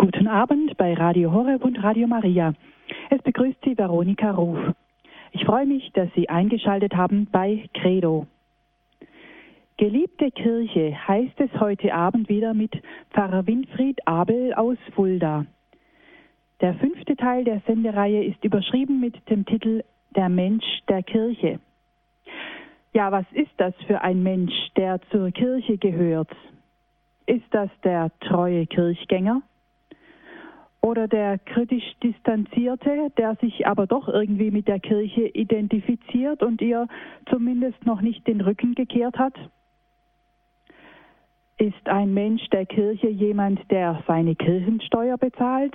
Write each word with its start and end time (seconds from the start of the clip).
Guten 0.00 0.28
Abend 0.28 0.78
bei 0.78 0.94
Radio 0.94 1.30
Horeb 1.30 1.62
und 1.62 1.82
Radio 1.82 2.06
Maria. 2.06 2.54
Es 3.10 3.20
begrüßt 3.20 3.58
Sie 3.62 3.76
Veronika 3.76 4.30
Ruf. 4.30 4.58
Ich 5.32 5.44
freue 5.44 5.66
mich, 5.66 5.92
dass 5.92 6.08
Sie 6.14 6.26
eingeschaltet 6.26 6.96
haben 6.96 7.26
bei 7.30 7.68
Credo. 7.74 8.26
Geliebte 9.76 10.30
Kirche 10.30 10.96
heißt 11.06 11.38
es 11.38 11.50
heute 11.60 11.92
Abend 11.92 12.30
wieder 12.30 12.54
mit 12.54 12.72
Pfarrer 13.10 13.46
Winfried 13.46 13.98
Abel 14.06 14.54
aus 14.54 14.78
Fulda. 14.94 15.44
Der 16.62 16.72
fünfte 16.76 17.14
Teil 17.14 17.44
der 17.44 17.60
Sendereihe 17.66 18.24
ist 18.24 18.42
überschrieben 18.42 19.00
mit 19.00 19.28
dem 19.28 19.44
Titel 19.44 19.84
Der 20.16 20.30
Mensch 20.30 20.64
der 20.88 21.02
Kirche. 21.02 21.60
Ja, 22.94 23.12
was 23.12 23.26
ist 23.32 23.52
das 23.58 23.74
für 23.86 24.00
ein 24.00 24.22
Mensch, 24.22 24.54
der 24.78 24.98
zur 25.10 25.30
Kirche 25.30 25.76
gehört? 25.76 26.34
Ist 27.26 27.44
das 27.50 27.68
der 27.84 28.10
treue 28.20 28.66
Kirchgänger? 28.66 29.42
Oder 30.82 31.08
der 31.08 31.38
kritisch 31.38 31.94
Distanzierte, 32.02 33.10
der 33.18 33.36
sich 33.36 33.66
aber 33.66 33.86
doch 33.86 34.08
irgendwie 34.08 34.50
mit 34.50 34.66
der 34.66 34.80
Kirche 34.80 35.26
identifiziert 35.26 36.42
und 36.42 36.62
ihr 36.62 36.88
zumindest 37.28 37.84
noch 37.84 38.00
nicht 38.00 38.26
den 38.26 38.40
Rücken 38.40 38.74
gekehrt 38.74 39.18
hat? 39.18 39.34
Ist 41.58 41.86
ein 41.86 42.14
Mensch 42.14 42.48
der 42.48 42.64
Kirche 42.64 43.08
jemand, 43.08 43.60
der 43.70 44.02
seine 44.06 44.34
Kirchensteuer 44.34 45.18
bezahlt? 45.18 45.74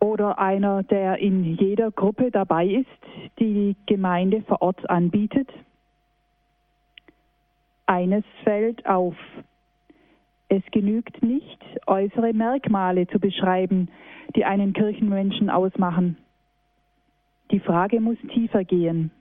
Oder 0.00 0.38
einer, 0.38 0.82
der 0.82 1.18
in 1.18 1.56
jeder 1.56 1.90
Gruppe 1.90 2.30
dabei 2.30 2.66
ist, 2.66 3.38
die 3.38 3.54
die 3.54 3.76
Gemeinde 3.86 4.42
vor 4.42 4.60
Ort 4.60 4.88
anbietet? 4.90 5.48
Eines 7.86 8.24
fällt 8.44 8.84
auf. 8.86 9.16
Es 10.52 10.64
genügt 10.72 11.22
nicht, 11.22 11.64
äußere 11.86 12.32
Merkmale 12.32 13.06
zu 13.06 13.20
beschreiben, 13.20 13.88
die 14.34 14.44
einen 14.44 14.72
Kirchenmenschen 14.72 15.48
ausmachen. 15.48 16.16
Die 17.52 17.60
Frage 17.60 18.00
muss 18.00 18.18
tiefer 18.34 18.64
gehen. 18.64 19.12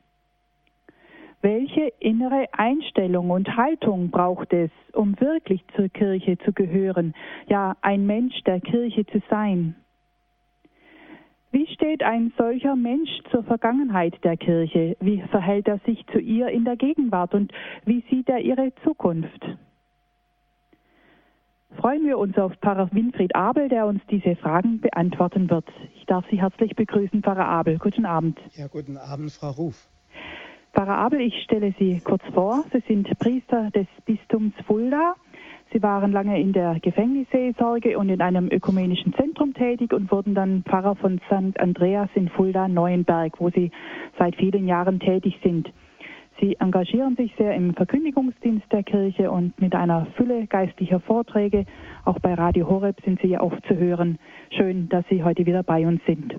Welche 1.44 1.94
innere 2.00 2.48
Einstellung 2.54 3.30
und 3.30 3.56
Haltung 3.56 4.10
braucht 4.10 4.52
es, 4.54 4.72
um 4.94 5.20
wirklich 5.20 5.64
zur 5.76 5.90
Kirche 5.90 6.40
zu 6.40 6.52
gehören, 6.52 7.14
ja 7.48 7.78
ein 7.82 8.08
Mensch 8.08 8.42
der 8.48 8.60
Kirche 8.60 9.06
zu 9.06 9.22
sein? 9.30 9.76
Wie 11.52 11.68
steht 11.68 12.02
ein 12.02 12.34
solcher 12.40 12.76
Mensch 12.76 13.12
zur 13.30 13.44
Vergangenheit 13.44 14.16
der 14.24 14.36
Kirche? 14.36 14.98
Wie 15.00 15.22
verhält 15.30 15.68
er 15.68 15.78
sich 15.86 16.04
zu 16.08 16.18
ihr 16.18 16.48
in 16.48 16.66
der 16.66 16.76
Gegenwart 16.76 17.36
und 17.36 17.54
wie 17.86 18.04
sieht 18.10 18.30
er 18.30 18.40
ihre 18.40 18.74
Zukunft? 18.84 19.46
Freuen 21.78 22.06
wir 22.06 22.18
uns 22.18 22.38
auf 22.38 22.54
Pfarrer 22.62 22.90
Winfried 22.92 23.36
Abel, 23.36 23.70
der 23.70 23.86
uns 23.86 24.02
diese 24.10 24.36
Fragen 24.36 24.80
beantworten 24.82 25.50
wird. 25.50 25.66
Ich 25.96 26.06
darf 26.06 26.26
Sie 26.30 26.42
herzlich 26.42 26.76
begrüßen, 26.76 27.22
Pfarrer 27.22 27.48
Abel. 27.48 27.78
Guten 27.78 28.06
Abend. 28.06 28.40
Ja, 28.56 28.68
guten 28.68 28.98
Abend, 28.98 29.32
Frau 29.32 29.52
Ruf. 29.52 29.88
Pfarrer 30.74 30.98
Abel, 30.98 31.22
ich 31.22 31.44
stelle 31.44 31.74
Sie 31.80 32.02
kurz 32.04 32.24
vor. 32.34 32.64
Sie 32.72 32.84
sind 32.88 33.08
Priester 33.20 33.70
des 33.72 33.88
Bistums 34.06 34.54
Fulda. 34.68 35.16
Sie 35.72 35.84
waren 35.84 36.12
lange 36.12 36.42
in 36.42 36.52
der 36.52 36.80
Gefängnisseelsorge 36.80 37.98
und 37.98 38.10
in 38.10 38.22
einem 38.22 38.50
ökumenischen 38.52 39.14
Zentrum 39.14 39.54
tätig 39.54 39.94
und 39.94 40.12
wurden 40.12 40.34
dann 40.34 40.64
Pfarrer 40.64 40.96
von 40.96 41.20
St. 41.28 41.60
Andreas 41.60 42.10
in 42.16 42.30
Fulda-Neuenberg, 42.30 43.40
wo 43.40 43.52
Sie 43.52 43.72
seit 44.18 44.36
vielen 44.36 44.68
Jahren 44.68 45.00
tätig 45.00 45.40
sind. 45.44 45.72
Sie 46.40 46.56
engagieren 46.60 47.16
sich 47.18 47.34
sehr 47.38 47.54
im 47.54 47.74
Verkündigungsdienst 47.74 48.72
der 48.72 48.84
Kirche 48.84 49.30
und 49.30 49.60
mit 49.60 49.76
einer 49.76 50.08
Fülle 50.16 50.48
geistlicher 50.48 51.00
Vorträge. 51.02 51.66
Auch 52.06 52.20
bei 52.20 52.34
Radio 52.34 52.70
Horeb 52.70 52.98
sind 53.04 53.20
Sie 53.22 53.28
ja 53.28 53.42
oft 53.42 53.62
zu 53.68 53.76
hören. 53.76 54.20
Schön, 54.56 54.88
dass 54.88 55.04
Sie 55.10 55.24
heute 55.24 55.46
wieder 55.46 55.64
bei 55.64 55.86
uns 55.86 56.02
sind. 56.06 56.36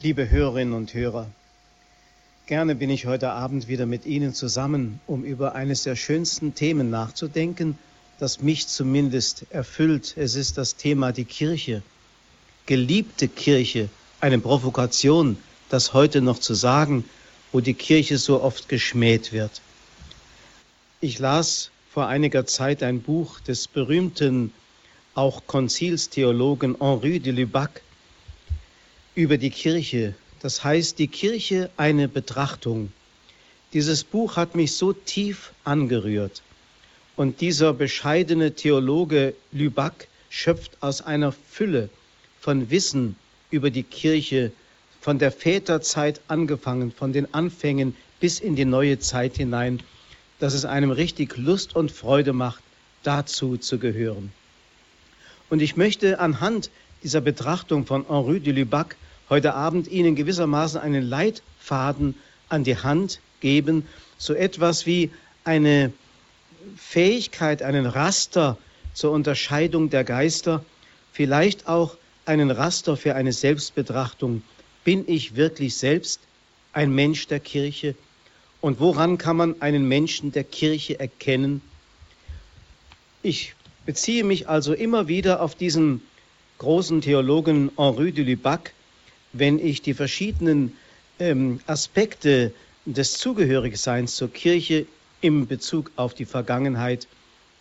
Liebe 0.00 0.30
Hörerinnen 0.30 0.72
und 0.72 0.94
Hörer, 0.94 1.26
gerne 2.46 2.74
bin 2.74 2.88
ich 2.88 3.06
heute 3.06 3.30
Abend 3.30 3.68
wieder 3.68 3.84
mit 3.84 4.06
Ihnen 4.06 4.32
zusammen, 4.32 5.00
um 5.06 5.24
über 5.24 5.54
eines 5.54 5.82
der 5.82 5.96
schönsten 5.96 6.54
Themen 6.54 6.88
nachzudenken, 6.88 7.78
das 8.18 8.40
mich 8.42 8.66
zumindest 8.66 9.46
erfüllt. 9.50 10.14
Es 10.16 10.36
ist 10.36 10.56
das 10.56 10.76
Thema 10.76 11.12
die 11.12 11.24
Kirche. 11.24 11.82
Geliebte 12.66 13.28
Kirche, 13.28 13.90
eine 14.20 14.38
Provokation, 14.38 15.36
das 15.68 15.92
heute 15.92 16.22
noch 16.22 16.38
zu 16.38 16.54
sagen, 16.54 17.04
wo 17.54 17.60
die 17.60 17.74
Kirche 17.74 18.18
so 18.18 18.42
oft 18.42 18.68
geschmäht 18.68 19.32
wird. 19.32 19.62
Ich 21.00 21.20
las 21.20 21.70
vor 21.88 22.08
einiger 22.08 22.46
Zeit 22.46 22.82
ein 22.82 23.00
Buch 23.00 23.38
des 23.38 23.68
berühmten 23.68 24.52
auch 25.14 25.46
Konzilstheologen 25.46 26.76
Henri 26.80 27.20
de 27.20 27.32
Lubac 27.32 27.80
über 29.14 29.38
die 29.38 29.50
Kirche. 29.50 30.16
Das 30.40 30.64
heißt, 30.64 30.98
die 30.98 31.06
Kirche 31.06 31.70
eine 31.76 32.08
Betrachtung. 32.08 32.92
Dieses 33.72 34.02
Buch 34.02 34.34
hat 34.34 34.56
mich 34.56 34.72
so 34.72 34.92
tief 34.92 35.52
angerührt. 35.62 36.42
Und 37.14 37.40
dieser 37.40 37.72
bescheidene 37.72 38.56
Theologe 38.56 39.32
Lubac 39.52 40.08
schöpft 40.28 40.72
aus 40.80 41.02
einer 41.02 41.30
Fülle 41.30 41.88
von 42.40 42.70
Wissen 42.70 43.14
über 43.52 43.70
die 43.70 43.84
Kirche 43.84 44.50
von 45.04 45.18
der 45.18 45.32
Väterzeit 45.32 46.22
angefangen, 46.28 46.90
von 46.90 47.12
den 47.12 47.34
Anfängen 47.34 47.94
bis 48.20 48.40
in 48.40 48.56
die 48.56 48.64
neue 48.64 48.98
Zeit 49.00 49.36
hinein, 49.36 49.82
dass 50.38 50.54
es 50.54 50.64
einem 50.64 50.90
richtig 50.90 51.36
Lust 51.36 51.76
und 51.76 51.92
Freude 51.92 52.32
macht, 52.32 52.62
dazu 53.02 53.58
zu 53.58 53.78
gehören. 53.78 54.32
Und 55.50 55.60
ich 55.60 55.76
möchte 55.76 56.20
anhand 56.20 56.70
dieser 57.02 57.20
Betrachtung 57.20 57.84
von 57.84 58.08
Henri 58.08 58.40
de 58.40 58.54
Lubac 58.54 58.96
heute 59.28 59.52
Abend 59.52 59.88
Ihnen 59.88 60.16
gewissermaßen 60.16 60.80
einen 60.80 61.02
Leitfaden 61.02 62.14
an 62.48 62.64
die 62.64 62.78
Hand 62.78 63.20
geben, 63.40 63.86
so 64.16 64.32
etwas 64.32 64.86
wie 64.86 65.10
eine 65.44 65.92
Fähigkeit, 66.78 67.60
einen 67.60 67.84
Raster 67.84 68.56
zur 68.94 69.10
Unterscheidung 69.10 69.90
der 69.90 70.04
Geister, 70.04 70.64
vielleicht 71.12 71.68
auch 71.68 71.98
einen 72.24 72.50
Raster 72.50 72.96
für 72.96 73.14
eine 73.14 73.34
Selbstbetrachtung 73.34 74.42
bin 74.84 75.04
ich 75.08 75.34
wirklich 75.34 75.76
selbst 75.76 76.20
ein 76.72 76.94
Mensch 76.94 77.26
der 77.26 77.40
Kirche? 77.40 77.94
Und 78.60 78.80
woran 78.80 79.18
kann 79.18 79.36
man 79.36 79.60
einen 79.60 79.88
Menschen 79.88 80.32
der 80.32 80.44
Kirche 80.44 80.98
erkennen? 81.00 81.60
Ich 83.22 83.54
beziehe 83.86 84.24
mich 84.24 84.48
also 84.48 84.72
immer 84.72 85.08
wieder 85.08 85.42
auf 85.42 85.54
diesen 85.54 86.02
großen 86.58 87.00
Theologen 87.00 87.70
Henri 87.76 88.12
de 88.12 88.24
Lubac, 88.24 88.72
wenn 89.32 89.58
ich 89.58 89.82
die 89.82 89.94
verschiedenen 89.94 90.76
ähm, 91.18 91.60
Aspekte 91.66 92.52
des 92.86 93.14
Zugehörigseins 93.18 94.16
zur 94.16 94.32
Kirche 94.32 94.86
im 95.20 95.46
Bezug 95.46 95.90
auf 95.96 96.14
die 96.14 96.26
Vergangenheit, 96.26 97.06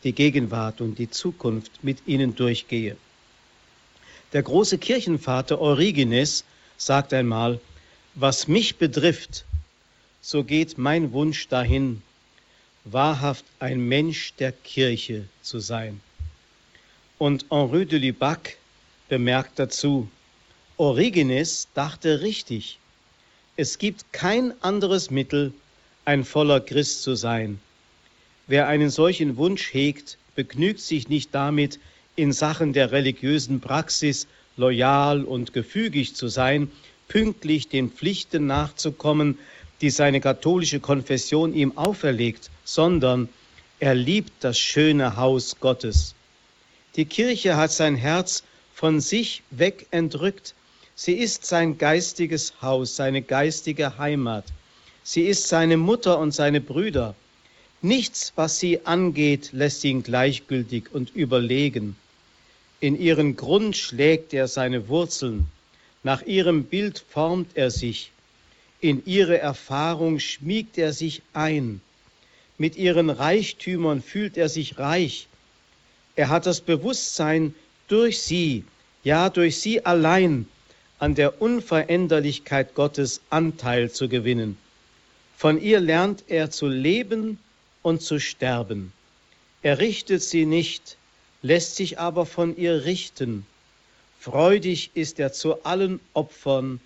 die 0.04 0.14
Gegenwart 0.14 0.82
und 0.82 1.00
die 1.00 1.10
Zukunft 1.10 1.84
mit 1.84 2.00
ihnen 2.06 2.36
durchgehe. 2.36 2.98
Der 4.34 4.44
große 4.44 4.78
Kirchenvater 4.78 5.60
Origenes 5.60 6.44
sagt 6.78 7.14
einmal, 7.14 7.60
was 8.16 8.48
mich 8.48 8.78
betrifft, 8.78 9.46
so 10.22 10.44
geht 10.44 10.78
mein 10.78 11.12
Wunsch 11.12 11.48
dahin, 11.48 12.02
wahrhaft 12.86 13.46
ein 13.60 13.80
Mensch 13.88 14.34
der 14.40 14.52
Kirche 14.52 15.26
zu 15.42 15.60
sein. 15.60 16.02
Und 17.18 17.46
Henri 17.50 17.86
de 17.86 18.00
Lubac 18.00 18.58
bemerkt 19.10 19.60
dazu, 19.60 20.10
Origenes 20.78 21.68
dachte 21.74 22.22
richtig, 22.22 22.80
es 23.56 23.78
gibt 23.78 24.12
kein 24.12 24.54
anderes 24.64 25.12
Mittel, 25.12 25.54
ein 26.06 26.26
voller 26.26 26.60
Christ 26.60 27.04
zu 27.04 27.16
sein. 27.16 27.60
Wer 28.48 28.68
einen 28.68 28.90
solchen 28.90 29.38
Wunsch 29.38 29.74
hegt, 29.74 30.18
begnügt 30.36 30.82
sich 30.82 31.08
nicht 31.08 31.34
damit, 31.34 31.80
in 32.16 32.34
Sachen 32.34 32.74
der 32.74 32.92
religiösen 32.92 33.62
Praxis 33.62 34.28
loyal 34.58 35.24
und 35.24 35.54
gefügig 35.54 36.16
zu 36.16 36.28
sein, 36.28 36.72
pünktlich 37.08 37.68
den 37.70 37.92
Pflichten 37.92 38.48
nachzukommen, 38.48 39.38
die 39.82 39.90
seine 39.90 40.22
katholische 40.22 40.80
Konfession 40.80 41.54
ihm 41.54 41.78
auferlegt, 41.78 42.50
sondern 42.64 43.30
er 43.80 43.96
liebt 43.96 44.32
das 44.40 44.58
schöne 44.58 45.18
Haus 45.18 45.60
Gottes. 45.60 46.16
Die 46.96 47.06
Kirche 47.06 47.58
hat 47.58 47.72
sein 47.72 47.96
Herz 47.96 48.44
von 48.74 49.02
sich 49.02 49.44
weg 49.50 49.88
entrückt. 49.92 50.54
Sie 50.96 51.14
ist 51.14 51.46
sein 51.46 51.78
geistiges 51.78 52.54
Haus, 52.62 52.96
seine 52.96 53.22
geistige 53.22 53.98
Heimat. 53.98 54.46
Sie 55.04 55.24
ist 55.24 55.48
seine 55.48 55.78
Mutter 55.78 56.20
und 56.20 56.32
seine 56.32 56.62
Brüder. 56.62 57.16
Nichts, 57.82 58.32
was 58.36 58.60
sie 58.60 58.86
angeht, 58.86 59.50
lässt 59.52 59.84
ihn 59.84 60.04
gleichgültig 60.04 60.94
und 60.94 61.14
überlegen. 61.14 61.98
In 62.83 63.00
ihren 63.00 63.38
Grund 63.38 63.77
schlägt 63.77 64.33
er 64.33 64.50
seine 64.50 64.89
Wurzeln, 64.89 65.47
nach 66.03 66.21
ihrem 66.24 66.65
Bild 66.65 67.00
formt 67.00 67.51
er 67.56 67.71
sich, 67.71 68.12
in 68.81 69.06
ihre 69.06 69.38
Erfahrung 69.38 70.19
schmiegt 70.19 70.77
er 70.77 70.91
sich 70.91 71.21
ein, 71.31 71.80
mit 72.57 72.75
ihren 72.75 73.09
Reichtümern 73.09 74.01
fühlt 74.01 74.35
er 74.35 74.50
sich 74.50 74.80
reich, 74.80 75.30
Er 76.18 76.27
hat 76.27 76.45
das 76.45 76.59
Bewusstsein, 76.59 77.56
durch 77.88 78.19
sie, 78.19 78.65
ja 79.06 79.30
durch 79.30 79.62
sie 79.62 79.85
allein, 79.85 80.45
an 81.00 81.15
der 81.15 81.41
Unveränderlichkeit 81.41 82.75
Gottes 82.75 83.21
Anteil 83.30 83.91
zu 83.91 84.09
gewinnen. 84.09 84.57
Von 85.38 85.62
ihr 85.62 85.80
lernt 85.80 86.25
er 86.27 86.51
zu 86.51 86.68
leben 86.68 87.39
und 87.81 88.01
zu 88.01 88.19
sterben. 88.19 88.91
Er 89.62 89.80
richtet 89.80 90.21
sie 90.21 90.45
nicht, 90.45 90.97
lässt 91.44 91.75
sich 91.75 92.00
aber 92.00 92.25
von 92.25 92.57
ihr 92.57 92.86
richten. 92.86 93.45
Freudig 94.19 94.92
ist 94.95 95.19
er 95.19 95.34
zu 95.34 95.63
allen 95.66 96.00
Opfern 96.13 96.80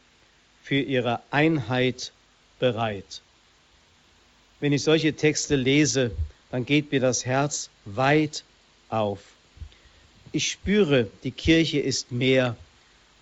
für 0.63 0.80
ihre 0.80 1.21
Einheit 1.31 2.12
bereit. 2.59 3.21
Wenn 4.59 4.74
ich 4.74 4.83
solche 4.83 5.13
Texte 5.13 5.56
lese, 5.56 6.12
dann 6.50 6.65
geht 6.65 6.92
mir 6.92 7.00
das 7.00 7.25
Herz 7.25 7.69
weit 7.86 8.44
auf. 8.89 9.19
Ich 10.31 10.51
spüre, 10.51 11.07
die 11.24 11.31
Kirche 11.31 11.80
ist 11.80 12.12
mehr 12.12 12.57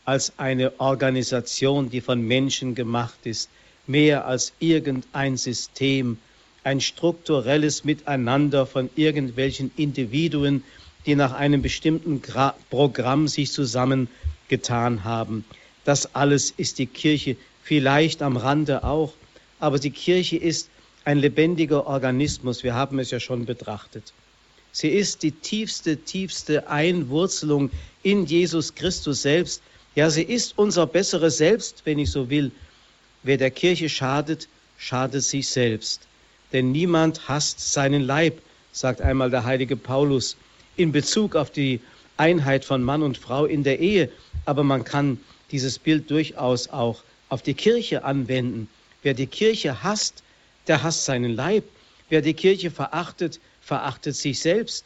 als 0.06 0.40
eine 0.40 0.80
Organisation, 0.80 1.90
die 1.90 2.02
von 2.02 2.22
Menschen 2.22 2.74
gemacht 2.74 3.20
ist, 3.26 3.50
mehr 3.86 4.26
als 4.26 4.54
irgendein 4.60 5.36
System, 5.36 6.18
ein 6.64 6.80
strukturelles 6.80 7.84
Miteinander 7.84 8.66
von 8.66 8.90
irgendwelchen 8.96 9.72
Individuen, 9.76 10.64
die 11.06 11.16
nach 11.16 11.34
einem 11.34 11.62
bestimmten 11.62 12.22
Gra 12.22 12.56
Programm 12.70 13.28
sich 13.28 13.52
zusammengetan 13.52 15.04
haben. 15.04 15.46
Das 15.84 16.16
alles 16.16 16.52
ist 16.56 16.80
die 16.80 16.88
Kirche, 16.88 17.38
vielleicht 17.64 18.22
am 18.22 18.38
Rande 18.38 18.84
auch, 18.84 19.14
aber 19.60 19.80
die 19.80 19.92
Kirche 19.92 20.38
ist 20.38 20.70
ein 21.04 21.20
lebendiger 21.20 21.86
Organismus, 21.86 22.64
wir 22.64 22.74
haben 22.74 23.00
es 23.00 23.12
ja 23.12 23.20
schon 23.20 23.46
betrachtet. 23.46 24.14
Sie 24.72 24.90
ist 24.90 25.24
die 25.24 25.32
tiefste, 25.32 25.96
tiefste 25.98 26.68
Einwurzelung 26.68 27.70
in 28.04 28.26
Jesus 28.26 28.76
Christus 28.76 29.22
selbst. 29.22 29.62
Ja, 29.96 30.10
sie 30.10 30.24
ist 30.24 30.58
unser 30.58 30.86
besseres 30.86 31.38
Selbst, 31.38 31.84
wenn 31.86 31.98
ich 31.98 32.12
so 32.12 32.30
will. 32.30 32.52
Wer 33.24 33.38
der 33.38 33.52
Kirche 33.52 33.88
schadet, 33.88 34.50
schadet 34.78 35.24
sich 35.24 35.48
selbst. 35.48 36.02
Denn 36.52 36.74
niemand 36.74 37.30
hasst 37.30 37.72
seinen 37.72 38.02
Leib, 38.02 38.42
sagt 38.74 39.00
einmal 39.00 39.30
der 39.30 39.46
heilige 39.46 39.78
Paulus 39.78 40.36
in 40.78 40.92
Bezug 40.92 41.36
auf 41.36 41.52
die 41.52 41.80
Einheit 42.18 42.66
von 42.66 42.84
Mann 42.84 43.04
und 43.04 43.18
Frau 43.18 43.46
in 43.46 43.64
der 43.64 43.80
Ehe. 43.80 44.10
Aber 44.46 44.64
man 44.64 44.84
kann 44.84 45.20
dieses 45.52 45.80
Bild 45.80 46.10
durchaus 46.10 46.70
auch 46.70 47.04
auf 47.30 47.42
die 47.42 47.54
Kirche 47.54 48.04
anwenden. 48.04 48.68
Wer 49.04 49.14
die 49.14 49.28
Kirche 49.28 49.84
hasst, 49.84 50.24
der 50.68 50.84
hasst 50.84 51.06
seinen 51.06 51.36
Leib. 51.36 51.64
Wer 52.10 52.22
die 52.22 52.34
Kirche 52.34 52.72
verachtet, 52.72 53.40
verachtet 53.62 54.16
sich 54.16 54.40
selbst. 54.40 54.86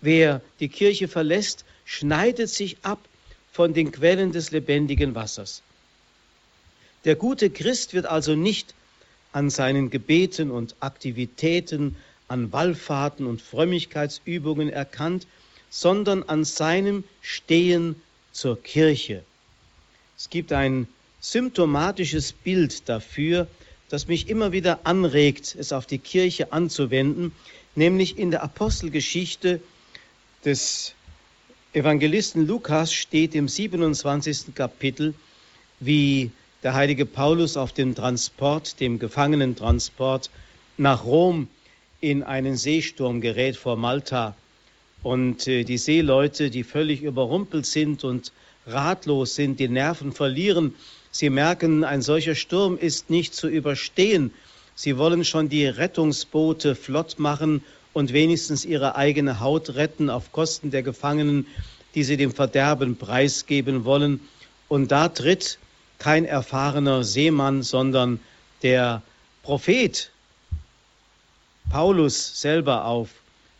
Wer 0.00 0.40
die 0.60 0.68
Kirche 0.68 1.08
verlässt, 1.08 1.64
schneidet 1.84 2.48
sich 2.48 2.76
ab 2.82 3.00
von 3.52 3.74
den 3.74 3.92
Quellen 3.92 4.32
des 4.32 4.50
lebendigen 4.50 5.14
Wassers. 5.14 5.62
Der 7.04 7.16
gute 7.16 7.50
Christ 7.50 7.94
wird 7.94 8.06
also 8.06 8.34
nicht 8.34 8.74
an 9.32 9.50
seinen 9.50 9.90
Gebeten 9.90 10.50
und 10.50 10.76
Aktivitäten, 10.80 11.96
an 12.32 12.50
Wallfahrten 12.50 13.26
und 13.26 13.42
Frömmigkeitsübungen 13.42 14.70
erkannt, 14.70 15.26
sondern 15.68 16.22
an 16.22 16.44
seinem 16.44 17.04
Stehen 17.20 17.94
zur 18.32 18.60
Kirche. 18.62 19.22
Es 20.16 20.30
gibt 20.30 20.50
ein 20.50 20.88
symptomatisches 21.20 22.32
Bild 22.32 22.88
dafür, 22.88 23.46
das 23.90 24.08
mich 24.08 24.30
immer 24.30 24.50
wieder 24.50 24.80
anregt, 24.84 25.54
es 25.58 25.74
auf 25.74 25.84
die 25.84 25.98
Kirche 25.98 26.54
anzuwenden, 26.54 27.32
nämlich 27.74 28.16
in 28.16 28.30
der 28.30 28.42
Apostelgeschichte 28.42 29.60
des 30.42 30.94
Evangelisten 31.74 32.46
Lukas 32.46 32.94
steht 32.94 33.34
im 33.34 33.46
27. 33.46 34.54
Kapitel, 34.54 35.12
wie 35.80 36.30
der 36.62 36.72
heilige 36.72 37.04
Paulus 37.04 37.58
auf 37.58 37.74
dem 37.74 37.94
Transport, 37.94 38.80
dem 38.80 38.98
Gefangenentransport 38.98 40.30
nach 40.78 41.04
Rom 41.04 41.48
in 42.02 42.22
einen 42.22 42.58
Seesturm 42.58 43.22
gerät 43.22 43.56
vor 43.56 43.76
Malta. 43.76 44.36
Und 45.02 45.48
äh, 45.48 45.64
die 45.64 45.78
Seeleute, 45.78 46.50
die 46.50 46.64
völlig 46.64 47.02
überrumpelt 47.02 47.64
sind 47.64 48.04
und 48.04 48.32
ratlos 48.66 49.34
sind, 49.34 49.58
die 49.58 49.68
Nerven 49.68 50.12
verlieren, 50.12 50.74
Sie 51.14 51.28
merken, 51.28 51.84
ein 51.84 52.00
solcher 52.00 52.34
Sturm 52.34 52.78
ist 52.78 53.10
nicht 53.10 53.34
zu 53.34 53.46
überstehen. 53.46 54.32
Sie 54.74 54.96
wollen 54.96 55.26
schon 55.26 55.50
die 55.50 55.66
Rettungsboote 55.66 56.74
flott 56.74 57.18
machen 57.18 57.62
und 57.92 58.14
wenigstens 58.14 58.64
ihre 58.64 58.96
eigene 58.96 59.38
Haut 59.38 59.74
retten 59.74 60.08
auf 60.08 60.32
Kosten 60.32 60.70
der 60.70 60.82
Gefangenen, 60.82 61.46
die 61.94 62.02
sie 62.02 62.16
dem 62.16 62.32
Verderben 62.32 62.96
preisgeben 62.96 63.84
wollen. 63.84 64.20
Und 64.68 64.90
da 64.90 65.10
tritt 65.10 65.58
kein 65.98 66.24
erfahrener 66.24 67.04
Seemann, 67.04 67.62
sondern 67.62 68.18
der 68.62 69.02
Prophet 69.42 70.11
Paulus 71.70 72.40
selber 72.40 72.84
auf 72.84 73.10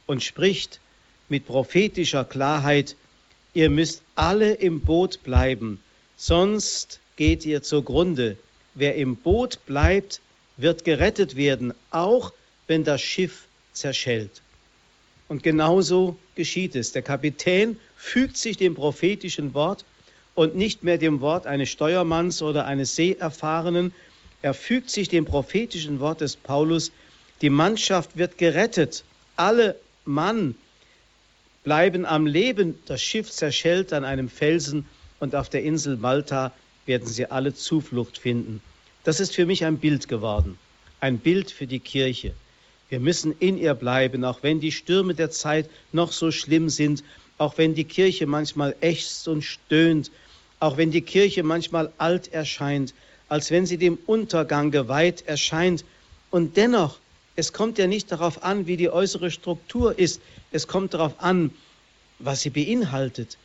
und 0.06 0.22
spricht 0.22 0.80
mit 1.28 1.46
prophetischer 1.46 2.24
Klarheit, 2.24 2.96
ihr 3.54 3.70
müsst 3.70 4.02
alle 4.14 4.52
im 4.54 4.80
Boot 4.80 5.22
bleiben, 5.22 5.80
sonst 6.16 7.00
geht 7.16 7.44
ihr 7.46 7.62
zugrunde. 7.62 8.36
Wer 8.74 8.96
im 8.96 9.16
Boot 9.16 9.64
bleibt, 9.66 10.20
wird 10.56 10.84
gerettet 10.84 11.36
werden, 11.36 11.74
auch 11.90 12.32
wenn 12.66 12.84
das 12.84 13.02
Schiff 13.02 13.46
zerschellt. 13.72 14.42
Und 15.28 15.42
genauso 15.42 16.16
geschieht 16.34 16.74
es. 16.74 16.92
Der 16.92 17.02
Kapitän 17.02 17.78
fügt 17.96 18.36
sich 18.36 18.56
dem 18.56 18.74
prophetischen 18.74 19.54
Wort 19.54 19.84
und 20.34 20.56
nicht 20.56 20.82
mehr 20.82 20.98
dem 20.98 21.20
Wort 21.20 21.46
eines 21.46 21.70
Steuermanns 21.70 22.42
oder 22.42 22.66
eines 22.66 22.96
Seeerfahrenen. 22.96 23.92
Er 24.42 24.54
fügt 24.54 24.90
sich 24.90 25.08
dem 25.08 25.24
prophetischen 25.24 26.00
Wort 26.00 26.20
des 26.20 26.36
Paulus. 26.36 26.92
Die 27.42 27.50
Mannschaft 27.50 28.16
wird 28.16 28.38
gerettet. 28.38 29.02
Alle 29.34 29.76
Mann 30.04 30.54
bleiben 31.64 32.06
am 32.06 32.24
Leben. 32.24 32.78
Das 32.86 33.02
Schiff 33.02 33.30
zerschellt 33.30 33.92
an 33.92 34.04
einem 34.04 34.28
Felsen 34.28 34.86
und 35.18 35.34
auf 35.34 35.48
der 35.48 35.64
Insel 35.64 35.96
Malta 35.96 36.52
werden 36.86 37.08
sie 37.08 37.26
alle 37.26 37.52
Zuflucht 37.52 38.18
finden. 38.18 38.62
Das 39.02 39.18
ist 39.18 39.34
für 39.34 39.44
mich 39.44 39.64
ein 39.64 39.78
Bild 39.78 40.06
geworden, 40.06 40.56
ein 41.00 41.18
Bild 41.18 41.50
für 41.50 41.66
die 41.66 41.80
Kirche. 41.80 42.32
Wir 42.88 43.00
müssen 43.00 43.34
in 43.40 43.58
ihr 43.58 43.74
bleiben, 43.74 44.24
auch 44.24 44.44
wenn 44.44 44.60
die 44.60 44.70
Stürme 44.70 45.14
der 45.14 45.32
Zeit 45.32 45.68
noch 45.90 46.12
so 46.12 46.30
schlimm 46.30 46.68
sind, 46.68 47.02
auch 47.38 47.58
wenn 47.58 47.74
die 47.74 47.84
Kirche 47.84 48.26
manchmal 48.26 48.76
ächzt 48.80 49.26
und 49.26 49.42
stöhnt, 49.42 50.12
auch 50.60 50.76
wenn 50.76 50.92
die 50.92 51.02
Kirche 51.02 51.42
manchmal 51.42 51.92
alt 51.98 52.32
erscheint, 52.32 52.94
als 53.28 53.50
wenn 53.50 53.66
sie 53.66 53.78
dem 53.78 53.98
Untergang 54.06 54.70
geweiht 54.70 55.26
erscheint. 55.26 55.84
Und 56.30 56.56
dennoch, 56.56 57.00
es 57.36 57.52
kommt 57.52 57.78
ja 57.78 57.86
nicht 57.86 58.12
darauf 58.12 58.42
an, 58.42 58.66
wie 58.66 58.76
die 58.76 58.90
äußere 58.90 59.30
Struktur 59.30 59.98
ist, 59.98 60.20
es 60.50 60.66
kommt 60.66 60.94
darauf 60.94 61.14
an, 61.18 61.50
was 62.18 62.42
sie 62.42 62.50
beinhaltet. 62.50 63.38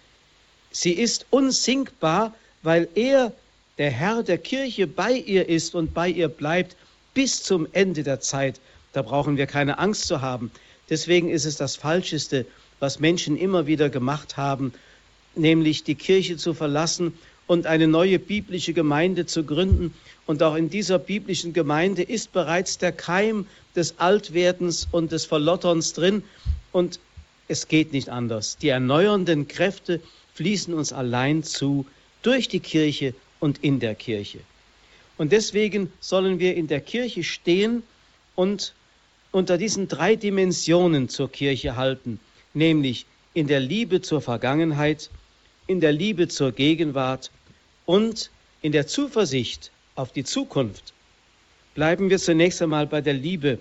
Sie 0.71 0.91
ist 0.91 1.25
unsinkbar, 1.29 2.33
weil 2.63 2.87
er, 2.95 3.31
der 3.77 3.91
Herr 3.91 4.23
der 4.23 4.37
Kirche, 4.37 4.87
bei 4.87 5.13
ihr 5.13 5.47
ist 5.47 5.75
und 5.75 5.93
bei 5.93 6.09
ihr 6.09 6.27
bleibt 6.27 6.75
bis 7.13 7.43
zum 7.43 7.67
Ende 7.71 8.03
der 8.03 8.19
Zeit. 8.19 8.59
Da 8.93 9.01
brauchen 9.01 9.37
wir 9.37 9.47
keine 9.47 9.79
Angst 9.79 10.07
zu 10.07 10.21
haben. 10.21 10.51
Deswegen 10.89 11.29
ist 11.29 11.45
es 11.45 11.55
das 11.55 11.75
Falscheste, 11.75 12.45
was 12.79 12.99
Menschen 12.99 13.37
immer 13.37 13.67
wieder 13.67 13.89
gemacht 13.89 14.37
haben, 14.37 14.73
nämlich 15.35 15.83
die 15.83 15.95
Kirche 15.95 16.37
zu 16.37 16.53
verlassen 16.53 17.13
und 17.47 17.65
eine 17.65 17.87
neue 17.87 18.19
biblische 18.19 18.73
Gemeinde 18.73 19.25
zu 19.25 19.43
gründen. 19.43 19.93
Und 20.25 20.43
auch 20.43 20.55
in 20.55 20.69
dieser 20.69 20.99
biblischen 20.99 21.53
Gemeinde 21.53 22.03
ist 22.03 22.33
bereits 22.33 22.77
der 22.77 22.91
Keim 22.91 23.47
des 23.75 23.97
Altwerdens 23.99 24.87
und 24.91 25.11
des 25.11 25.25
Verlotterns 25.25 25.93
drin. 25.93 26.23
Und 26.73 26.99
es 27.47 27.67
geht 27.67 27.93
nicht 27.93 28.09
anders. 28.09 28.57
Die 28.57 28.69
erneuernden 28.69 29.47
Kräfte 29.47 30.01
fließen 30.33 30.73
uns 30.73 30.91
allein 30.91 31.43
zu 31.43 31.85
durch 32.21 32.49
die 32.49 32.59
Kirche 32.59 33.13
und 33.39 33.63
in 33.63 33.79
der 33.79 33.95
Kirche. 33.95 34.39
Und 35.17 35.31
deswegen 35.31 35.91
sollen 35.99 36.39
wir 36.39 36.55
in 36.55 36.67
der 36.67 36.81
Kirche 36.81 37.23
stehen 37.23 37.83
und 38.35 38.73
unter 39.31 39.57
diesen 39.57 39.87
drei 39.87 40.15
Dimensionen 40.15 41.09
zur 41.09 41.31
Kirche 41.31 41.75
halten, 41.75 42.19
nämlich 42.53 43.05
in 43.33 43.47
der 43.47 43.59
Liebe 43.59 44.01
zur 44.01 44.21
Vergangenheit, 44.21 45.09
in 45.67 45.79
der 45.79 45.91
Liebe 45.91 46.27
zur 46.27 46.51
Gegenwart 46.51 47.31
und 47.87 48.29
in 48.61 48.71
der 48.71 48.85
Zuversicht 48.85 49.71
auf 49.95 50.13
die 50.13 50.23
Zukunft. 50.23 50.93
Bleiben 51.73 52.11
wir 52.11 52.19
zunächst 52.19 52.61
einmal 52.61 52.85
bei 52.85 53.01
der 53.01 53.15
Liebe 53.15 53.57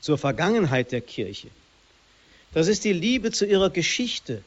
zur 0.00 0.18
Vergangenheit 0.18 0.90
der 0.90 1.00
Kirche. 1.00 1.48
Das 2.52 2.66
ist 2.66 2.82
die 2.82 2.92
Liebe 2.92 3.30
zu 3.30 3.46
ihrer 3.46 3.70
Geschichte, 3.70 4.42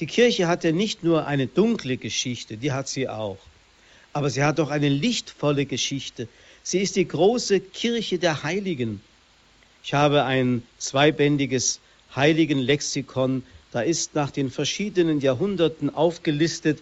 die 0.00 0.06
Kirche 0.06 0.48
hat 0.48 0.64
ja 0.64 0.72
nicht 0.72 1.04
nur 1.04 1.26
eine 1.26 1.46
dunkle 1.46 1.96
Geschichte, 1.96 2.56
die 2.56 2.72
hat 2.72 2.88
sie 2.88 3.08
auch, 3.08 3.38
aber 4.12 4.30
sie 4.30 4.42
hat 4.42 4.58
auch 4.60 4.70
eine 4.70 4.88
lichtvolle 4.88 5.66
Geschichte. 5.66 6.28
Sie 6.62 6.80
ist 6.80 6.96
die 6.96 7.06
große 7.06 7.60
Kirche 7.60 8.18
der 8.18 8.42
Heiligen. 8.42 9.00
Ich 9.84 9.94
habe 9.94 10.24
ein 10.24 10.62
zweibändiges 10.78 11.80
heiligen 12.14 12.58
Lexikon. 12.58 13.42
Da 13.70 13.82
ist 13.82 14.14
nach 14.14 14.30
den 14.30 14.50
verschiedenen 14.50 15.20
Jahrhunderten 15.20 15.94
aufgelistet, 15.94 16.80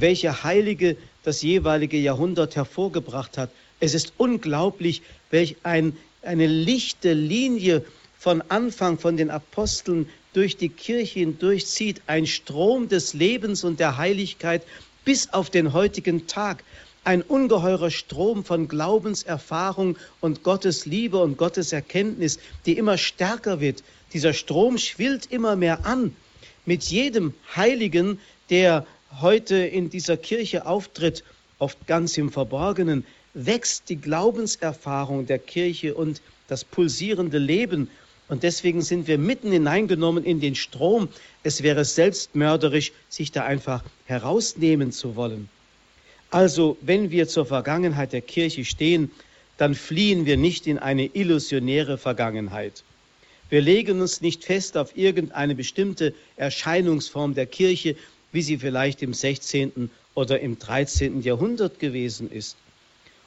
welche 0.00 0.44
Heilige 0.44 0.96
das 1.22 1.42
jeweilige 1.42 1.98
Jahrhundert 1.98 2.56
hervorgebracht 2.56 3.38
hat. 3.38 3.50
Es 3.80 3.94
ist 3.94 4.12
unglaublich, 4.16 5.02
welch 5.30 5.56
ein, 5.62 5.96
eine 6.22 6.46
lichte 6.46 7.12
Linie 7.12 7.84
von 8.18 8.42
Anfang 8.48 8.98
von 8.98 9.16
den 9.16 9.30
Aposteln 9.30 10.08
durch 10.32 10.56
die 10.56 10.68
Kirche 10.68 11.20
hindurchzieht, 11.20 12.02
ein 12.06 12.26
Strom 12.26 12.88
des 12.88 13.14
Lebens 13.14 13.64
und 13.64 13.80
der 13.80 13.96
Heiligkeit 13.96 14.62
bis 15.04 15.32
auf 15.32 15.50
den 15.50 15.72
heutigen 15.72 16.26
Tag 16.26 16.64
ein 17.04 17.22
ungeheurer 17.22 17.92
Strom 17.92 18.44
von 18.44 18.66
Glaubenserfahrung 18.66 19.96
und 20.20 20.42
Gottes 20.42 20.86
Liebe 20.86 21.18
und 21.18 21.38
Gottes 21.38 21.72
Erkenntnis, 21.72 22.40
die 22.66 22.76
immer 22.76 22.98
stärker 22.98 23.60
wird. 23.60 23.84
Dieser 24.12 24.32
Strom 24.32 24.76
schwillt 24.76 25.26
immer 25.26 25.54
mehr 25.54 25.86
an. 25.86 26.16
Mit 26.64 26.82
jedem 26.82 27.32
Heiligen, 27.54 28.18
der 28.50 28.86
heute 29.20 29.56
in 29.56 29.90
dieser 29.90 30.16
Kirche 30.16 30.66
auftritt, 30.66 31.24
oft 31.58 31.86
ganz 31.86 32.18
im 32.18 32.30
Verborgenen, 32.30 33.04
wächst 33.34 33.88
die 33.88 33.96
Glaubenserfahrung 33.96 35.26
der 35.26 35.38
Kirche 35.38 35.94
und 35.94 36.22
das 36.48 36.64
pulsierende 36.64 37.38
Leben. 37.38 37.90
Und 38.28 38.42
deswegen 38.42 38.82
sind 38.82 39.06
wir 39.06 39.18
mitten 39.18 39.52
hineingenommen 39.52 40.24
in 40.24 40.40
den 40.40 40.54
Strom. 40.54 41.08
Es 41.42 41.62
wäre 41.62 41.84
selbstmörderisch, 41.84 42.92
sich 43.08 43.30
da 43.30 43.44
einfach 43.44 43.84
herausnehmen 44.06 44.90
zu 44.90 45.16
wollen. 45.16 45.48
Also, 46.30 46.76
wenn 46.80 47.10
wir 47.10 47.28
zur 47.28 47.46
Vergangenheit 47.46 48.12
der 48.12 48.20
Kirche 48.20 48.64
stehen, 48.64 49.10
dann 49.58 49.74
fliehen 49.74 50.26
wir 50.26 50.36
nicht 50.36 50.66
in 50.66 50.78
eine 50.78 51.06
illusionäre 51.06 51.98
Vergangenheit. 51.98 52.82
Wir 53.48 53.60
legen 53.60 54.00
uns 54.00 54.20
nicht 54.20 54.44
fest 54.44 54.76
auf 54.76 54.96
irgendeine 54.96 55.54
bestimmte 55.54 56.14
Erscheinungsform 56.36 57.34
der 57.34 57.46
Kirche, 57.46 57.96
wie 58.32 58.42
sie 58.42 58.58
vielleicht 58.58 59.02
im 59.02 59.14
16. 59.14 59.90
oder 60.14 60.40
im 60.40 60.58
13. 60.58 61.22
Jahrhundert 61.22 61.78
gewesen 61.78 62.30
ist. 62.30 62.56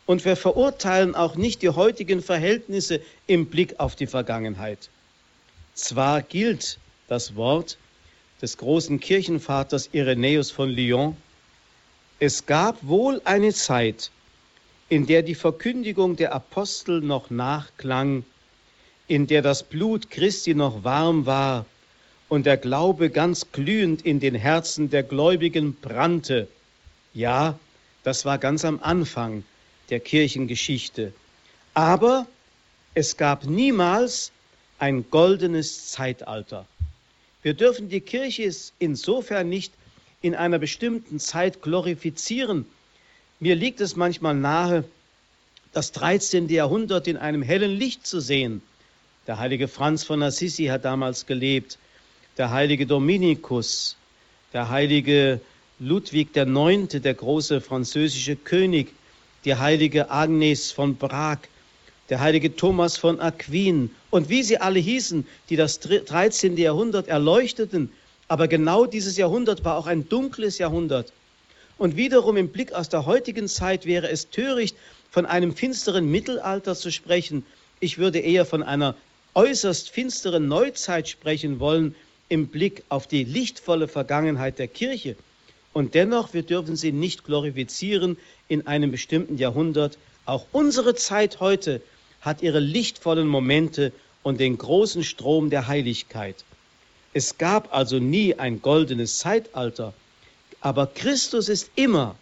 Und 0.05 0.25
wir 0.25 0.35
verurteilen 0.35 1.15
auch 1.15 1.35
nicht 1.35 1.61
die 1.61 1.69
heutigen 1.69 2.21
Verhältnisse 2.21 3.01
im 3.27 3.45
Blick 3.45 3.79
auf 3.79 3.95
die 3.95 4.07
Vergangenheit. 4.07 4.89
Zwar 5.75 6.21
gilt 6.21 6.79
das 7.07 7.35
Wort 7.35 7.77
des 8.41 8.57
großen 8.57 8.99
Kirchenvaters 8.99 9.89
Irenäus 9.91 10.51
von 10.51 10.69
Lyon, 10.69 11.15
es 12.21 12.45
gab 12.45 12.85
wohl 12.85 13.21
eine 13.23 13.53
Zeit, 13.53 14.11
in 14.89 15.05
der 15.05 15.21
die 15.23 15.35
Verkündigung 15.35 16.17
der 16.17 16.33
Apostel 16.33 16.99
noch 16.99 17.29
nachklang, 17.29 18.25
in 19.07 19.25
der 19.25 19.41
das 19.41 19.63
Blut 19.63 20.09
Christi 20.09 20.53
noch 20.53 20.83
warm 20.83 21.25
war 21.25 21.65
und 22.29 22.45
der 22.45 22.57
Glaube 22.57 23.09
ganz 23.09 23.51
glühend 23.51 24.03
in 24.03 24.19
den 24.19 24.35
Herzen 24.35 24.89
der 24.89 25.03
Gläubigen 25.03 25.75
brannte. 25.75 26.47
Ja, 27.13 27.59
das 28.03 28.23
war 28.23 28.37
ganz 28.37 28.63
am 28.63 28.79
Anfang 28.81 29.43
der 29.89 29.99
Kirchengeschichte. 29.99 31.11
Aber 31.73 32.27
es 32.93 33.17
gab 33.17 33.45
niemals 33.45 34.31
ein 34.77 35.09
goldenes 35.09 35.87
Zeitalter. 35.89 36.65
Wir 37.41 37.53
dürfen 37.53 37.89
die 37.89 38.01
Kirche 38.01 38.51
insofern 38.77 39.49
nicht 39.49 39.73
in 40.21 40.35
einer 40.35 40.59
bestimmten 40.59 41.19
Zeit 41.19 41.61
glorifizieren. 41.61 42.65
Mir 43.39 43.55
liegt 43.55 43.81
es 43.81 43.95
manchmal 43.95 44.35
nahe, 44.35 44.83
das 45.71 45.91
13. 45.93 46.49
Jahrhundert 46.49 47.07
in 47.07 47.17
einem 47.17 47.41
hellen 47.41 47.71
Licht 47.71 48.05
zu 48.05 48.19
sehen. 48.19 48.61
Der 49.27 49.39
heilige 49.39 49.67
Franz 49.67 50.03
von 50.03 50.21
Assisi 50.21 50.65
hat 50.65 50.85
damals 50.85 51.25
gelebt, 51.25 51.77
der 52.39 52.49
heilige 52.49 52.87
Dominikus, 52.87 53.95
der 54.53 54.69
heilige 54.69 55.39
Ludwig 55.77 56.35
IX., 56.35 56.87
der 56.87 57.13
große 57.13 57.61
französische 57.61 58.35
König, 58.35 58.91
die 59.45 59.53
heilige 59.53 60.09
Agnes 60.09 60.71
von 60.71 60.97
Prag, 60.97 61.37
der 62.09 62.19
heilige 62.19 62.55
Thomas 62.55 62.97
von 62.97 63.19
Aquin 63.19 63.91
und 64.09 64.29
wie 64.29 64.41
sie 64.41 64.57
alle 64.57 64.79
hießen, 64.79 65.27
die 65.49 65.55
das 65.55 65.79
13. 65.79 66.57
Jahrhundert 66.57 67.07
erleuchteten 67.07 67.91
aber 68.29 68.47
genau 68.47 68.85
dieses 68.85 69.17
Jahrhundert 69.17 69.65
war 69.65 69.75
auch 69.75 69.87
ein 69.87 70.07
dunkles 70.07 70.59
Jahrhundert. 70.59 71.11
Und 71.79 71.97
wiederum 71.97 72.37
im 72.37 72.49
Blick 72.49 72.73
aus 72.73 72.87
der 72.87 73.07
heutigen 73.07 73.47
Zeit 73.47 73.85
wäre 73.87 74.09
es 74.09 74.29
töricht, 74.29 74.77
von 75.09 75.25
einem 75.25 75.55
finsteren 75.55 76.09
Mittelalter 76.09 76.75
zu 76.75 76.91
sprechen. 76.91 77.43
Ich 77.79 77.97
würde 77.97 78.19
eher 78.19 78.45
von 78.45 78.61
einer 78.61 78.95
äußerst 79.33 79.89
finsteren 79.89 80.47
Neuzeit 80.47 81.09
sprechen 81.09 81.59
wollen 81.59 81.95
im 82.29 82.47
Blick 82.47 82.83
auf 82.89 83.07
die 83.07 83.23
lichtvolle 83.23 83.87
Vergangenheit 83.87 84.59
der 84.59 84.67
Kirche. 84.67 85.15
Und 85.73 85.95
dennoch, 85.95 86.33
wir 86.33 86.43
dürfen 86.43 86.75
sie 86.75 86.91
nicht 86.91 87.23
glorifizieren 87.23 88.17
in 88.47 88.65
einem 88.67 88.91
bestimmten 88.91 89.37
Jahrhundert. 89.37 89.97
Auch 90.25 90.45
unsere 90.51 90.95
Zeit 90.95 91.39
heute 91.39 91.81
hat 92.21 92.41
ihre 92.41 92.59
lichtvollen 92.59 93.27
Momente 93.27 93.91
und 94.23 94.39
den 94.39 94.57
großen 94.57 95.03
Strom 95.03 95.49
der 95.49 95.67
Heiligkeit. 95.67 96.43
Es 97.13 97.37
gab 97.37 97.73
also 97.73 97.99
nie 97.99 98.35
ein 98.35 98.61
goldenes 98.61 99.17
Zeitalter, 99.19 99.93
aber 100.61 100.87
Christus 100.87 101.49
ist 101.49 101.71
immer 101.75 102.15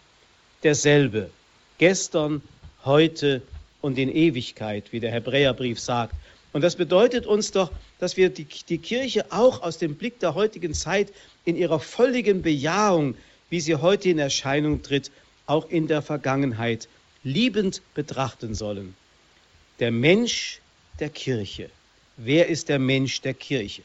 derselbe, 0.62 1.30
gestern, 1.78 2.40
heute 2.84 3.42
und 3.80 3.98
in 3.98 4.08
Ewigkeit, 4.10 4.92
wie 4.92 5.00
der 5.00 5.10
Hebräerbrief 5.10 5.78
sagt. 5.78 6.14
Und 6.52 6.62
das 6.62 6.76
bedeutet 6.76 7.26
uns 7.26 7.50
doch, 7.50 7.70
dass 7.98 8.16
wir 8.16 8.30
die, 8.30 8.46
die 8.68 8.78
Kirche 8.78 9.32
auch 9.32 9.62
aus 9.62 9.78
dem 9.78 9.96
Blick 9.96 10.20
der 10.20 10.34
heutigen 10.34 10.74
Zeit 10.74 11.12
in 11.44 11.56
ihrer 11.56 11.80
völligen 11.80 12.42
Bejahung, 12.42 13.16
wie 13.50 13.60
sie 13.60 13.76
heute 13.76 14.10
in 14.10 14.18
Erscheinung 14.18 14.82
tritt, 14.82 15.10
auch 15.46 15.68
in 15.70 15.88
der 15.88 16.02
Vergangenheit 16.02 16.88
liebend 17.24 17.82
betrachten 17.94 18.54
sollen. 18.54 18.94
Der 19.80 19.90
Mensch 19.90 20.60
der 21.00 21.08
Kirche. 21.08 21.70
Wer 22.16 22.48
ist 22.48 22.68
der 22.68 22.78
Mensch 22.78 23.20
der 23.20 23.34
Kirche? 23.34 23.82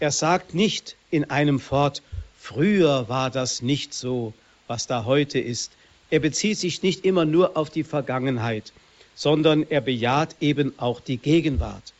Er 0.00 0.12
sagt 0.12 0.54
nicht 0.54 0.96
in 1.10 1.28
einem 1.30 1.58
Fort, 1.58 2.02
früher 2.38 3.08
war 3.08 3.30
das 3.30 3.62
nicht 3.62 3.94
so, 3.94 4.32
was 4.66 4.86
da 4.86 5.04
heute 5.04 5.38
ist. 5.38 5.72
Er 6.10 6.20
bezieht 6.20 6.58
sich 6.58 6.82
nicht 6.82 7.04
immer 7.04 7.24
nur 7.24 7.56
auf 7.56 7.70
die 7.70 7.84
Vergangenheit, 7.84 8.72
sondern 9.14 9.66
er 9.68 9.80
bejaht 9.80 10.36
eben 10.40 10.72
auch 10.78 11.00
die 11.00 11.16
Gegenwart. 11.16 11.92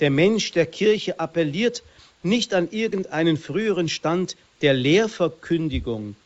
Der 0.00 0.10
Mensch 0.10 0.52
der 0.52 0.66
Kirche 0.66 1.18
appelliert 1.18 1.82
nicht 2.22 2.54
an 2.54 2.70
irgendeinen 2.70 3.36
früheren 3.36 3.88
Stand 3.88 4.36
der 4.62 4.74
Lehrverkündigung, 4.74 6.16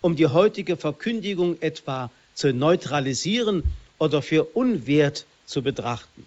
um 0.00 0.16
die 0.16 0.26
heutige 0.26 0.76
Verkündigung 0.76 1.60
etwa 1.60 2.10
zu 2.34 2.52
neutralisieren 2.52 3.64
oder 3.98 4.22
für 4.22 4.44
unwert 4.44 5.26
zu 5.46 5.62
betrachten. 5.62 6.26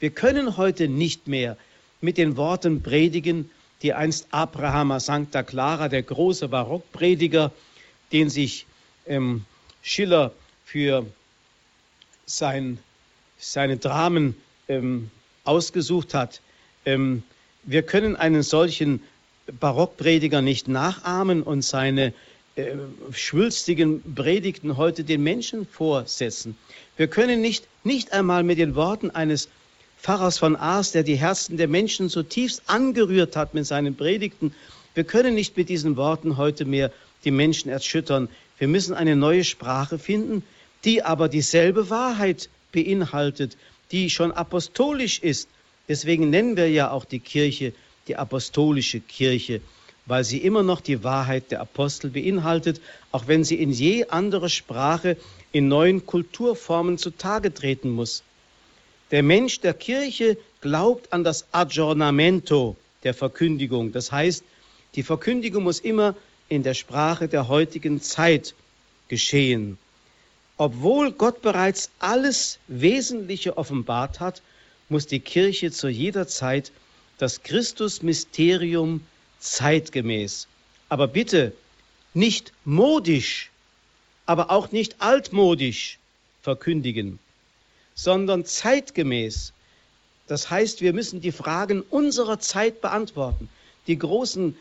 Wir 0.00 0.10
können 0.10 0.56
heute 0.56 0.88
nicht 0.88 1.28
mehr 1.28 1.56
mit 2.00 2.18
den 2.18 2.36
Worten 2.36 2.82
predigen, 2.82 3.50
die 3.82 3.92
einst 3.92 4.28
Abraham 4.30 4.98
Sancta 5.00 5.42
Clara, 5.42 5.88
der 5.88 6.02
große 6.02 6.48
Barockprediger, 6.48 7.52
den 8.12 8.30
sich 8.30 8.66
ähm, 9.06 9.44
Schiller 9.82 10.32
für 10.64 11.06
sein, 12.26 12.78
seine 13.38 13.76
Dramen 13.76 14.36
ähm, 14.68 15.10
ausgesucht 15.44 16.14
hat. 16.14 16.40
Ähm, 16.84 17.22
wir 17.64 17.82
können 17.82 18.16
einen 18.16 18.42
solchen 18.42 19.02
Barockprediger 19.60 20.42
nicht 20.42 20.68
nachahmen 20.68 21.42
und 21.42 21.62
seine 21.62 22.12
äh, 22.56 22.72
schwülstigen 23.12 24.14
Predigten 24.14 24.76
heute 24.76 25.04
den 25.04 25.22
Menschen 25.22 25.66
vorsetzen. 25.66 26.56
Wir 26.96 27.08
können 27.08 27.40
nicht, 27.40 27.66
nicht 27.84 28.12
einmal 28.12 28.42
mit 28.42 28.58
den 28.58 28.74
Worten 28.74 29.10
eines 29.10 29.48
Pfarrers 30.00 30.38
von 30.38 30.56
Ars, 30.56 30.92
der 30.92 31.02
die 31.02 31.16
Herzen 31.16 31.56
der 31.56 31.68
Menschen 31.68 32.08
zutiefst 32.08 32.62
angerührt 32.66 33.36
hat 33.36 33.54
mit 33.54 33.66
seinen 33.66 33.96
Predigten. 33.96 34.54
Wir 34.94 35.04
können 35.04 35.34
nicht 35.34 35.56
mit 35.56 35.68
diesen 35.68 35.96
Worten 35.96 36.36
heute 36.36 36.64
mehr 36.64 36.92
die 37.24 37.30
Menschen 37.30 37.70
erschüttern. 37.70 38.28
Wir 38.58 38.68
müssen 38.68 38.94
eine 38.94 39.16
neue 39.16 39.44
Sprache 39.44 39.98
finden, 39.98 40.42
die 40.84 41.02
aber 41.02 41.28
dieselbe 41.28 41.88
Wahrheit 41.88 42.48
beinhaltet, 42.72 43.56
die 43.92 44.10
schon 44.10 44.32
apostolisch 44.32 45.20
ist. 45.20 45.48
Deswegen 45.88 46.30
nennen 46.30 46.56
wir 46.56 46.70
ja 46.70 46.90
auch 46.90 47.04
die 47.04 47.20
Kirche 47.20 47.72
die 48.08 48.16
apostolische 48.16 49.00
Kirche, 49.00 49.60
weil 50.06 50.24
sie 50.24 50.38
immer 50.38 50.62
noch 50.62 50.80
die 50.80 51.04
Wahrheit 51.04 51.50
der 51.50 51.60
Apostel 51.60 52.10
beinhaltet, 52.10 52.80
auch 53.12 53.28
wenn 53.28 53.44
sie 53.44 53.56
in 53.56 53.70
je 53.70 54.06
andere 54.06 54.50
Sprache 54.50 55.16
in 55.52 55.68
neuen 55.68 56.04
Kulturformen 56.06 56.98
zutage 56.98 57.54
treten 57.54 57.90
muss. 57.90 58.22
Der 59.10 59.22
Mensch 59.22 59.60
der 59.60 59.74
Kirche 59.74 60.38
glaubt 60.60 61.12
an 61.12 61.22
das 61.22 61.46
Aggiornamento 61.52 62.76
der 63.04 63.14
Verkündigung. 63.14 63.92
Das 63.92 64.10
heißt, 64.10 64.42
die 64.94 65.02
Verkündigung 65.02 65.64
muss 65.64 65.80
immer 65.80 66.16
in 66.48 66.62
der 66.62 66.74
Sprache 66.74 67.28
der 67.28 67.48
heutigen 67.48 68.00
Zeit 68.00 68.54
geschehen. 69.08 69.78
Obwohl 70.56 71.12
Gott 71.12 71.42
bereits 71.42 71.90
alles 71.98 72.58
Wesentliche 72.68 73.56
offenbart 73.56 74.20
hat, 74.20 74.42
muss 74.88 75.06
die 75.06 75.20
Kirche 75.20 75.70
zu 75.70 75.88
jeder 75.88 76.26
Zeit 76.26 76.72
das 77.18 77.42
Christus-Mysterium 77.42 79.00
zeitgemäß. 79.38 80.46
Aber 80.88 81.08
bitte 81.08 81.52
nicht 82.14 82.52
modisch, 82.64 83.50
aber 84.26 84.50
auch 84.50 84.72
nicht 84.72 84.96
altmodisch 85.00 85.98
verkündigen, 86.42 87.18
sondern 87.94 88.44
zeitgemäß. 88.44 89.52
Das 90.26 90.50
heißt, 90.50 90.80
wir 90.80 90.92
müssen 90.92 91.20
die 91.20 91.32
Fragen 91.32 91.82
unserer 91.82 92.38
Zeit 92.38 92.80
beantworten. 92.80 93.48
Die 93.86 93.98
großen 93.98 94.56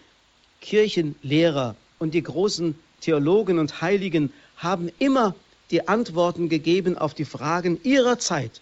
Kirchenlehrer 0.62 1.76
und 2.00 2.14
die 2.14 2.24
großen 2.24 2.78
Theologen 3.02 3.60
und 3.60 3.82
Heiligen 3.82 4.32
haben 4.58 4.90
immer 5.00 5.36
die 5.72 5.88
Antworten 5.88 6.50
gegeben 6.50 6.98
auf 6.98 7.14
die 7.14 7.26
Fragen 7.26 7.80
ihrer 7.84 8.20
Zeit. 8.20 8.62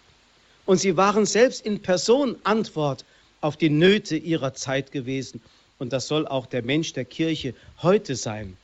Und 0.65 0.77
sie 0.77 0.95
waren 0.95 1.25
selbst 1.25 1.65
in 1.65 1.81
Person 1.81 2.37
Antwort 2.43 3.03
auf 3.41 3.57
die 3.57 3.69
Nöte 3.69 4.15
ihrer 4.15 4.53
Zeit 4.53 4.91
gewesen. 4.91 5.41
Und 5.79 5.93
das 5.93 6.07
soll 6.07 6.27
auch 6.27 6.45
der 6.45 6.61
Mensch 6.61 6.93
der 6.93 7.05
Kirche 7.05 7.55
heute 7.81 8.15
sein. 8.15 8.55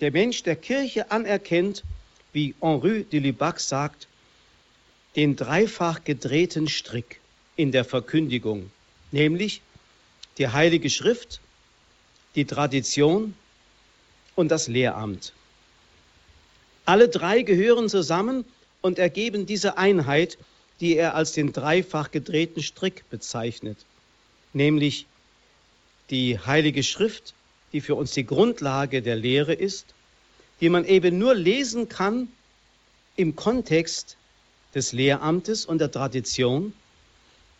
Der 0.00 0.12
Mensch 0.12 0.42
der 0.42 0.56
Kirche 0.56 1.10
anerkennt, 1.10 1.84
wie 2.32 2.54
Henri 2.60 3.04
de 3.04 3.20
Lubac 3.20 3.60
sagt, 3.60 4.06
den 5.16 5.36
dreifach 5.36 6.04
gedrehten 6.04 6.68
Strick 6.68 7.20
in 7.56 7.72
der 7.72 7.84
Verkündigung, 7.84 8.70
nämlich 9.10 9.62
die 10.36 10.48
Heilige 10.48 10.90
Schrift, 10.90 11.40
die 12.34 12.44
Tradition 12.44 13.34
und 14.36 14.48
das 14.48 14.68
Lehramt. 14.68 15.32
Alle 16.88 17.10
drei 17.10 17.42
gehören 17.42 17.90
zusammen 17.90 18.46
und 18.80 18.98
ergeben 18.98 19.44
diese 19.44 19.76
Einheit, 19.76 20.38
die 20.80 20.96
er 20.96 21.14
als 21.14 21.32
den 21.32 21.52
dreifach 21.52 22.10
gedrehten 22.10 22.62
Strick 22.62 23.04
bezeichnet, 23.10 23.76
nämlich 24.54 25.04
die 26.08 26.38
Heilige 26.38 26.82
Schrift, 26.82 27.34
die 27.74 27.82
für 27.82 27.94
uns 27.94 28.12
die 28.12 28.24
Grundlage 28.24 29.02
der 29.02 29.16
Lehre 29.16 29.52
ist, 29.52 29.84
die 30.62 30.70
man 30.70 30.86
eben 30.86 31.18
nur 31.18 31.34
lesen 31.34 31.90
kann 31.90 32.28
im 33.16 33.36
Kontext 33.36 34.16
des 34.74 34.94
Lehramtes 34.94 35.66
und 35.66 35.82
der 35.82 35.90
Tradition, 35.92 36.72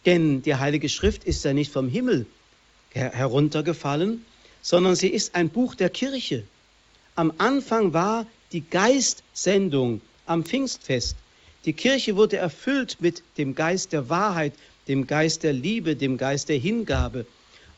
denn 0.06 0.40
die 0.40 0.54
Heilige 0.54 0.88
Schrift 0.88 1.24
ist 1.24 1.44
ja 1.44 1.52
nicht 1.52 1.70
vom 1.70 1.90
Himmel 1.90 2.24
heruntergefallen, 2.92 4.24
sondern 4.62 4.96
sie 4.96 5.08
ist 5.08 5.34
ein 5.34 5.50
Buch 5.50 5.74
der 5.74 5.90
Kirche. 5.90 6.44
Am 7.14 7.30
Anfang 7.36 7.92
war 7.92 8.24
die 8.52 8.62
Geistsendung 8.68 10.00
am 10.26 10.44
Pfingstfest. 10.44 11.16
Die 11.64 11.72
Kirche 11.72 12.16
wurde 12.16 12.36
erfüllt 12.36 12.96
mit 13.00 13.22
dem 13.36 13.54
Geist 13.54 13.92
der 13.92 14.08
Wahrheit, 14.08 14.52
dem 14.86 15.06
Geist 15.06 15.42
der 15.42 15.52
Liebe, 15.52 15.96
dem 15.96 16.16
Geist 16.16 16.48
der 16.48 16.58
Hingabe. 16.58 17.26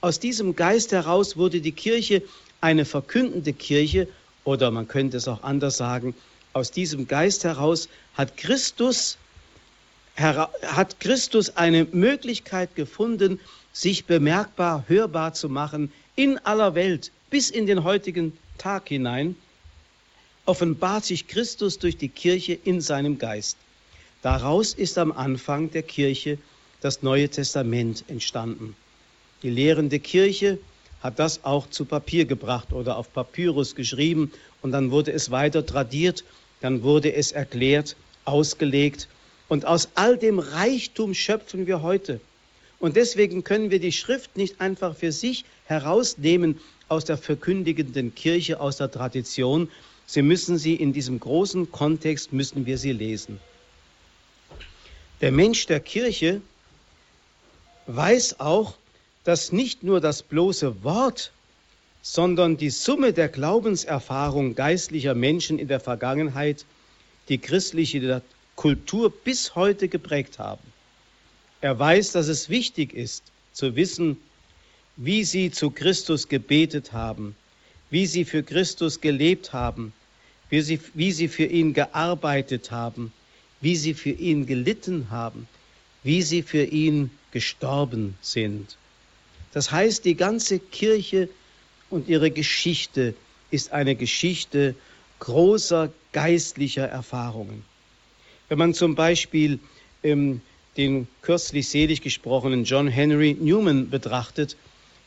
Aus 0.00 0.20
diesem 0.20 0.54
Geist 0.56 0.92
heraus 0.92 1.36
wurde 1.36 1.60
die 1.60 1.72
Kirche 1.72 2.22
eine 2.60 2.84
verkündende 2.84 3.52
Kirche 3.52 4.06
oder 4.44 4.70
man 4.70 4.88
könnte 4.88 5.16
es 5.16 5.28
auch 5.28 5.42
anders 5.42 5.76
sagen, 5.76 6.14
aus 6.52 6.70
diesem 6.70 7.06
Geist 7.06 7.44
heraus 7.44 7.88
hat 8.14 8.36
Christus, 8.36 9.18
hat 10.16 11.00
Christus 11.00 11.56
eine 11.56 11.84
Möglichkeit 11.84 12.74
gefunden, 12.74 13.38
sich 13.72 14.06
bemerkbar, 14.06 14.84
hörbar 14.88 15.34
zu 15.34 15.48
machen 15.48 15.92
in 16.16 16.38
aller 16.38 16.74
Welt 16.74 17.12
bis 17.30 17.50
in 17.50 17.66
den 17.66 17.84
heutigen 17.84 18.36
Tag 18.58 18.88
hinein, 18.88 19.36
offenbart 20.46 21.04
sich 21.04 21.28
Christus 21.28 21.78
durch 21.78 21.96
die 21.96 22.08
Kirche 22.08 22.58
in 22.64 22.80
seinem 22.80 23.18
Geist. 23.18 23.56
Daraus 24.22 24.74
ist 24.74 24.98
am 24.98 25.12
Anfang 25.12 25.70
der 25.70 25.82
Kirche 25.82 26.38
das 26.80 27.02
Neue 27.02 27.28
Testament 27.28 28.04
entstanden. 28.08 28.74
Die 29.42 29.50
lehrende 29.50 29.98
Kirche 29.98 30.58
hat 31.02 31.18
das 31.18 31.44
auch 31.44 31.68
zu 31.70 31.84
Papier 31.84 32.26
gebracht 32.26 32.72
oder 32.72 32.96
auf 32.96 33.12
Papyrus 33.12 33.74
geschrieben 33.74 34.32
und 34.60 34.72
dann 34.72 34.90
wurde 34.90 35.12
es 35.12 35.30
weiter 35.30 35.64
tradiert, 35.64 36.24
dann 36.60 36.82
wurde 36.82 37.14
es 37.14 37.32
erklärt, 37.32 37.96
ausgelegt 38.24 39.08
und 39.48 39.64
aus 39.64 39.88
all 39.94 40.18
dem 40.18 40.38
Reichtum 40.38 41.14
schöpfen 41.14 41.66
wir 41.66 41.82
heute. 41.82 42.20
Und 42.78 42.96
deswegen 42.96 43.44
können 43.44 43.70
wir 43.70 43.80
die 43.80 43.92
Schrift 43.92 44.36
nicht 44.36 44.60
einfach 44.60 44.96
für 44.96 45.12
sich 45.12 45.44
herausnehmen 45.66 46.60
aus 46.88 47.04
der 47.04 47.18
verkündigenden 47.18 48.14
Kirche, 48.14 48.60
aus 48.60 48.78
der 48.78 48.90
Tradition. 48.90 49.68
Sie 50.12 50.22
müssen 50.22 50.58
sie 50.58 50.74
in 50.74 50.92
diesem 50.92 51.20
großen 51.20 51.70
Kontext, 51.70 52.32
müssen 52.32 52.66
wir 52.66 52.78
sie 52.78 52.90
lesen. 52.90 53.38
Der 55.20 55.30
Mensch 55.30 55.66
der 55.66 55.78
Kirche 55.78 56.42
weiß 57.86 58.40
auch, 58.40 58.74
dass 59.22 59.52
nicht 59.52 59.84
nur 59.84 60.00
das 60.00 60.24
bloße 60.24 60.82
Wort, 60.82 61.30
sondern 62.02 62.56
die 62.56 62.70
Summe 62.70 63.12
der 63.12 63.28
Glaubenserfahrung 63.28 64.56
geistlicher 64.56 65.14
Menschen 65.14 65.60
in 65.60 65.68
der 65.68 65.78
Vergangenheit 65.78 66.66
die 67.28 67.38
christliche 67.38 68.20
Kultur 68.56 69.12
bis 69.12 69.54
heute 69.54 69.86
geprägt 69.86 70.40
haben. 70.40 70.72
Er 71.60 71.78
weiß, 71.78 72.10
dass 72.10 72.26
es 72.26 72.48
wichtig 72.48 72.94
ist, 72.94 73.22
zu 73.52 73.76
wissen, 73.76 74.16
wie 74.96 75.22
sie 75.22 75.52
zu 75.52 75.70
Christus 75.70 76.26
gebetet 76.26 76.92
haben, 76.92 77.36
wie 77.90 78.06
sie 78.06 78.24
für 78.24 78.42
Christus 78.42 79.00
gelebt 79.00 79.52
haben, 79.52 79.92
wie 80.50 80.60
sie, 80.60 80.80
wie 80.94 81.12
sie 81.12 81.28
für 81.28 81.44
ihn 81.44 81.72
gearbeitet 81.72 82.70
haben, 82.70 83.12
wie 83.60 83.76
sie 83.76 83.94
für 83.94 84.10
ihn 84.10 84.46
gelitten 84.46 85.10
haben, 85.10 85.48
wie 86.02 86.22
sie 86.22 86.42
für 86.42 86.64
ihn 86.64 87.10
gestorben 87.30 88.16
sind. 88.20 88.76
Das 89.52 89.70
heißt, 89.70 90.04
die 90.04 90.16
ganze 90.16 90.58
Kirche 90.58 91.28
und 91.88 92.08
ihre 92.08 92.30
Geschichte 92.30 93.14
ist 93.50 93.72
eine 93.72 93.94
Geschichte 93.94 94.74
großer 95.18 95.92
geistlicher 96.12 96.86
Erfahrungen. 96.86 97.64
Wenn 98.48 98.58
man 98.58 98.74
zum 98.74 98.94
Beispiel 98.94 99.60
ähm, 100.02 100.40
den 100.76 101.06
kürzlich 101.22 101.68
selig 101.68 102.00
gesprochenen 102.00 102.64
John 102.64 102.88
Henry 102.88 103.36
Newman 103.38 103.90
betrachtet, 103.90 104.56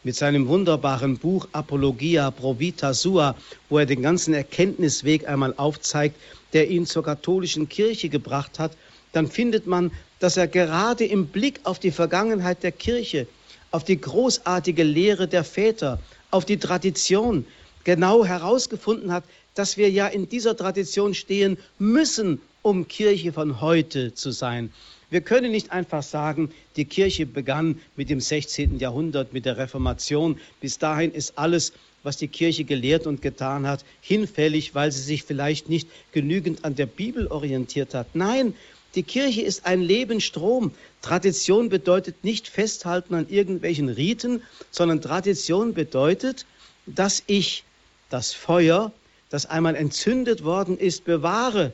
mit 0.03 0.15
seinem 0.15 0.47
wunderbaren 0.47 1.17
Buch 1.17 1.47
Apologia 1.53 2.29
Pro 2.31 2.59
Vita 2.59 2.93
Sua, 2.93 3.35
wo 3.69 3.79
er 3.79 3.85
den 3.85 4.01
ganzen 4.01 4.33
Erkenntnisweg 4.33 5.27
einmal 5.27 5.53
aufzeigt, 5.55 6.15
der 6.51 6.69
ihn 6.69 6.85
zur 6.85 7.03
katholischen 7.03 7.69
Kirche 7.69 8.09
gebracht 8.09 8.59
hat, 8.59 8.75
dann 9.13 9.27
findet 9.27 9.65
man, 9.65 9.91
dass 10.19 10.37
er 10.37 10.47
gerade 10.47 11.05
im 11.05 11.27
Blick 11.27 11.61
auf 11.63 11.79
die 11.79 11.91
Vergangenheit 11.91 12.63
der 12.63 12.71
Kirche, 12.71 13.27
auf 13.71 13.83
die 13.83 13.99
großartige 13.99 14.83
Lehre 14.83 15.27
der 15.27 15.43
Väter, 15.43 15.99
auf 16.31 16.45
die 16.45 16.57
Tradition 16.57 17.45
genau 17.83 18.25
herausgefunden 18.25 19.11
hat, 19.11 19.23
dass 19.55 19.77
wir 19.77 19.89
ja 19.89 20.07
in 20.07 20.27
dieser 20.27 20.57
Tradition 20.57 21.13
stehen 21.13 21.57
müssen, 21.79 22.41
um 22.61 22.87
Kirche 22.87 23.33
von 23.33 23.61
heute 23.61 24.13
zu 24.13 24.31
sein. 24.31 24.71
Wir 25.13 25.21
können 25.21 25.51
nicht 25.51 25.71
einfach 25.71 26.01
sagen, 26.01 26.49
die 26.75 26.85
Kirche 26.85 27.27
begann 27.27 27.79
mit 27.95 28.09
dem 28.09 28.19
16. 28.19 28.79
Jahrhundert, 28.79 29.31
mit 29.31 29.45
der 29.45 29.57
Reformation. 29.57 30.39
Bis 30.59 30.79
dahin 30.79 31.11
ist 31.11 31.37
alles, 31.37 31.71
was 32.01 32.17
die 32.17 32.27
Kirche 32.27 32.63
gelehrt 32.63 33.05
und 33.05 33.21
getan 33.21 33.67
hat, 33.67 33.85
hinfällig, 34.01 34.73
weil 34.73 34.91
sie 34.91 35.03
sich 35.03 35.21
vielleicht 35.21 35.69
nicht 35.69 35.87
genügend 36.13 36.65
an 36.65 36.73
der 36.73 36.87
Bibel 36.87 37.27
orientiert 37.27 37.93
hat. 37.93 38.07
Nein, 38.15 38.55
die 38.95 39.03
Kirche 39.03 39.43
ist 39.43 39.67
ein 39.67 39.83
Lebensstrom. 39.83 40.71
Tradition 41.03 41.69
bedeutet 41.69 42.23
nicht 42.23 42.47
festhalten 42.47 43.13
an 43.13 43.29
irgendwelchen 43.29 43.89
Riten, 43.89 44.41
sondern 44.71 44.99
Tradition 44.99 45.75
bedeutet, 45.75 46.47
dass 46.87 47.21
ich 47.27 47.63
das 48.09 48.33
Feuer, 48.33 48.91
das 49.29 49.45
einmal 49.45 49.75
entzündet 49.75 50.43
worden 50.43 50.75
ist, 50.75 51.05
bewahre 51.05 51.71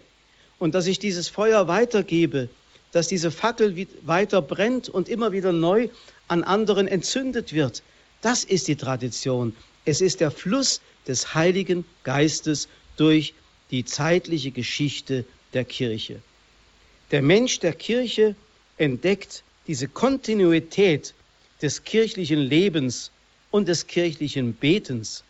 und 0.58 0.76
dass 0.76 0.88
ich 0.88 1.00
dieses 1.00 1.30
Feuer 1.30 1.70
weitergebe 1.70 2.50
dass 2.92 3.08
diese 3.08 3.32
Fackel 3.32 3.88
weiter 4.04 4.42
brennt 4.42 4.90
und 4.90 5.10
immer 5.10 5.32
wieder 5.32 5.52
neu 5.52 5.90
an 6.28 6.44
anderen 6.44 6.88
entzündet 6.88 7.54
wird. 7.54 7.84
Das 8.22 8.44
ist 8.44 8.68
die 8.68 8.76
Tradition. 8.76 9.56
Es 9.86 10.02
ist 10.02 10.20
der 10.20 10.32
Fluss 10.32 10.82
des 11.08 11.34
Heiligen 11.34 11.86
Geistes 12.04 12.68
durch 12.98 13.34
die 13.72 13.86
zeitliche 13.86 14.52
Geschichte 14.52 15.26
der 15.54 15.66
Kirche. 15.66 16.22
Der 17.12 17.22
Mensch 17.22 17.60
der 17.60 17.74
Kirche 17.74 18.36
entdeckt 18.78 19.44
diese 19.68 19.88
Kontinuität 19.88 21.14
des 21.62 21.84
kirchlichen 21.84 22.40
Lebens 22.40 23.12
und 23.52 23.68
des 23.68 23.88
kirchlichen 23.88 24.54
Betens. 24.54 25.24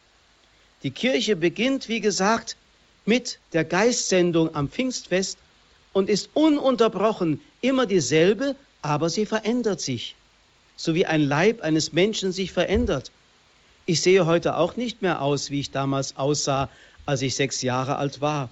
Die 0.84 0.92
Kirche 0.92 1.36
beginnt, 1.36 1.90
wie 1.90 2.00
gesagt, 2.00 2.56
mit 3.06 3.40
der 3.54 3.66
Geistsendung 3.66 4.54
am 4.56 4.70
Pfingstfest 4.70 5.38
und 5.94 6.10
ist 6.10 6.30
ununterbrochen 6.34 7.42
immer 7.62 7.86
dieselbe, 7.86 8.56
aber 8.82 9.10
sie 9.10 9.26
verändert 9.26 9.82
sich, 9.82 10.16
so 10.76 10.96
wie 10.96 11.06
ein 11.06 11.22
Leib 11.22 11.62
eines 11.62 11.94
Menschen 11.94 12.32
sich 12.32 12.52
verändert. 12.52 13.12
Ich 13.86 14.02
sehe 14.02 14.26
heute 14.26 14.58
auch 14.58 14.76
nicht 14.76 15.02
mehr 15.02 15.22
aus, 15.22 15.52
wie 15.52 15.60
ich 15.60 15.72
damals 15.72 16.16
aussah, 16.18 16.70
als 17.06 17.22
ich 17.22 17.36
sechs 17.36 17.62
Jahre 17.62 17.98
alt 17.98 18.22
war. 18.22 18.50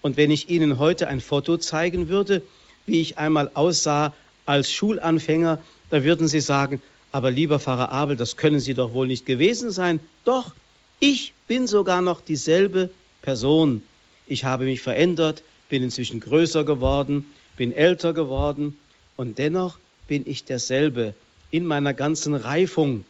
Und 0.00 0.16
wenn 0.16 0.30
ich 0.30 0.48
Ihnen 0.48 0.78
heute 0.78 1.08
ein 1.08 1.20
Foto 1.20 1.58
zeigen 1.58 2.08
würde, 2.08 2.42
wie 2.86 3.00
ich 3.00 3.18
einmal 3.18 3.50
aussah 3.54 4.14
als 4.46 4.72
Schulanfänger, 4.72 5.58
da 5.90 6.04
würden 6.04 6.28
Sie 6.28 6.40
sagen, 6.40 6.80
Aber 7.10 7.30
lieber 7.30 7.58
Pfarrer 7.58 7.90
Abel, 7.90 8.16
das 8.16 8.36
können 8.36 8.60
Sie 8.60 8.74
doch 8.74 8.92
wohl 8.92 9.06
nicht 9.06 9.24
gewesen 9.24 9.70
sein. 9.70 10.00
Doch, 10.24 10.52
ich 11.00 11.32
bin 11.46 11.66
sogar 11.66 12.02
noch 12.02 12.20
dieselbe 12.20 12.90
Person. 13.22 13.82
Ich 14.26 14.44
habe 14.44 14.64
mich 14.64 14.82
verändert, 14.82 15.42
bin 15.68 15.82
inzwischen 15.82 16.20
größer 16.20 16.64
geworden, 16.64 17.24
bin 17.58 17.72
älter 17.72 18.14
geworden 18.14 18.78
und 19.16 19.36
dennoch 19.36 19.78
bin 20.06 20.22
ich 20.26 20.44
derselbe 20.44 21.12
in 21.50 21.66
meiner 21.66 21.92
ganzen 21.92 22.34
Reifung. 22.34 23.04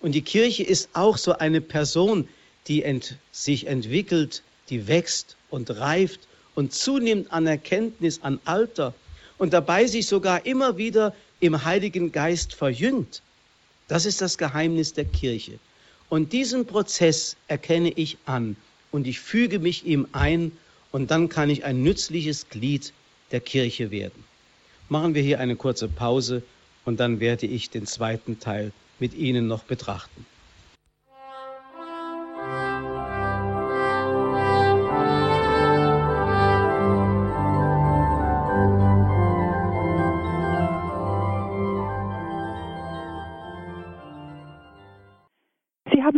Und 0.00 0.12
die 0.12 0.22
Kirche 0.22 0.64
ist 0.64 0.90
auch 0.92 1.16
so 1.16 1.38
eine 1.38 1.60
Person, 1.60 2.28
die 2.66 2.82
ent 2.82 3.16
sich 3.30 3.68
entwickelt, 3.68 4.42
die 4.70 4.88
wächst 4.88 5.36
und 5.50 5.70
reift 5.70 6.20
und 6.56 6.72
zunimmt 6.72 7.32
an 7.32 7.46
Erkenntnis, 7.46 8.20
an 8.22 8.40
Alter 8.44 8.92
und 9.38 9.52
dabei 9.52 9.86
sich 9.86 10.08
sogar 10.08 10.44
immer 10.44 10.76
wieder 10.76 11.14
im 11.38 11.64
Heiligen 11.64 12.10
Geist 12.10 12.54
verjüngt. 12.54 13.22
Das 13.86 14.04
ist 14.04 14.20
das 14.20 14.36
Geheimnis 14.36 14.94
der 14.94 15.04
Kirche. 15.04 15.60
Und 16.08 16.32
diesen 16.32 16.66
Prozess 16.66 17.36
erkenne 17.46 17.92
ich 17.92 18.18
an 18.26 18.56
und 18.90 19.06
ich 19.06 19.20
füge 19.20 19.60
mich 19.60 19.86
ihm 19.86 20.08
ein 20.10 20.50
und 20.90 21.12
dann 21.12 21.28
kann 21.28 21.50
ich 21.50 21.64
ein 21.64 21.84
nützliches 21.84 22.48
Glied 22.48 22.92
der 23.32 23.40
Kirche 23.40 23.90
werden. 23.90 24.24
Machen 24.88 25.14
wir 25.14 25.22
hier 25.22 25.40
eine 25.40 25.56
kurze 25.56 25.88
Pause 25.88 26.42
und 26.84 27.00
dann 27.00 27.20
werde 27.20 27.46
ich 27.46 27.70
den 27.70 27.86
zweiten 27.86 28.38
Teil 28.40 28.72
mit 28.98 29.14
Ihnen 29.14 29.46
noch 29.46 29.64
betrachten. 29.64 30.24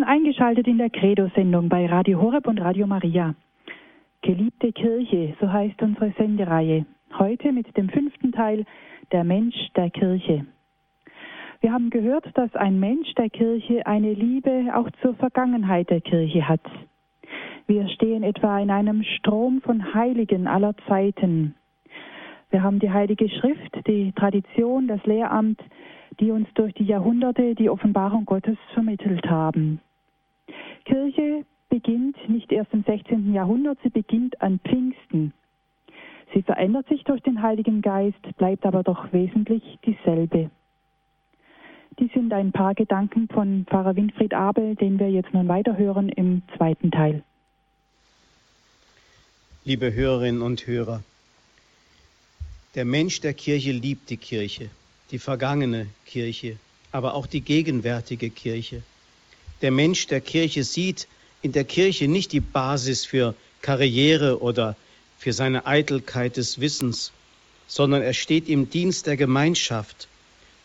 eingeschaltet 0.09 0.67
in 0.67 0.79
der 0.79 0.91
Credo-Sendung 0.91 1.69
bei 1.69 1.87
Radio 1.87 2.21
Horeb 2.21 2.47
und 2.47 2.59
Radio 2.61 2.87
Maria. 2.87 3.35
Geliebte 4.23 4.73
Kirche, 4.73 5.37
so 5.41 5.53
heißt 5.53 5.81
unsere 5.83 6.13
Sendereihe. 6.19 6.87
Heute 7.17 7.53
mit 7.53 7.77
dem 7.77 7.89
fünften 7.89 8.33
Teil 8.33 8.65
Der 9.13 9.25
Mensch 9.25 9.57
der 9.75 9.91
Kirche. 9.91 10.47
Wir 11.61 11.73
haben 11.73 11.91
gehört, 11.91 12.27
dass 12.35 12.55
ein 12.55 12.79
Mensch 12.79 13.13
der 13.15 13.31
Kirche 13.31 13.87
eine 13.87 14.13
Liebe 14.13 14.67
auch 14.75 14.89
zur 15.03 15.15
Vergangenheit 15.15 15.91
der 15.91 16.01
Kirche 16.01 16.47
hat. 16.47 16.61
Wir 17.67 17.89
stehen 17.89 18.23
etwa 18.23 18.61
in 18.61 18.71
einem 18.71 19.03
Strom 19.03 19.61
von 19.63 19.95
Heiligen 19.95 20.47
aller 20.47 20.77
Zeiten. 20.87 21.55
Wir 22.51 22.63
haben 22.63 22.79
die 22.79 22.91
Heilige 22.91 23.29
Schrift, 23.29 23.87
die 23.87 24.13
Tradition, 24.13 24.87
das 24.87 25.05
Lehramt, 25.05 25.61
die 26.21 26.31
uns 26.31 26.49
durch 26.55 26.75
die 26.75 26.85
Jahrhunderte 26.85 27.55
die 27.55 27.71
Offenbarung 27.71 28.27
Gottes 28.27 28.59
vermittelt 28.75 29.29
haben. 29.29 29.81
Kirche 30.85 31.45
beginnt 31.69 32.17
nicht 32.29 32.53
erst 32.53 32.73
im 32.73 32.85
16. 32.85 33.33
Jahrhundert, 33.33 33.79
sie 33.83 33.91
beginnt 33.91 34.41
an 34.41 34.61
Pfingsten. 34.61 35.33
Sie 36.35 36.43
verändert 36.43 36.87
sich 36.89 37.05
durch 37.05 37.23
den 37.23 37.43
Heiligen 37.43 37.81
Geist, 37.83 38.21
bleibt 38.37 38.67
aber 38.67 38.83
doch 38.83 39.13
wesentlich 39.13 39.63
dieselbe. 39.85 40.51
Dies 41.99 42.13
sind 42.13 42.33
ein 42.33 42.53
paar 42.53 42.75
Gedanken 42.75 43.29
von 43.29 43.65
Pfarrer 43.69 43.97
Winfried 43.97 44.35
Abel, 44.35 44.77
den 44.77 44.99
wir 44.99 45.11
jetzt 45.11 45.33
nun 45.35 45.49
weiterhören 45.49 46.09
im 46.11 46.43
zweiten 46.57 46.91
Teil. 46.91 47.23
Liebe 49.65 49.93
Hörerinnen 49.93 50.41
und 50.41 50.67
Hörer, 50.67 51.03
der 52.75 52.85
Mensch 52.85 53.21
der 53.21 53.35
Kirche 53.35 53.73
liebt 53.73 54.11
die 54.11 54.17
Kirche, 54.17 54.71
die 55.11 55.19
vergangene 55.19 55.89
Kirche, 56.07 56.59
aber 56.93 57.15
auch 57.15 57.27
die 57.27 57.41
gegenwärtige 57.41 58.31
Kirche. 58.31 58.83
Der 59.63 59.73
Mensch 59.73 60.07
der 60.07 60.21
Kirche 60.21 60.63
sieht 60.63 61.09
in 61.43 61.53
der 61.53 61.65
Kirche 61.65 62.07
nicht 62.07 62.33
die 62.33 62.41
Basis 62.41 63.05
für 63.05 63.35
Karriere 63.61 64.41
oder 64.41 64.77
für 65.19 65.33
seine 65.33 65.67
Eitelkeit 65.67 66.37
des 66.37 66.61
Wissens, 66.61 67.13
sondern 67.67 68.03
er 68.03 68.15
steht 68.15 68.49
im 68.49 68.71
Dienst 68.71 69.07
der 69.07 69.17
Gemeinschaft, 69.17 70.09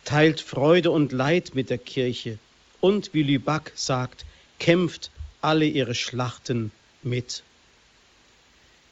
teilt 0.06 0.40
Freude 0.40 0.92
und 0.92 1.12
Leid 1.12 1.56
mit 1.56 1.70
der 1.70 1.78
Kirche 1.78 2.38
und, 2.80 3.14
wie 3.14 3.24
Lüback 3.24 3.72
sagt, 3.76 4.26
kämpft 4.60 5.12
alle 5.42 5.66
ihre 5.66 5.96
Schlachten 5.96 6.72
mit. 7.02 7.44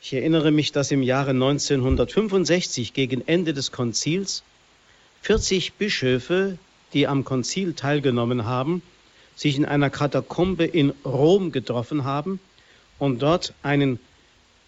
Ich 0.02 0.14
erinnere 0.14 0.52
mich, 0.52 0.72
dass 0.72 0.92
im 0.92 1.04
Jahre 1.04 1.30
1965 1.30 2.94
gegen 2.94 3.26
Ende 3.28 3.54
des 3.54 3.72
Konzils 3.72 4.44
40 5.22 5.74
Bischöfe, 5.74 6.58
die 6.94 7.08
am 7.08 7.24
Konzil 7.24 7.74
teilgenommen 7.74 8.46
haben, 8.46 8.82
sich 9.36 9.56
in 9.56 9.66
einer 9.66 9.90
Katakombe 9.90 10.66
in 10.66 10.94
Rom 11.06 11.52
getroffen 11.52 12.04
haben 12.04 12.40
und 12.98 13.22
dort 13.22 13.54
einen, 13.62 14.00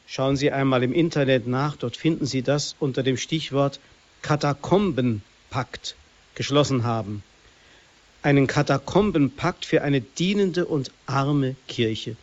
schauen 0.08 0.36
Sie 0.36 0.52
einmal 0.52 0.84
im 0.84 0.94
Internet 0.94 1.48
nach, 1.48 1.76
dort 1.76 1.98
finden 1.98 2.26
Sie 2.26 2.42
das 2.42 2.76
unter 2.80 3.04
dem 3.04 3.18
Stichwort 3.18 3.80
Katakombenpakt 4.22 5.96
geschlossen 6.36 6.84
haben. 6.84 7.24
Einen 8.22 8.48
Katakombenpakt 8.48 9.66
für 9.66 9.82
eine 9.82 10.02
dienende 10.02 10.66
und 10.66 10.92
arme 11.06 11.56
Kirche. 11.68 12.16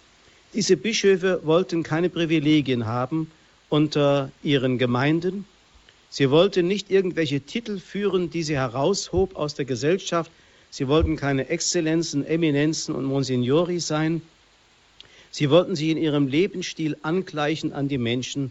Diese 0.54 0.76
Bischöfe 0.76 1.40
wollten 1.44 1.82
keine 1.82 2.08
Privilegien 2.08 2.86
haben 2.86 3.30
unter 3.68 4.32
ihren 4.42 4.78
Gemeinden. 4.78 5.44
Sie 6.08 6.30
wollten 6.30 6.66
nicht 6.66 6.90
irgendwelche 6.90 7.40
Titel 7.40 7.78
führen, 7.78 8.30
die 8.30 8.42
sie 8.42 8.56
heraushob 8.56 9.36
aus 9.36 9.54
der 9.54 9.64
Gesellschaft, 9.64 10.30
Sie 10.72 10.86
wollten 10.86 11.16
keine 11.16 11.48
Exzellenzen, 11.48 12.24
Eminenzen 12.24 12.94
und 12.94 13.04
Monsignori 13.04 13.80
sein. 13.80 14.22
Sie 15.30 15.50
wollten 15.50 15.76
sich 15.76 15.88
in 15.88 15.96
ihrem 15.96 16.26
Lebensstil 16.26 16.96
angleichen 17.02 17.72
an 17.72 17.88
die 17.88 17.98
Menschen. 17.98 18.50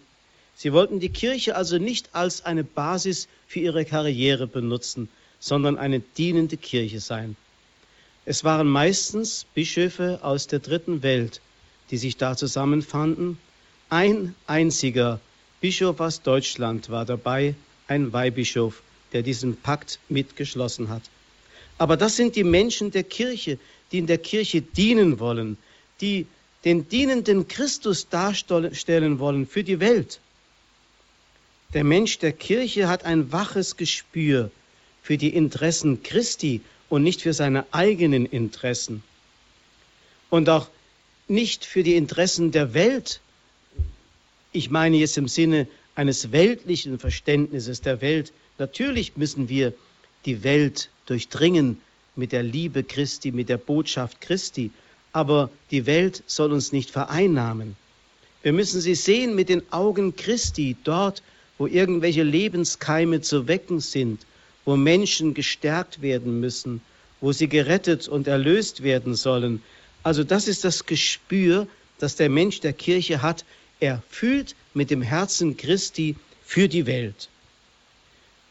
Sie 0.55 0.73
wollten 0.73 0.99
die 0.99 1.09
Kirche 1.09 1.55
also 1.55 1.77
nicht 1.77 2.09
als 2.13 2.45
eine 2.45 2.63
Basis 2.63 3.27
für 3.47 3.59
ihre 3.59 3.85
Karriere 3.85 4.47
benutzen, 4.47 5.09
sondern 5.39 5.77
eine 5.77 5.99
dienende 5.99 6.57
Kirche 6.57 6.99
sein. 6.99 7.35
Es 8.25 8.43
waren 8.43 8.67
meistens 8.67 9.45
Bischöfe 9.53 10.19
aus 10.21 10.47
der 10.47 10.59
dritten 10.59 11.01
Welt, 11.01 11.41
die 11.91 11.97
sich 11.97 12.17
da 12.17 12.35
zusammenfanden. 12.35 13.37
Ein 13.89 14.35
einziger 14.47 15.19
Bischof 15.61 15.99
aus 15.99 16.21
Deutschland 16.21 16.89
war 16.89 17.05
dabei, 17.05 17.55
ein 17.87 18.13
Weihbischof, 18.13 18.81
der 19.13 19.23
diesen 19.23 19.57
Pakt 19.57 19.99
mitgeschlossen 20.09 20.89
hat. 20.89 21.01
Aber 21.77 21.97
das 21.97 22.15
sind 22.15 22.35
die 22.35 22.43
Menschen 22.43 22.91
der 22.91 23.03
Kirche, 23.03 23.57
die 23.91 23.97
in 23.97 24.07
der 24.07 24.19
Kirche 24.19 24.61
dienen 24.61 25.19
wollen, 25.19 25.57
die 26.01 26.27
den 26.65 26.89
dienenden 26.89 27.47
Christus 27.47 28.09
darstellen 28.09 29.19
wollen 29.19 29.47
für 29.47 29.63
die 29.63 29.79
Welt. 29.79 30.19
Der 31.73 31.83
Mensch 31.83 32.17
der 32.19 32.31
Kirche 32.31 32.87
hat 32.87 33.05
ein 33.05 33.31
waches 33.31 33.77
Gespür 33.77 34.51
für 35.01 35.17
die 35.17 35.33
Interessen 35.33 36.03
Christi 36.03 36.61
und 36.89 37.03
nicht 37.03 37.21
für 37.21 37.33
seine 37.33 37.65
eigenen 37.71 38.25
Interessen. 38.25 39.03
Und 40.29 40.49
auch 40.49 40.67
nicht 41.27 41.65
für 41.65 41.83
die 41.83 41.95
Interessen 41.95 42.51
der 42.51 42.73
Welt. 42.73 43.21
Ich 44.51 44.69
meine 44.69 44.97
jetzt 44.97 45.17
im 45.17 45.27
Sinne 45.27 45.67
eines 45.95 46.31
weltlichen 46.31 46.97
Verständnisses 46.97 47.81
der 47.81 48.01
Welt. 48.01 48.33
Natürlich 48.57 49.15
müssen 49.15 49.47
wir 49.47 49.73
die 50.25 50.43
Welt 50.43 50.89
durchdringen 51.05 51.79
mit 52.15 52.31
der 52.31 52.43
Liebe 52.43 52.83
Christi, 52.83 53.31
mit 53.31 53.47
der 53.49 53.57
Botschaft 53.57 54.21
Christi. 54.21 54.71
Aber 55.11 55.49
die 55.71 55.85
Welt 55.85 56.23
soll 56.27 56.51
uns 56.51 56.71
nicht 56.71 56.91
vereinnahmen. 56.91 57.75
Wir 58.41 58.53
müssen 58.53 58.79
sie 58.79 58.95
sehen 58.95 59.35
mit 59.35 59.49
den 59.49 59.71
Augen 59.71 60.15
Christi, 60.15 60.75
dort, 60.83 61.21
wo 61.57 61.67
irgendwelche 61.67 62.23
Lebenskeime 62.23 63.21
zu 63.21 63.47
wecken 63.47 63.79
sind, 63.79 64.25
wo 64.65 64.77
Menschen 64.77 65.33
gestärkt 65.33 66.01
werden 66.01 66.39
müssen, 66.39 66.81
wo 67.21 67.31
sie 67.31 67.49
gerettet 67.49 68.07
und 68.07 68.27
erlöst 68.27 68.83
werden 68.83 69.15
sollen. 69.15 69.61
Also 70.03 70.23
das 70.23 70.47
ist 70.47 70.63
das 70.63 70.85
Gespür, 70.85 71.67
das 71.97 72.15
der 72.15 72.29
Mensch 72.29 72.61
der 72.61 72.73
Kirche 72.73 73.21
hat. 73.21 73.43
Er 73.79 74.01
fühlt 74.09 74.55
mit 74.73 74.89
dem 74.89 75.01
Herzen 75.01 75.57
Christi 75.57 76.15
für 76.45 76.69
die 76.69 76.85
Welt. 76.85 77.29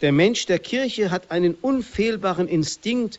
Der 0.00 0.12
Mensch 0.12 0.46
der 0.46 0.58
Kirche 0.58 1.10
hat 1.10 1.30
einen 1.30 1.54
unfehlbaren 1.54 2.46
Instinkt 2.46 3.18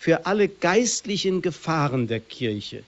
für 0.00 0.24
alle 0.24 0.48
geistlichen 0.48 1.42
Gefahren 1.42 2.08
der 2.08 2.20
Kirche. 2.20 2.82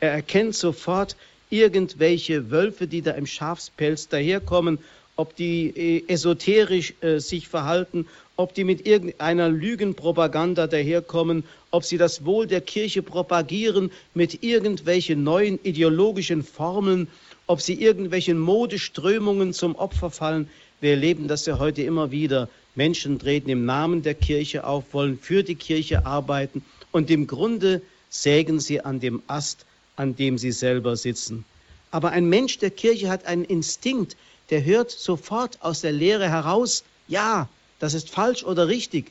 Er 0.00 0.12
erkennt 0.12 0.56
sofort 0.56 1.14
irgendwelche 1.50 2.50
Wölfe, 2.50 2.86
die 2.86 3.02
da 3.02 3.10
im 3.10 3.26
Schafspelz 3.26 4.08
daherkommen, 4.08 4.78
ob 5.16 5.36
die 5.36 5.68
äh, 5.68 6.04
esoterisch 6.08 6.94
äh, 7.02 7.18
sich 7.18 7.46
verhalten, 7.48 8.06
ob 8.36 8.54
die 8.54 8.64
mit 8.64 8.86
irgendeiner 8.86 9.50
Lügenpropaganda 9.50 10.66
daherkommen, 10.66 11.44
ob 11.70 11.84
sie 11.84 11.98
das 11.98 12.24
Wohl 12.24 12.46
der 12.46 12.62
Kirche 12.62 13.02
propagieren 13.02 13.90
mit 14.14 14.42
irgendwelchen 14.42 15.24
neuen 15.24 15.58
ideologischen 15.62 16.42
Formeln, 16.42 17.08
ob 17.46 17.60
sie 17.60 17.74
irgendwelchen 17.74 18.38
Modeströmungen 18.38 19.52
zum 19.52 19.76
Opfer 19.76 20.10
fallen. 20.10 20.48
Wir 20.80 20.92
erleben 20.92 21.28
das 21.28 21.44
ja 21.44 21.58
heute 21.58 21.82
immer 21.82 22.10
wieder 22.10 22.48
Menschen 22.76 23.18
treten 23.18 23.50
im 23.50 23.64
Namen 23.64 24.02
der 24.02 24.14
Kirche 24.14 24.64
auf, 24.64 24.92
wollen 24.92 25.18
für 25.18 25.42
die 25.42 25.54
Kirche 25.54 26.06
arbeiten 26.06 26.64
und 26.92 27.10
im 27.10 27.26
Grunde 27.26 27.82
sägen 28.10 28.60
sie 28.60 28.80
an 28.82 29.00
dem 29.00 29.22
Ast, 29.26 29.66
an 29.96 30.14
dem 30.14 30.38
sie 30.38 30.52
selber 30.52 30.96
sitzen. 30.96 31.44
Aber 31.90 32.10
ein 32.10 32.28
Mensch 32.28 32.58
der 32.58 32.70
Kirche 32.70 33.08
hat 33.08 33.26
einen 33.26 33.44
Instinkt, 33.44 34.16
der 34.50 34.64
hört 34.64 34.90
sofort 34.90 35.62
aus 35.62 35.80
der 35.80 35.92
Lehre 35.92 36.28
heraus, 36.28 36.84
ja, 37.08 37.48
das 37.78 37.94
ist 37.94 38.10
falsch 38.10 38.44
oder 38.44 38.68
richtig. 38.68 39.10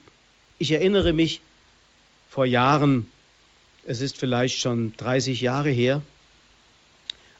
Ich 0.59 0.71
erinnere 0.71 1.11
mich 1.11 1.41
vor 2.29 2.45
Jahren, 2.45 3.07
es 3.85 4.01
ist 4.01 4.17
vielleicht 4.17 4.59
schon 4.59 4.93
30 4.97 5.41
Jahre 5.41 5.69
her, 5.69 6.01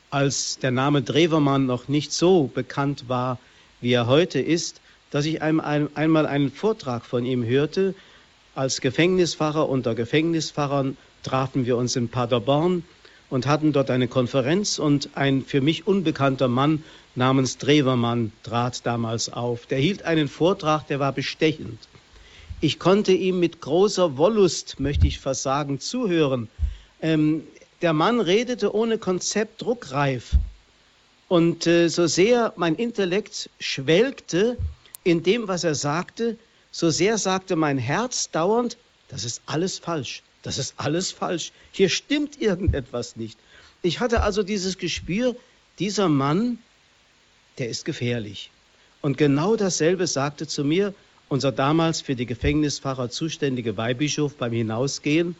als 0.09 0.57
der 0.59 0.71
Name 0.71 1.01
Drewermann 1.01 1.65
noch 1.65 1.87
nicht 1.87 2.11
so 2.13 2.47
bekannt 2.47 3.09
war, 3.09 3.39
wie 3.81 3.91
er 3.91 4.07
heute 4.07 4.39
ist, 4.39 4.81
dass 5.11 5.25
ich 5.25 5.41
einmal 5.41 6.25
einen 6.25 6.51
Vortrag 6.51 7.05
von 7.05 7.25
ihm 7.25 7.43
hörte. 7.43 7.95
Als 8.53 8.81
Gefängnispfarrer 8.81 9.67
unter 9.69 9.95
Gefängnispfarrern 9.95 10.97
trafen 11.23 11.65
wir 11.65 11.77
uns 11.77 11.95
in 11.95 12.09
Paderborn 12.09 12.83
und 13.29 13.47
hatten 13.47 13.73
dort 13.73 13.89
eine 13.89 14.07
Konferenz 14.07 14.79
und 14.79 15.09
ein 15.15 15.43
für 15.43 15.61
mich 15.61 15.87
unbekannter 15.87 16.47
Mann 16.47 16.83
namens 17.15 17.57
Drewermann 17.57 18.31
trat 18.43 18.85
damals 18.85 19.31
auf. 19.31 19.65
Der 19.65 19.79
hielt 19.79 20.03
einen 20.03 20.27
Vortrag, 20.27 20.87
der 20.87 20.99
war 20.99 21.11
bestechend. 21.11 21.79
Ich 22.61 22.79
konnte 22.79 23.11
ihm 23.11 23.39
mit 23.39 23.61
großer 23.61 24.17
Wollust, 24.17 24.79
möchte 24.79 25.07
ich 25.07 25.19
fast 25.19 25.43
sagen, 25.43 25.79
zuhören. 25.79 26.49
Ähm, 27.01 27.43
der 27.81 27.93
Mann 27.93 28.19
redete 28.19 28.73
ohne 28.73 28.97
Konzept 28.97 29.61
druckreif. 29.61 30.31
Und 31.27 31.67
äh, 31.67 31.89
so 31.89 32.07
sehr 32.07 32.53
mein 32.55 32.75
Intellekt 32.75 33.49
schwelgte 33.59 34.57
in 35.05 35.23
dem, 35.23 35.47
was 35.47 35.63
er 35.63 35.75
sagte, 35.75 36.37
so 36.71 36.89
sehr 36.89 37.17
sagte 37.17 37.55
mein 37.55 37.77
Herz 37.77 38.29
dauernd, 38.31 38.77
das 39.07 39.23
ist 39.23 39.41
alles 39.45 39.79
falsch, 39.79 40.23
das 40.41 40.57
ist 40.57 40.73
alles 40.75 41.11
falsch, 41.11 41.53
hier 41.71 41.87
stimmt 41.87 42.41
irgendetwas 42.41 43.15
nicht. 43.15 43.39
Ich 43.81 44.01
hatte 44.01 44.23
also 44.23 44.43
dieses 44.43 44.77
Gespür, 44.77 45.35
dieser 45.79 46.09
Mann, 46.09 46.57
der 47.59 47.69
ist 47.69 47.85
gefährlich. 47.85 48.49
Und 49.01 49.17
genau 49.17 49.55
dasselbe 49.55 50.07
sagte 50.07 50.47
zu 50.47 50.65
mir 50.65 50.93
unser 51.29 51.51
damals 51.51 52.01
für 52.01 52.15
die 52.15 52.25
Gefängnispfarrer 52.25 53.09
zuständige 53.09 53.77
Weihbischof 53.77 54.35
beim 54.35 54.51
Hinausgehen, 54.53 55.35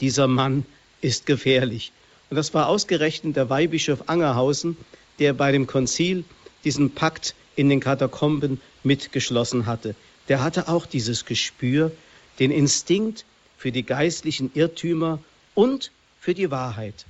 dieser 0.00 0.26
Mann 0.26 0.64
ist 1.00 1.26
gefährlich. 1.26 1.92
Und 2.30 2.36
das 2.36 2.54
war 2.54 2.68
ausgerechnet 2.68 3.36
der 3.36 3.50
Weihbischof 3.50 4.08
Angerhausen, 4.08 4.76
der 5.18 5.32
bei 5.34 5.52
dem 5.52 5.66
Konzil 5.66 6.24
diesen 6.64 6.90
Pakt 6.92 7.34
in 7.56 7.68
den 7.68 7.80
Katakomben 7.80 8.60
mitgeschlossen 8.84 9.66
hatte. 9.66 9.94
Der 10.28 10.42
hatte 10.42 10.68
auch 10.68 10.86
dieses 10.86 11.24
Gespür, 11.24 11.90
den 12.38 12.50
Instinkt 12.50 13.24
für 13.56 13.72
die 13.72 13.82
geistlichen 13.82 14.50
Irrtümer 14.54 15.18
und 15.54 15.90
für 16.20 16.34
die 16.34 16.50
Wahrheit. 16.50 17.06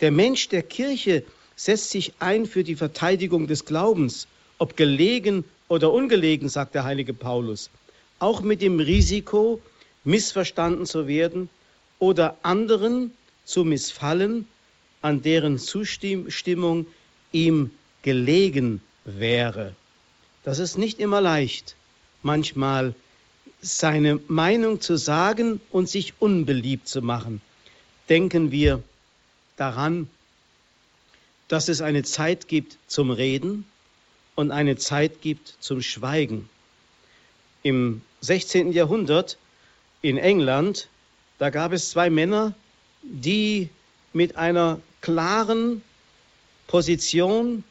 Der 0.00 0.10
Mensch 0.10 0.48
der 0.48 0.62
Kirche 0.62 1.24
setzt 1.56 1.90
sich 1.90 2.12
ein 2.18 2.46
für 2.46 2.64
die 2.64 2.76
Verteidigung 2.76 3.46
des 3.46 3.64
Glaubens, 3.64 4.26
ob 4.58 4.76
gelegen 4.76 5.44
oder 5.68 5.92
ungelegen, 5.92 6.48
sagt 6.48 6.74
der 6.74 6.84
heilige 6.84 7.14
Paulus, 7.14 7.70
auch 8.18 8.42
mit 8.42 8.60
dem 8.62 8.78
Risiko, 8.78 9.60
missverstanden 10.04 10.86
zu 10.86 11.06
werden 11.06 11.48
oder 11.98 12.36
anderen 12.42 13.12
zu 13.44 13.64
missfallen, 13.64 14.46
an 15.00 15.22
deren 15.22 15.58
Zustimmung 15.58 16.86
ihm 17.32 17.70
gelegen 18.02 18.80
wäre. 19.04 19.74
Das 20.44 20.58
ist 20.58 20.78
nicht 20.78 20.98
immer 20.98 21.20
leicht, 21.20 21.76
manchmal 22.22 22.94
seine 23.60 24.20
Meinung 24.28 24.80
zu 24.80 24.96
sagen 24.96 25.60
und 25.70 25.88
sich 25.88 26.14
unbeliebt 26.18 26.88
zu 26.88 27.00
machen. 27.00 27.40
Denken 28.08 28.50
wir 28.50 28.82
daran, 29.56 30.08
dass 31.48 31.68
es 31.68 31.80
eine 31.80 32.02
Zeit 32.02 32.48
gibt 32.48 32.78
zum 32.86 33.10
Reden 33.10 33.64
und 34.34 34.50
eine 34.50 34.76
Zeit 34.76 35.20
gibt 35.20 35.56
zum 35.60 35.82
Schweigen. 35.82 36.48
Im 37.62 38.02
16. 38.20 38.72
Jahrhundert 38.72 39.38
in 40.00 40.18
England, 40.18 40.88
da 41.38 41.50
gab 41.50 41.72
es 41.72 41.90
zwei 41.90 42.10
Männer, 42.10 42.54
die 43.02 43.68
mit 44.12 44.36
einer 44.36 44.80
klaren 45.00 45.82
Position 46.66 47.62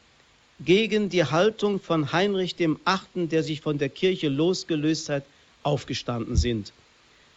gegen 0.63 1.09
die 1.09 1.23
Haltung 1.23 1.79
von 1.79 2.11
Heinrich 2.11 2.55
dem 2.55 2.79
Achten, 2.85 3.29
der 3.29 3.43
sich 3.43 3.61
von 3.61 3.77
der 3.77 3.89
Kirche 3.89 4.29
losgelöst 4.29 5.09
hat, 5.09 5.23
aufgestanden 5.63 6.35
sind. 6.35 6.73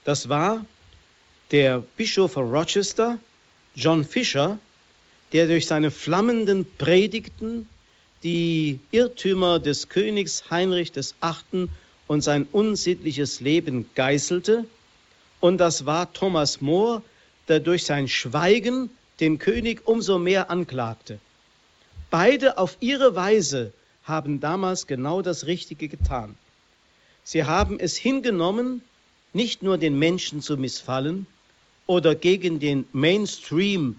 Das 0.05 0.29
war 0.29 0.65
der 1.51 1.83
Bischof 1.97 2.33
von 2.33 2.51
Rochester, 2.55 3.19
John 3.75 4.05
Fisher, 4.05 4.59
der 5.33 5.47
durch 5.47 5.67
seine 5.67 5.91
flammenden 5.91 6.67
Predigten 6.79 7.69
die 8.23 8.79
Irrtümer 8.91 9.59
des 9.59 9.89
Königs 9.89 10.51
Heinrich 10.51 10.93
des 10.93 11.15
Achten 11.21 11.69
und 12.07 12.23
sein 12.23 12.47
unsittliches 12.53 13.41
Leben 13.41 13.89
geißelte. 13.95 14.65
Und 15.41 15.59
das 15.59 15.87
war 15.87 16.13
Thomas 16.13 16.61
More, 16.61 17.03
der 17.49 17.61
durch 17.61 17.85
sein 17.85 18.09
Schweigen 18.09 18.91
den 19.21 19.39
König 19.39 19.87
umso 19.87 20.19
mehr 20.19 20.51
anklagte. 20.51 21.19
Beide 22.17 22.59
auf 22.59 22.77
ihre 22.79 23.17
Weise 23.17 23.73
haben 24.05 24.39
damals 24.39 24.87
genau 24.87 25.21
das 25.21 25.47
Richtige 25.47 25.89
getan. 25.89 26.37
Sie 27.25 27.43
haben 27.43 27.81
es 27.81 27.97
hingenommen, 27.97 28.83
nicht 29.33 29.65
nur 29.65 29.79
den 29.79 29.99
Menschen 29.99 30.41
zu 30.41 30.57
missfallen 30.57 31.27
oder 31.89 32.15
gegen 32.15 32.61
den 32.61 32.87
Mainstream, 32.93 33.97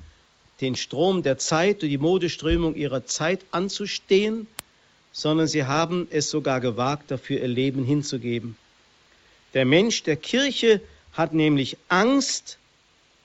den 0.61 0.77
Strom 0.77 1.23
der 1.23 1.39
Zeit 1.39 1.83
und 1.83 1.89
die 1.89 1.97
Modeströmung 1.97 2.75
ihrer 2.75 3.05
Zeit 3.05 3.41
anzustehen, 3.51 4.47
sondern 5.11 5.47
sie 5.47 5.65
haben 5.65 6.07
es 6.09 6.29
sogar 6.29 6.61
gewagt, 6.61 7.11
dafür 7.11 7.41
ihr 7.41 7.49
Leben 7.49 7.83
hinzugeben. 7.83 8.55
Der 9.53 9.65
Mensch 9.65 10.03
der 10.03 10.15
Kirche 10.15 10.79
hat 11.11 11.33
nämlich 11.33 11.75
Angst, 11.89 12.59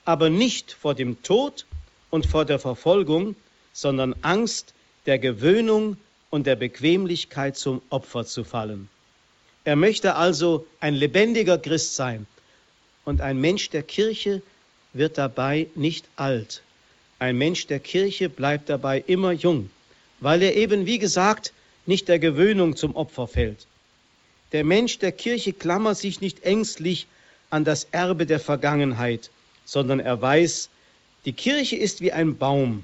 aber 0.03 0.29
nicht 0.29 0.73
vor 0.73 0.95
dem 0.95 1.23
Tod 1.23 1.65
und 2.09 2.25
vor 2.25 2.43
der 2.43 2.59
Verfolgung, 2.59 3.37
sondern 3.71 4.13
Angst 4.21 4.73
der 5.05 5.19
Gewöhnung 5.19 5.97
und 6.29 6.47
der 6.47 6.55
Bequemlichkeit 6.55 7.57
zum 7.57 7.81
Opfer 7.89 8.25
zu 8.25 8.43
fallen. 8.43 8.89
Er 9.63 9.75
möchte 9.75 10.15
also 10.15 10.65
ein 10.79 10.95
lebendiger 10.95 11.57
Christ 11.57 11.95
sein. 11.95 12.25
Und 13.05 13.21
ein 13.21 13.39
Mensch 13.39 13.69
der 13.69 13.83
Kirche 13.83 14.41
wird 14.93 15.17
dabei 15.17 15.67
nicht 15.75 16.05
alt. 16.15 16.61
Ein 17.19 17.37
Mensch 17.37 17.67
der 17.67 17.79
Kirche 17.79 18.29
bleibt 18.29 18.69
dabei 18.69 19.03
immer 19.05 19.31
jung, 19.31 19.69
weil 20.19 20.41
er 20.41 20.55
eben, 20.55 20.85
wie 20.85 20.99
gesagt, 20.99 21.53
nicht 21.85 22.07
der 22.07 22.19
Gewöhnung 22.19 22.75
zum 22.75 22.95
Opfer 22.95 23.27
fällt. 23.27 23.67
Der 24.51 24.63
Mensch 24.63 24.99
der 24.99 25.11
Kirche 25.11 25.53
klammert 25.53 25.97
sich 25.97 26.21
nicht 26.21 26.43
ängstlich 26.43 27.07
an 27.49 27.63
das 27.63 27.85
Erbe 27.91 28.25
der 28.25 28.39
Vergangenheit, 28.39 29.29
sondern 29.65 29.99
er 29.99 30.21
weiß, 30.21 30.69
die 31.25 31.33
Kirche 31.33 31.75
ist 31.75 32.01
wie 32.01 32.11
ein 32.11 32.37
Baum, 32.37 32.83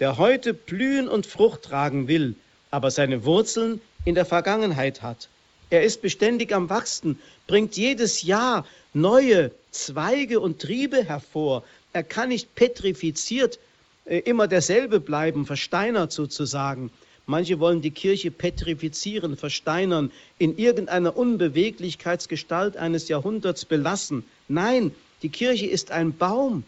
der 0.00 0.18
heute 0.18 0.54
blühen 0.54 1.08
und 1.08 1.26
Frucht 1.26 1.62
tragen 1.62 2.08
will, 2.08 2.34
aber 2.70 2.90
seine 2.90 3.24
Wurzeln 3.24 3.80
in 4.04 4.14
der 4.14 4.24
Vergangenheit 4.24 5.02
hat. 5.02 5.28
Er 5.70 5.82
ist 5.82 6.02
beständig 6.02 6.52
am 6.54 6.68
Wachsen, 6.68 7.18
bringt 7.46 7.76
jedes 7.76 8.22
Jahr 8.22 8.66
neue 8.94 9.52
Zweige 9.70 10.40
und 10.40 10.60
Triebe 10.60 11.04
hervor. 11.04 11.64
Er 11.92 12.02
kann 12.02 12.28
nicht 12.28 12.54
petrifiziert 12.54 13.58
äh, 14.04 14.18
immer 14.18 14.48
derselbe 14.48 15.00
bleiben, 15.00 15.46
versteinert 15.46 16.12
sozusagen. 16.12 16.90
Manche 17.26 17.60
wollen 17.60 17.80
die 17.80 17.92
Kirche 17.92 18.30
petrifizieren, 18.30 19.36
versteinern, 19.36 20.10
in 20.38 20.58
irgendeiner 20.58 21.16
Unbeweglichkeitsgestalt 21.16 22.76
eines 22.76 23.08
Jahrhunderts 23.08 23.64
belassen. 23.64 24.24
Nein, 24.48 24.92
die 25.22 25.28
Kirche 25.28 25.66
ist 25.66 25.92
ein 25.92 26.16
Baum, 26.16 26.64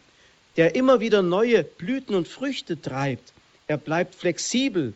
der 0.57 0.75
immer 0.75 1.01
wieder 1.01 1.23
neue 1.23 1.65
Blüten 1.65 2.15
und 2.15 2.29
Früchte 2.29 2.81
treibt. 2.81 3.33
Er 3.67 3.77
bleibt 3.77 4.15
flexibel. 4.15 4.95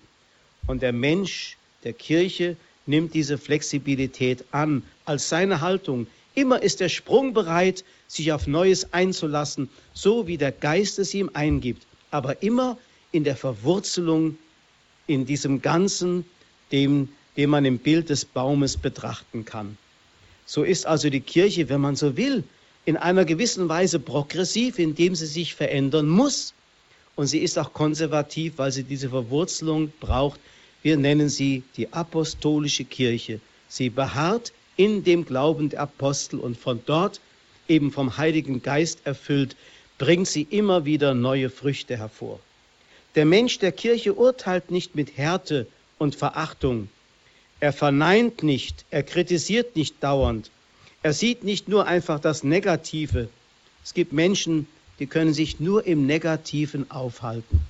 Und 0.67 0.83
der 0.83 0.93
Mensch 0.93 1.57
der 1.85 1.93
Kirche 1.93 2.57
nimmt 2.87 3.15
diese 3.15 3.39
Flexibilität 3.39 4.45
an 4.51 4.83
als 5.05 5.29
seine 5.29 5.61
Haltung. 5.61 6.07
Immer 6.35 6.63
ist 6.63 6.81
er 6.81 6.89
sprungbereit, 6.89 7.85
sich 8.07 8.33
auf 8.33 8.47
Neues 8.47 8.93
einzulassen, 8.93 9.69
so 9.93 10.27
wie 10.27 10.37
der 10.37 10.53
Geist 10.53 10.99
es 10.99 11.15
ihm 11.15 11.31
eingibt, 11.35 11.87
aber 12.11 12.43
immer 12.43 12.79
in 13.13 13.25
der 13.25 13.37
Verwurzelung 13.37 14.39
in 15.07 15.27
diesem 15.27 15.63
Ganzen, 15.63 16.25
dem, 16.71 17.09
dem 17.37 17.51
man 17.51 17.65
im 17.65 17.79
Bild 17.79 18.11
des 18.11 18.25
Baumes 18.25 18.77
betrachten 18.77 19.45
kann. 19.45 19.77
So 20.47 20.63
ist 20.63 20.87
also 20.87 21.11
die 21.11 21.21
Kirche, 21.21 21.69
wenn 21.69 21.81
man 21.81 21.97
so 21.97 22.17
will, 22.17 22.45
in 22.89 22.97
einer 22.97 23.27
gewissen 23.27 23.69
Weise 23.69 23.99
progressiv, 23.99 24.79
indem 24.79 25.15
sie 25.15 25.27
sich 25.27 25.55
verändern 25.55 26.09
muss. 26.09 26.55
Und 27.17 27.27
sie 27.27 27.41
ist 27.41 27.59
auch 27.59 27.75
konservativ, 27.75 28.55
weil 28.57 28.73
sie 28.73 28.83
diese 28.83 29.11
Verwurzelung 29.11 29.93
braucht. 30.01 30.41
Wir 30.83 30.97
nennen 30.97 31.29
sie 31.29 31.65
die 31.77 31.93
apostolische 31.93 32.87
Kirche. 32.87 33.41
Sie 33.69 33.91
beharrt 33.91 34.55
in 34.79 35.05
dem 35.05 35.27
Glauben 35.27 35.69
der 35.69 35.81
Apostel 35.81 36.41
und 36.41 36.57
von 36.57 36.81
dort, 36.87 37.21
eben 37.69 37.93
vom 37.93 38.17
Heiligen 38.17 38.63
Geist 38.63 39.01
erfüllt, 39.05 39.55
bringt 39.99 40.27
sie 40.27 40.47
immer 40.49 40.87
wieder 40.87 41.13
neue 41.13 41.51
Früchte 41.51 41.99
hervor. 41.99 42.41
Der 43.17 43.27
Mensch 43.27 43.59
der 43.59 43.73
Kirche 43.73 44.15
urteilt 44.15 44.71
nicht 44.71 44.95
mit 44.95 45.19
Härte 45.19 45.67
und 45.99 46.15
Verachtung. 46.15 46.89
Er 47.61 47.75
verneint 47.75 48.43
nicht, 48.43 48.87
er 48.91 49.03
kritisiert 49.03 49.77
nicht 49.77 50.03
dauernd. 50.03 50.51
Er 51.03 51.13
sieht 51.13 51.45
nicht 51.45 51.69
nur 51.69 51.87
einfach 51.87 52.19
das 52.19 52.43
Negative. 52.43 53.29
Es 53.85 53.95
gibt 53.95 54.13
Menschen, 54.13 54.67
die 54.99 55.07
können 55.07 55.33
sich 55.33 55.61
nur 55.61 55.87
im 55.87 56.07
Negativen 56.07 56.91
aufhalten. 56.91 57.61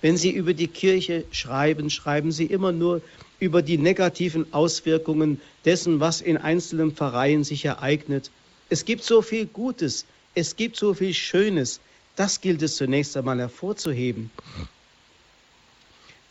Wenn 0.00 0.16
Sie 0.16 0.30
über 0.30 0.52
die 0.52 0.66
Kirche 0.66 1.24
schreiben, 1.30 1.88
schreiben 1.88 2.32
Sie 2.32 2.46
immer 2.46 2.72
nur 2.72 3.00
über 3.38 3.62
die 3.62 3.78
negativen 3.78 4.52
Auswirkungen 4.52 5.40
dessen, 5.64 6.00
was 6.00 6.20
in 6.20 6.36
einzelnen 6.36 6.92
Pfarreien 6.92 7.44
sich 7.44 7.64
ereignet. 7.64 8.30
Es 8.68 8.84
gibt 8.84 9.04
so 9.04 9.22
viel 9.22 9.46
Gutes, 9.46 10.04
es 10.34 10.56
gibt 10.56 10.76
so 10.76 10.92
viel 10.92 11.14
Schönes. 11.14 11.78
Das 12.16 12.40
gilt 12.40 12.62
es 12.62 12.76
zunächst 12.76 13.16
einmal 13.16 13.38
hervorzuheben. 13.38 14.30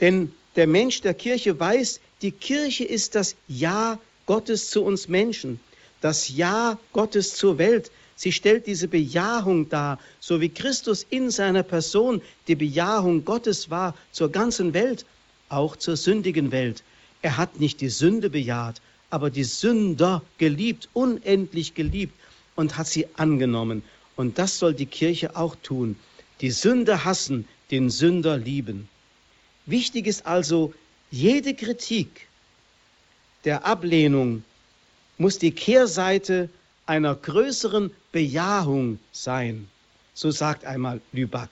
Denn 0.02 0.34
der 0.58 0.68
Mensch 0.68 1.02
der 1.02 1.14
Kirche 1.14 1.58
weiß, 1.58 2.02
die 2.22 2.32
Kirche 2.32 2.84
ist 2.84 3.16
das 3.16 3.36
Ja 3.48 3.98
Gottes 4.26 4.70
zu 4.70 4.84
uns 4.84 5.08
Menschen, 5.08 5.60
das 6.02 6.30
Ja 6.30 6.78
Gottes 6.94 7.36
zur 7.36 7.58
Welt. 7.58 7.92
Sie 8.16 8.32
stellt 8.32 8.68
diese 8.68 8.88
Bejahung 8.88 9.70
dar, 9.70 10.00
so 10.20 10.42
wie 10.42 10.50
Christus 10.50 11.06
in 11.10 11.32
seiner 11.32 11.64
Person 11.64 12.22
die 12.48 12.56
Bejahung 12.56 13.26
Gottes 13.26 13.70
war 13.70 13.96
zur 14.12 14.32
ganzen 14.32 14.74
Welt, 14.74 15.06
auch 15.50 15.76
zur 15.76 15.96
sündigen 15.96 16.52
Welt. 16.52 16.84
Er 17.22 17.38
hat 17.38 17.60
nicht 17.60 17.82
die 17.82 17.90
Sünde 17.90 18.30
bejaht, 18.30 18.82
aber 19.10 19.30
die 19.30 19.44
Sünder 19.44 20.22
geliebt, 20.38 20.90
unendlich 20.94 21.74
geliebt 21.74 22.14
und 22.56 22.78
hat 22.78 22.88
sie 22.88 23.08
angenommen. 23.16 23.84
Und 24.16 24.38
das 24.38 24.60
soll 24.60 24.74
die 24.74 24.86
Kirche 24.86 25.36
auch 25.36 25.56
tun. 25.64 25.96
Die 26.42 26.52
Sünde 26.52 27.06
hassen, 27.06 27.48
den 27.70 27.90
Sünder 27.90 28.38
lieben. 28.38 28.90
Wichtig 29.66 30.08
ist 30.08 30.26
also, 30.26 30.74
jede 31.12 31.54
Kritik 31.54 32.28
der 33.46 33.66
Ablehnung 33.66 34.44
muss 35.22 35.38
die 35.38 35.52
Kehrseite 35.52 36.50
einer 36.88 37.14
größeren 37.14 37.92
Bejahung 38.12 38.98
sein. 39.12 39.70
So 40.16 40.32
sagt 40.32 40.66
einmal 40.66 41.00
Lüback. 41.12 41.52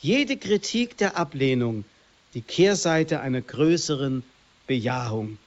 Jede 0.00 0.36
Kritik 0.36 0.96
der 0.96 1.16
Ablehnung, 1.16 1.84
die 2.32 2.42
Kehrseite 2.42 3.20
einer 3.20 3.40
größeren 3.40 4.22
Bejahung. 4.68 5.38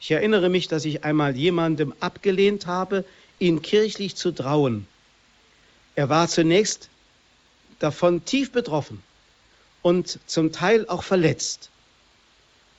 Ich 0.00 0.10
erinnere 0.10 0.48
mich, 0.48 0.66
dass 0.66 0.84
ich 0.84 1.04
einmal 1.04 1.36
jemandem 1.36 1.94
abgelehnt 2.00 2.66
habe, 2.66 3.04
ihn 3.38 3.62
kirchlich 3.62 4.16
zu 4.16 4.32
trauen. 4.32 4.88
Er 5.94 6.08
war 6.08 6.26
zunächst 6.26 6.88
davon 7.78 8.24
tief 8.24 8.50
betroffen 8.50 9.04
und 9.82 10.18
zum 10.26 10.50
Teil 10.50 10.88
auch 10.88 11.04
verletzt. 11.04 11.70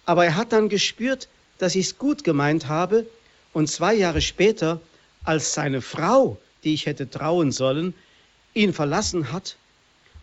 Aber 0.05 0.25
er 0.25 0.35
hat 0.35 0.51
dann 0.51 0.67
gespürt, 0.67 1.29
dass 1.57 1.75
ich 1.75 1.85
es 1.85 1.97
gut 1.97 2.25
gemeint 2.25 2.67
habe 2.67 3.05
und 3.53 3.67
zwei 3.67 3.93
Jahre 3.95 4.21
später 4.21 4.81
als 5.23 5.53
seine 5.53 5.81
Frau, 5.81 6.37
die 6.63 6.73
ich 6.73 6.85
hätte 6.85 7.09
trauen 7.09 7.51
sollen, 7.51 7.93
ihn 8.53 8.73
verlassen 8.73 9.31
hat 9.31 9.57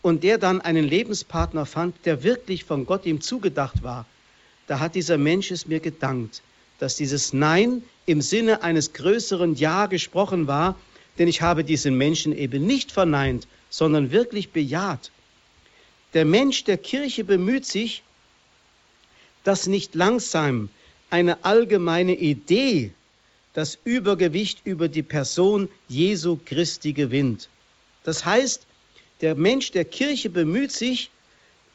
und 0.02 0.22
der 0.22 0.38
dann 0.38 0.60
einen 0.60 0.84
Lebenspartner 0.84 1.66
fand, 1.66 1.94
der 2.04 2.22
wirklich 2.22 2.64
von 2.64 2.86
Gott 2.86 3.06
ihm 3.06 3.20
zugedacht 3.20 3.82
war, 3.82 4.06
da 4.66 4.80
hat 4.80 4.94
dieser 4.94 5.18
Mensch 5.18 5.50
es 5.50 5.66
mir 5.66 5.80
gedankt, 5.80 6.42
dass 6.78 6.96
dieses 6.96 7.32
Nein 7.32 7.82
im 8.04 8.20
Sinne 8.20 8.62
eines 8.62 8.92
größeren 8.92 9.54
Ja 9.54 9.86
gesprochen 9.86 10.46
war, 10.46 10.76
denn 11.18 11.28
ich 11.28 11.40
habe 11.40 11.64
diesen 11.64 11.96
Menschen 11.96 12.36
eben 12.36 12.66
nicht 12.66 12.92
verneint, 12.92 13.46
sondern 13.70 14.10
wirklich 14.10 14.50
bejaht. 14.50 15.10
Der 16.14 16.24
Mensch 16.24 16.64
der 16.64 16.78
Kirche 16.78 17.24
bemüht 17.24 17.66
sich, 17.66 18.02
dass 19.44 19.66
nicht 19.66 19.94
langsam 19.94 20.68
eine 21.10 21.44
allgemeine 21.44 22.16
Idee 22.16 22.92
das 23.56 23.78
Übergewicht 23.84 24.60
über 24.64 24.86
die 24.86 25.02
Person 25.02 25.70
Jesu 25.88 26.38
Christi 26.44 26.92
gewinnt. 26.92 27.48
Das 28.04 28.26
heißt, 28.26 28.66
der 29.22 29.34
Mensch 29.34 29.70
der 29.70 29.86
Kirche 29.86 30.28
bemüht 30.28 30.72
sich, 30.72 31.10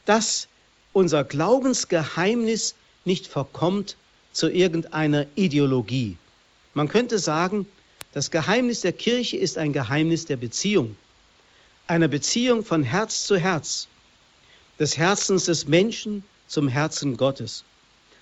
dass 0.05 0.47
unser 0.93 1.23
Glaubensgeheimnis 1.23 2.75
nicht 3.03 3.25
verkommt 3.25 3.97
zu 4.31 4.47
irgendeiner 4.47 5.25
Ideologie. 5.33 6.17
Man 6.75 6.87
könnte 6.87 7.17
sagen, 7.17 7.65
das 8.13 8.29
Geheimnis 8.29 8.81
der 8.81 8.93
Kirche 8.93 9.37
ist 9.37 9.57
ein 9.57 9.73
Geheimnis 9.73 10.25
der 10.25 10.37
Beziehung, 10.37 10.95
einer 11.87 12.07
Beziehung 12.07 12.63
von 12.63 12.83
Herz 12.83 13.25
zu 13.25 13.37
Herz, 13.37 13.87
des 14.77 14.97
Herzens 14.97 15.45
des 15.45 15.67
Menschen 15.67 16.23
zum 16.47 16.67
Herzen 16.67 17.17
Gottes. 17.17 17.63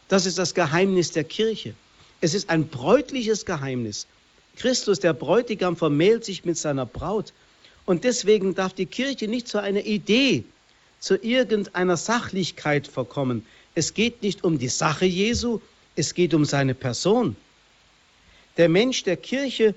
Das 0.07 0.25
ist 0.25 0.37
das 0.37 0.53
Geheimnis 0.53 1.11
der 1.11 1.25
Kirche. 1.25 1.75
Es 2.21 2.33
ist 2.33 2.49
ein 2.49 2.67
bräutliches 2.67 3.45
Geheimnis. 3.45 4.07
Christus, 4.57 4.99
der 4.99 5.13
Bräutigam, 5.13 5.77
vermählt 5.77 6.25
sich 6.25 6.43
mit 6.43 6.57
seiner 6.57 6.85
Braut. 6.85 7.33
Und 7.85 8.03
deswegen 8.03 8.55
darf 8.55 8.73
die 8.73 8.85
Kirche 8.85 9.27
nicht 9.27 9.47
zu 9.47 9.59
einer 9.61 9.85
Idee, 9.85 10.43
zu 10.99 11.15
irgendeiner 11.15 11.97
Sachlichkeit 11.97 12.87
verkommen. 12.87 13.45
Es 13.73 13.93
geht 13.93 14.21
nicht 14.21 14.43
um 14.43 14.59
die 14.59 14.67
Sache 14.67 15.05
Jesu, 15.05 15.61
es 15.95 16.13
geht 16.13 16.33
um 16.33 16.45
seine 16.45 16.75
Person. 16.75 17.35
Der 18.57 18.67
Mensch 18.67 19.03
der 19.03 19.15
Kirche 19.15 19.73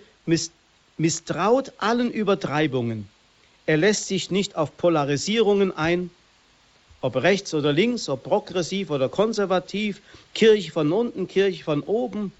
misstraut 0.97 1.73
allen 1.79 2.11
Übertreibungen. 2.11 3.09
Er 3.67 3.77
lässt 3.77 4.09
sich 4.09 4.31
nicht 4.31 4.57
auf 4.57 4.77
Polarisierungen 4.77 5.71
ein, 5.77 6.11
ob 7.03 7.17
rechts 7.17 7.53
oder 7.53 7.73
links, 7.73 8.09
ob 8.09 8.23
progressiv 8.23 8.91
oder 8.91 9.09
konservativ, 9.09 10.01
Kirche 10.35 10.71
von 10.71 10.93
unten, 10.93 11.29
Kirche 11.29 11.65
von 11.65 11.83
oben. 11.83 12.33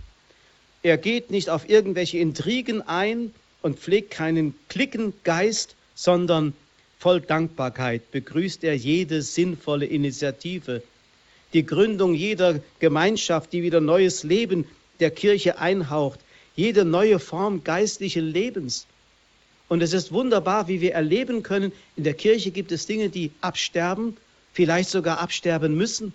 Er 0.83 0.97
geht 0.97 1.31
nicht 1.31 1.51
auf 1.51 1.69
irgendwelche 1.69 2.19
Intrigen 2.19 2.81
ein 2.81 3.35
und 3.61 3.79
pflegt 3.79 4.13
keinen 4.13 4.55
Klickengeist, 4.69 5.75
sondern 5.95 6.55
voll 6.99 7.21
Dankbarkeit 7.21 8.13
begrüßt 8.13 8.63
er 8.63 8.77
jede 8.77 9.23
sinnvolle 9.23 9.87
Initiative, 9.87 10.83
die 11.53 11.67
Gründung 11.67 12.15
jeder 12.15 12.61
Gemeinschaft, 12.79 13.53
die 13.53 13.63
wieder 13.63 13.81
neues 13.81 14.23
Leben 14.23 14.65
der 15.01 15.11
Kirche 15.11 15.59
einhaucht, 15.59 16.21
jede 16.55 16.85
neue 16.85 17.19
Form 17.19 17.65
geistlichen 17.65 18.33
Lebens. 18.33 18.87
Und 19.69 19.83
es 19.83 19.93
ist 19.93 20.13
wunderbar, 20.13 20.69
wie 20.69 20.81
wir 20.81 20.93
erleben 20.93 21.43
können, 21.43 21.73
in 21.97 22.05
der 22.05 22.15
Kirche 22.15 22.53
gibt 22.53 22.71
es 22.71 22.87
Dinge, 22.87 23.09
die 23.09 23.33
absterben 23.41 24.17
vielleicht 24.53 24.91
sogar 24.91 25.21
absterben 25.21 25.77
müssen, 25.77 26.13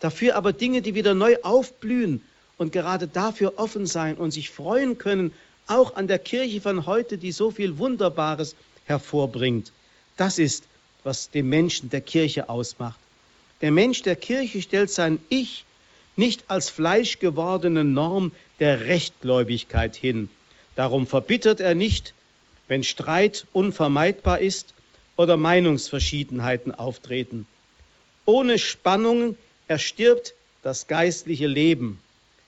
dafür 0.00 0.36
aber 0.36 0.52
Dinge, 0.52 0.82
die 0.82 0.94
wieder 0.94 1.14
neu 1.14 1.36
aufblühen 1.42 2.22
und 2.58 2.72
gerade 2.72 3.08
dafür 3.08 3.54
offen 3.56 3.86
sein 3.86 4.16
und 4.16 4.30
sich 4.30 4.50
freuen 4.50 4.98
können, 4.98 5.32
auch 5.66 5.96
an 5.96 6.08
der 6.08 6.18
Kirche 6.18 6.60
von 6.60 6.86
heute, 6.86 7.18
die 7.18 7.32
so 7.32 7.50
viel 7.50 7.78
Wunderbares 7.78 8.54
hervorbringt. 8.84 9.72
Das 10.16 10.38
ist, 10.38 10.64
was 11.04 11.30
den 11.30 11.48
Menschen 11.48 11.90
der 11.90 12.00
Kirche 12.00 12.48
ausmacht. 12.48 12.98
Der 13.60 13.70
Mensch 13.70 14.02
der 14.02 14.16
Kirche 14.16 14.60
stellt 14.60 14.90
sein 14.90 15.18
Ich 15.28 15.64
nicht 16.16 16.44
als 16.48 16.68
fleischgewordene 16.68 17.84
Norm 17.84 18.32
der 18.60 18.86
Rechtgläubigkeit 18.86 19.96
hin. 19.96 20.28
Darum 20.74 21.06
verbittert 21.06 21.60
er 21.60 21.74
nicht, 21.74 22.12
wenn 22.68 22.84
Streit 22.84 23.46
unvermeidbar 23.52 24.40
ist 24.40 24.74
oder 25.16 25.36
Meinungsverschiedenheiten 25.36 26.74
auftreten. 26.74 27.46
Ohne 28.24 28.58
Spannungen 28.58 29.36
erstirbt 29.68 30.34
das 30.62 30.86
geistliche 30.86 31.46
Leben. 31.46 31.98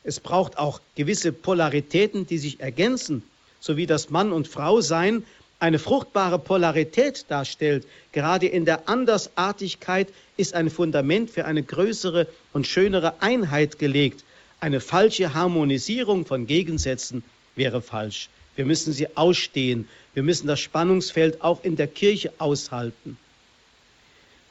Es 0.04 0.20
braucht 0.20 0.58
auch 0.58 0.80
gewisse 0.94 1.32
Polaritäten, 1.32 2.26
die 2.26 2.38
sich 2.38 2.60
ergänzen, 2.60 3.22
so 3.60 3.76
wie 3.76 3.86
das 3.86 4.10
Mann 4.10 4.32
und 4.32 4.46
Frau 4.46 4.80
sein 4.80 5.24
eine 5.64 5.78
fruchtbare 5.78 6.38
Polarität 6.38 7.24
darstellt. 7.28 7.86
Gerade 8.12 8.46
in 8.46 8.66
der 8.66 8.88
Andersartigkeit 8.88 10.08
ist 10.36 10.52
ein 10.54 10.68
Fundament 10.68 11.30
für 11.30 11.46
eine 11.46 11.62
größere 11.62 12.26
und 12.52 12.66
schönere 12.66 13.22
Einheit 13.22 13.78
gelegt. 13.78 14.24
Eine 14.60 14.80
falsche 14.80 15.32
Harmonisierung 15.32 16.26
von 16.26 16.46
Gegensätzen 16.46 17.22
wäre 17.56 17.80
falsch. 17.80 18.28
Wir 18.56 18.66
müssen 18.66 18.92
sie 18.92 19.16
ausstehen. 19.16 19.88
Wir 20.12 20.22
müssen 20.22 20.46
das 20.46 20.60
Spannungsfeld 20.60 21.40
auch 21.40 21.64
in 21.64 21.76
der 21.76 21.88
Kirche 21.88 22.32
aushalten. 22.38 23.16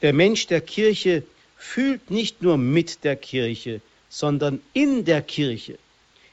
Der 0.02 0.12
Mensch 0.12 0.46
der 0.46 0.60
Kirche 0.60 1.22
fühlt 1.56 2.10
nicht 2.10 2.42
nur 2.42 2.58
mit 2.58 3.04
der 3.04 3.16
Kirche, 3.16 3.80
sondern 4.08 4.60
in 4.72 5.04
der 5.04 5.22
Kirche. 5.22 5.78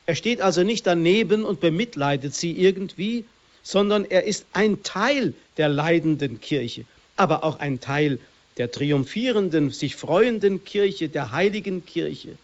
Er 0.05 0.16
steht 0.16 0.41
also 0.41 0.64
nicht 0.64 0.86
daneben 0.88 1.45
und 1.45 1.62
bemitleidet 1.62 2.36
sie 2.36 2.51
irgendwie, 2.51 3.26
sondern 3.64 4.05
er 4.05 4.24
ist 4.24 4.45
ein 4.53 4.84
Teil 4.84 5.34
der 5.57 5.70
leidenden 5.70 6.41
Kirche, 6.41 6.86
aber 7.16 7.43
auch 7.43 7.59
ein 7.59 7.80
Teil 7.80 8.20
der 8.57 8.72
triumphierenden, 8.72 9.72
sich 9.72 9.95
freuenden 9.95 10.66
Kirche, 10.66 11.09
der 11.09 11.32
heiligen 11.32 11.86
Kirche. 11.86 12.38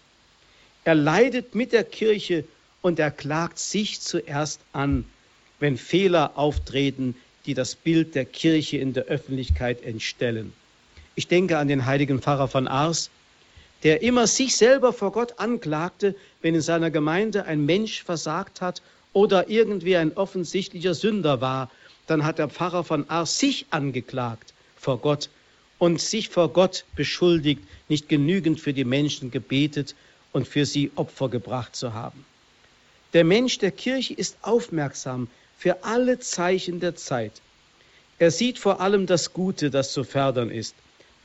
Er 0.84 0.96
leidet 0.96 1.56
mit 1.56 1.74
der 1.74 1.84
Kirche 1.84 2.46
und 2.82 3.00
er 3.00 3.12
klagt 3.12 3.60
sich 3.60 4.00
zuerst 4.00 4.62
an, 4.72 5.04
wenn 5.60 5.78
Fehler 5.78 6.38
auftreten, 6.38 7.16
die 7.46 7.54
das 7.54 7.76
Bild 7.76 8.16
der 8.16 8.26
Kirche 8.26 8.78
in 8.78 8.94
der 8.94 9.06
Öffentlichkeit 9.06 9.84
entstellen. 9.84 10.54
Ich 11.18 11.28
denke 11.28 11.58
an 11.58 11.68
den 11.68 11.88
heiligen 11.88 12.22
Pfarrer 12.22 12.48
von 12.48 12.68
Ars, 12.68 13.10
der 13.82 14.04
immer 14.04 14.28
sich 14.28 14.56
selber 14.56 14.94
vor 14.94 15.12
Gott 15.12 15.40
anklagte, 15.40 16.16
wenn 16.44 16.54
in 16.54 16.62
seiner 16.62 16.92
Gemeinde 16.92 17.46
ein 17.46 17.66
Mensch 17.66 18.04
versagt 18.04 18.62
hat 18.62 18.84
oder 19.14 19.50
irgendwie 19.50 19.98
ein 19.98 20.16
offensichtlicher 20.16 20.94
Sünder 20.94 21.42
war, 21.42 21.72
dann 22.06 22.24
hat 22.24 22.38
der 22.38 22.50
Pfarrer 22.50 22.84
von 22.84 23.10
Ars 23.10 23.40
sich 23.40 23.66
angeklagt 23.72 24.54
vor 24.76 25.00
Gott 25.00 25.32
und 25.80 26.00
sich 26.00 26.30
vor 26.30 26.54
Gott 26.54 26.86
beschuldigt, 26.96 27.64
nicht 27.90 28.10
genügend 28.10 28.60
für 28.60 28.74
die 28.74 28.86
Menschen 28.86 29.32
gebetet 29.32 29.96
und 30.34 30.48
für 30.48 30.68
sie 30.68 30.92
Opfer 30.94 31.30
gebracht 31.30 31.76
zu 31.76 31.96
haben. 31.96 32.24
Der 33.14 33.24
Mensch 33.24 33.58
der 33.58 33.72
Kirche 33.72 34.14
ist 34.14 34.38
aufmerksam 34.44 35.30
für 35.58 35.84
alle 35.84 36.20
Zeichen 36.20 36.80
der 36.80 36.96
Zeit. 36.96 37.42
Er 38.20 38.30
sieht 38.30 38.60
vor 38.60 38.82
allem 38.82 39.08
das 39.08 39.34
Gute, 39.34 39.72
das 39.72 39.94
zu 39.94 40.04
fördern 40.04 40.52
ist, 40.52 40.76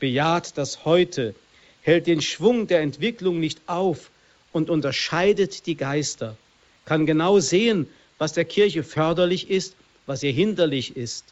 bejaht 0.03 0.57
das 0.57 0.83
Heute, 0.83 1.33
hält 1.81 2.07
den 2.07 2.19
Schwung 2.19 2.67
der 2.67 2.81
Entwicklung 2.81 3.39
nicht 3.39 3.61
auf 3.67 4.11
und 4.51 4.69
unterscheidet 4.69 5.65
die 5.65 5.77
Geister, 5.77 6.35
kann 6.83 7.05
genau 7.05 7.39
sehen, 7.39 7.87
was 8.17 8.33
der 8.33 8.43
Kirche 8.43 8.83
förderlich 8.83 9.49
ist, 9.49 9.77
was 10.05 10.21
ihr 10.21 10.33
hinderlich 10.33 10.97
ist. 10.97 11.23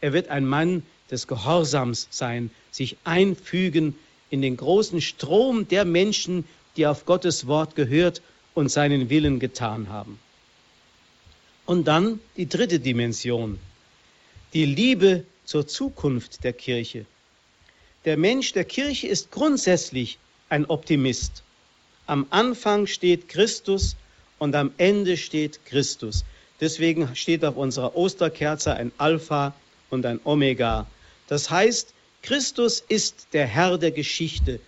Er 0.00 0.14
wird 0.14 0.28
ein 0.28 0.46
Mann 0.46 0.84
des 1.10 1.26
Gehorsams 1.26 2.08
sein, 2.10 2.50
sich 2.70 2.96
einfügen 3.04 3.94
in 4.30 4.40
den 4.40 4.56
großen 4.56 5.02
Strom 5.02 5.68
der 5.68 5.84
Menschen, 5.84 6.46
die 6.78 6.86
auf 6.86 7.04
Gottes 7.04 7.46
Wort 7.46 7.76
gehört 7.76 8.22
und 8.54 8.70
seinen 8.70 9.10
Willen 9.10 9.38
getan 9.38 9.90
haben. 9.90 10.18
Und 11.66 11.88
dann 11.88 12.20
die 12.38 12.48
dritte 12.48 12.80
Dimension, 12.80 13.58
die 14.54 14.64
Liebe 14.64 15.24
zur 15.44 15.66
Zukunft 15.66 16.42
der 16.42 16.54
Kirche. 16.54 17.04
Der 18.04 18.18
Mensch 18.18 18.52
der 18.52 18.64
Kirche 18.64 19.06
ist 19.08 19.30
grundsätzlich 19.30 20.18
ein 20.50 20.66
Optimist. 20.66 21.42
Am 22.06 22.26
Anfang 22.28 22.86
steht 22.86 23.28
Christus 23.28 23.96
und 24.38 24.54
am 24.54 24.72
Ende 24.76 25.16
steht 25.16 25.64
Christus. 25.64 26.22
Deswegen 26.60 27.16
steht 27.16 27.42
auf 27.46 27.56
unserer 27.56 27.96
Osterkerze 27.96 28.74
ein 28.74 28.92
Alpha 28.98 29.54
und 29.88 30.04
ein 30.04 30.20
Omega. 30.24 30.86
Das 31.28 31.48
heißt, 31.48 31.94
Christus 32.20 32.84
ist 32.88 33.28
der 33.32 33.46
Herr 33.46 33.78
der 33.78 33.90
Geschichte 33.90 34.60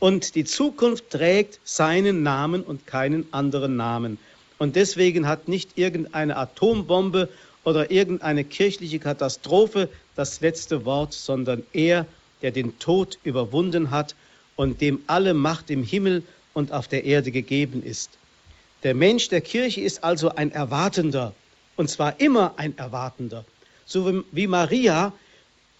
und 0.00 0.34
die 0.34 0.44
Zukunft 0.44 1.10
trägt 1.10 1.60
seinen 1.62 2.24
Namen 2.24 2.62
und 2.62 2.88
keinen 2.88 3.32
anderen 3.32 3.76
Namen. 3.76 4.18
Und 4.58 4.74
deswegen 4.74 5.28
hat 5.28 5.46
nicht 5.46 5.78
irgendeine 5.78 6.36
Atombombe 6.36 7.28
oder 7.62 7.92
irgendeine 7.92 8.42
kirchliche 8.42 8.98
Katastrophe 8.98 9.88
das 10.16 10.40
letzte 10.40 10.84
Wort, 10.84 11.12
sondern 11.12 11.62
er 11.72 12.06
der 12.42 12.50
den 12.50 12.78
Tod 12.78 13.18
überwunden 13.24 13.90
hat 13.90 14.14
und 14.56 14.80
dem 14.80 15.00
alle 15.06 15.34
Macht 15.34 15.70
im 15.70 15.82
Himmel 15.82 16.22
und 16.54 16.72
auf 16.72 16.88
der 16.88 17.04
Erde 17.04 17.30
gegeben 17.30 17.82
ist. 17.82 18.10
Der 18.82 18.94
Mensch 18.94 19.28
der 19.28 19.40
Kirche 19.40 19.80
ist 19.80 20.04
also 20.04 20.30
ein 20.30 20.52
Erwartender, 20.52 21.34
und 21.76 21.88
zwar 21.90 22.20
immer 22.20 22.54
ein 22.56 22.76
Erwartender, 22.78 23.44
so 23.84 24.24
wie 24.32 24.46
Maria 24.46 25.12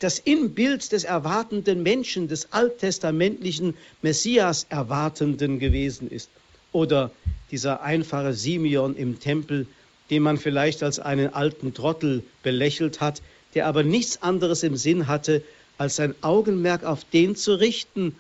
das 0.01 0.19
Inbild 0.19 0.93
des 0.93 1.05
erwartenden 1.05 1.83
Menschen, 1.83 2.27
des 2.27 2.53
alttestamentlichen 2.53 3.75
Messias 4.01 4.67
erwartenden 4.71 5.59
gewesen 5.59 6.11
ist. 6.11 6.31
Oder 6.73 7.11
dieser 7.51 7.83
einfache 7.83 8.33
Simeon 8.33 8.97
im 8.97 9.21
Tempel, 9.21 9.67
den 10.09 10.23
man 10.23 10.39
vielleicht 10.39 10.83
als 10.83 10.99
einen 10.99 11.35
alten 11.35 11.75
Trottel 11.75 12.23
belächelt 12.43 13.01
hat, 13.01 13.21
der 13.55 13.67
aber 13.67 13.83
nichts 13.83 14.23
anderes 14.23 14.63
im 14.63 14.77
Sinn 14.77 15.07
hatte, 15.07 15.43
als 15.81 15.97
sein 15.97 16.15
Augenmerk 16.21 16.85
auf 16.85 17.05
den 17.05 17.37
zu 17.37 17.55
richten, 17.55 18.15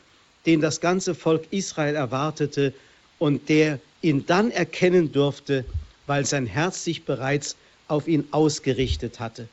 den 0.46 0.62
das 0.62 0.80
ganze 0.80 1.14
Volk 1.14 1.46
Israel 1.50 1.94
erwartete 1.94 2.72
und 3.18 3.50
der 3.50 3.80
ihn 4.00 4.24
dann 4.24 4.50
erkennen 4.50 5.12
durfte, 5.12 5.66
weil 6.06 6.24
sein 6.24 6.46
Herz 6.46 6.84
sich 6.84 7.04
bereits 7.04 7.56
auf 7.86 8.08
ihn 8.08 8.26
ausgerichtet 8.30 9.20
hatte. 9.20 9.46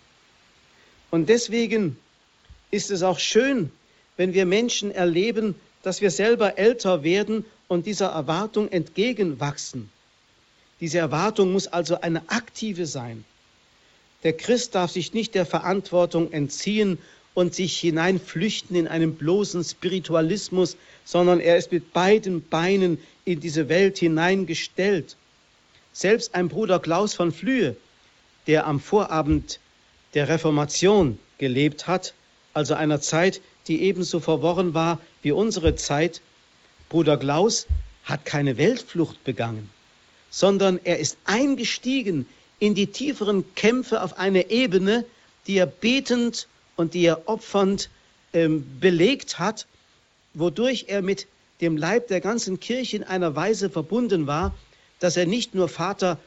Und 1.11 1.27
deswegen 1.27 1.97
ist 2.71 2.91
es 2.91 3.03
auch 3.03 3.19
schön, 3.19 3.71
wenn 4.15 4.33
wir 4.33 4.45
Menschen 4.45 4.89
erleben, 4.91 5.55
dass 5.83 5.99
wir 5.99 6.09
selber 6.09 6.57
älter 6.57 7.03
werden 7.03 7.43
und 7.67 7.87
dieser 7.87 8.07
Erwartung 8.07 8.69
entgegenwachsen. 8.71 9.89
Diese 10.79 10.99
Erwartung 10.99 11.51
muss 11.51 11.67
also 11.67 11.99
eine 11.99 12.29
aktive 12.29 12.85
sein. 12.85 13.25
Der 14.23 14.31
Christ 14.31 14.75
darf 14.75 14.91
sich 14.91 15.13
nicht 15.13 15.35
der 15.35 15.45
Verantwortung 15.45 16.31
entziehen 16.31 16.99
und 17.37 17.53
sich 17.53 17.77
hineinflüchten 17.77 18.75
in 18.75 18.87
einen 18.87 19.13
bloßen 19.13 19.63
Spiritualismus, 19.63 20.75
sondern 21.05 21.39
er 21.39 21.55
ist 21.55 21.71
mit 21.71 21.93
beiden 21.93 22.41
Beinen 22.41 22.97
in 23.25 23.39
diese 23.39 23.69
Welt 23.69 23.99
hineingestellt. 23.99 25.15
Selbst 25.93 26.33
ein 26.33 26.47
Bruder 26.47 26.79
Klaus 26.79 27.13
von 27.13 27.31
Flühe, 27.31 27.75
der 28.47 28.65
am 28.65 28.79
Vorabend 28.79 29.59
der 30.15 30.29
Reformation 30.29 31.19
gelebt 31.37 31.85
hat, 31.85 32.15
also 32.55 32.73
einer 32.73 33.01
Zeit, 33.01 33.39
die 33.67 33.83
ebenso 33.83 34.19
verworren 34.19 34.73
war 34.73 34.99
wie 35.21 35.31
unsere 35.31 35.75
Zeit, 35.75 36.21
Bruder 36.89 37.17
Klaus 37.17 37.67
hat 38.03 38.25
keine 38.25 38.57
Weltflucht 38.57 39.23
begangen, 39.23 39.69
sondern 40.31 40.79
er 40.83 40.97
ist 40.97 41.19
eingestiegen 41.25 42.25
in 42.57 42.73
die 42.73 42.87
tieferen 42.87 43.45
Kämpfe 43.53 44.01
auf 44.01 44.17
eine 44.17 44.49
Ebene, 44.49 45.05
die 45.45 45.59
er 45.59 45.67
betend 45.67 46.47
und 46.77 46.93
die 46.93 47.05
er 47.05 47.27
opfernd 47.27 47.89
ähm, 48.33 48.65
belegt 48.79 49.39
hat, 49.39 49.67
wodurch 50.33 50.85
er 50.87 51.01
mit 51.01 51.27
dem 51.59 51.75
Leib 51.75 52.07
der 52.07 52.21
ganzen 52.21 52.59
Kirche 52.59 52.97
in 52.97 53.03
einer 53.03 53.35
Weise 53.35 53.69
verbunden 53.69 54.27
war, 54.27 54.55
dass 54.99 55.17
er 55.17 55.25
nicht 55.25 55.53
nur 55.53 55.67
Vater 55.67 56.17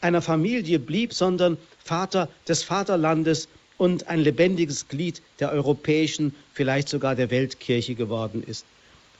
einer 0.00 0.20
Familie 0.20 0.78
blieb, 0.78 1.14
sondern 1.14 1.56
Vater 1.82 2.28
des 2.48 2.62
Vaterlandes 2.62 3.48
und 3.78 4.08
ein 4.08 4.20
lebendiges 4.20 4.88
Glied 4.88 5.22
der 5.40 5.52
europäischen, 5.52 6.34
vielleicht 6.52 6.88
sogar 6.88 7.14
der 7.14 7.30
Weltkirche 7.30 7.94
geworden 7.94 8.42
ist. 8.46 8.66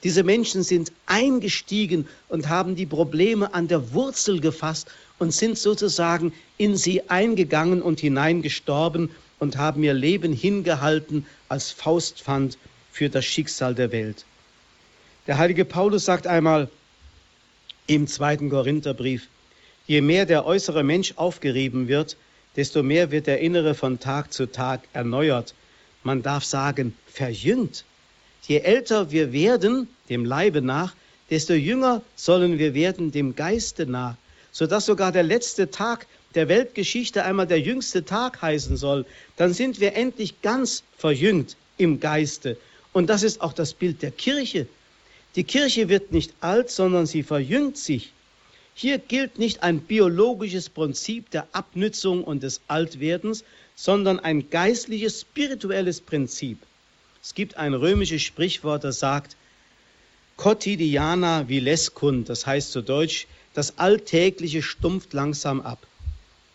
Diese 0.04 0.24
Menschen 0.24 0.64
sind 0.64 0.92
eingestiegen 1.06 2.08
und 2.28 2.48
haben 2.48 2.74
die 2.74 2.86
Probleme 2.86 3.54
an 3.54 3.68
der 3.68 3.92
Wurzel 3.92 4.40
gefasst 4.40 4.88
und 5.20 5.32
sind 5.32 5.56
sozusagen 5.56 6.32
in 6.58 6.76
sie 6.76 7.08
eingegangen 7.08 7.82
und 7.82 8.00
hineingestorben 8.00 9.10
und 9.42 9.56
haben 9.56 9.82
ihr 9.82 9.92
Leben 9.92 10.32
hingehalten 10.32 11.26
als 11.48 11.72
Faustpfand 11.72 12.58
für 12.92 13.10
das 13.10 13.24
Schicksal 13.24 13.74
der 13.74 13.90
Welt. 13.90 14.24
Der 15.26 15.36
heilige 15.36 15.64
Paulus 15.64 16.04
sagt 16.04 16.28
einmal 16.28 16.68
im 17.88 18.06
zweiten 18.06 18.50
Korintherbrief, 18.50 19.26
je 19.88 20.00
mehr 20.00 20.26
der 20.26 20.46
äußere 20.46 20.84
Mensch 20.84 21.14
aufgerieben 21.16 21.88
wird, 21.88 22.16
desto 22.54 22.84
mehr 22.84 23.10
wird 23.10 23.26
der 23.26 23.40
innere 23.40 23.74
von 23.74 23.98
Tag 23.98 24.32
zu 24.32 24.46
Tag 24.46 24.82
erneuert. 24.92 25.54
Man 26.04 26.22
darf 26.22 26.44
sagen, 26.44 26.96
verjüngt. 27.08 27.84
Je 28.46 28.58
älter 28.58 29.10
wir 29.10 29.32
werden, 29.32 29.88
dem 30.08 30.24
Leibe 30.24 30.62
nach, 30.62 30.94
desto 31.30 31.54
jünger 31.54 32.02
sollen 32.14 32.60
wir 32.60 32.74
werden 32.74 33.10
dem 33.10 33.34
Geiste 33.34 33.86
nach, 33.86 34.14
sodass 34.52 34.86
sogar 34.86 35.10
der 35.10 35.24
letzte 35.24 35.68
Tag 35.72 36.06
der 36.34 36.48
Weltgeschichte 36.48 37.24
einmal 37.24 37.46
der 37.46 37.60
jüngste 37.60 38.04
Tag 38.04 38.42
heißen 38.42 38.76
soll, 38.76 39.04
dann 39.36 39.52
sind 39.52 39.80
wir 39.80 39.94
endlich 39.94 40.42
ganz 40.42 40.82
verjüngt 40.96 41.56
im 41.76 42.00
Geiste. 42.00 42.56
Und 42.92 43.08
das 43.08 43.22
ist 43.22 43.40
auch 43.40 43.52
das 43.52 43.74
Bild 43.74 44.02
der 44.02 44.10
Kirche. 44.10 44.66
Die 45.36 45.44
Kirche 45.44 45.88
wird 45.88 46.12
nicht 46.12 46.34
alt, 46.40 46.70
sondern 46.70 47.06
sie 47.06 47.22
verjüngt 47.22 47.78
sich. 47.78 48.12
Hier 48.74 48.98
gilt 48.98 49.38
nicht 49.38 49.62
ein 49.62 49.80
biologisches 49.80 50.68
Prinzip 50.68 51.30
der 51.30 51.46
Abnützung 51.52 52.24
und 52.24 52.42
des 52.42 52.60
Altwerdens, 52.68 53.44
sondern 53.74 54.18
ein 54.18 54.50
geistliches, 54.50 55.20
spirituelles 55.20 56.00
Prinzip. 56.00 56.58
Es 57.22 57.34
gibt 57.34 57.56
ein 57.56 57.74
römisches 57.74 58.22
Sprichwort, 58.22 58.84
das 58.84 58.98
sagt, 58.98 59.36
quotidiana 60.36 61.48
vilescund, 61.48 62.28
das 62.28 62.46
heißt 62.46 62.72
zu 62.72 62.82
Deutsch, 62.82 63.26
das 63.54 63.78
Alltägliche 63.78 64.62
stumpft 64.62 65.12
langsam 65.12 65.60
ab. 65.60 65.86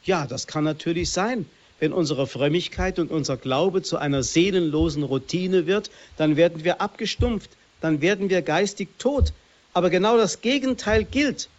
Ja, 0.08 0.26
das 0.26 0.48
kann 0.48 0.64
natürlich 0.64 1.12
sein. 1.12 1.46
Wenn 1.80 1.92
unsere 1.92 2.28
Frömmigkeit 2.28 2.98
und 2.98 3.12
unser 3.12 3.36
Glaube 3.36 3.82
zu 3.82 3.98
einer 3.98 4.24
seelenlosen 4.24 5.04
Routine 5.04 5.68
wird, 5.68 5.92
dann 6.16 6.38
werden 6.38 6.64
wir 6.64 6.80
abgestumpft, 6.80 7.52
dann 7.82 8.00
werden 8.00 8.30
wir 8.30 8.42
geistig 8.42 8.88
tot. 9.00 9.34
Aber 9.74 9.90
genau 9.90 10.16
das 10.16 10.40
Gegenteil 10.40 11.04
gilt. 11.04 11.50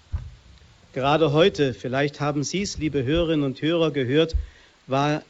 Gerade 0.94 1.32
heute, 1.32 1.74
vielleicht 1.74 2.20
haben 2.20 2.42
Sie 2.42 2.62
es, 2.62 2.78
liebe 2.78 3.04
Hörerinnen 3.04 3.44
und 3.44 3.60
Hörer, 3.60 3.90
gehört, 3.90 4.34
war 4.86 5.22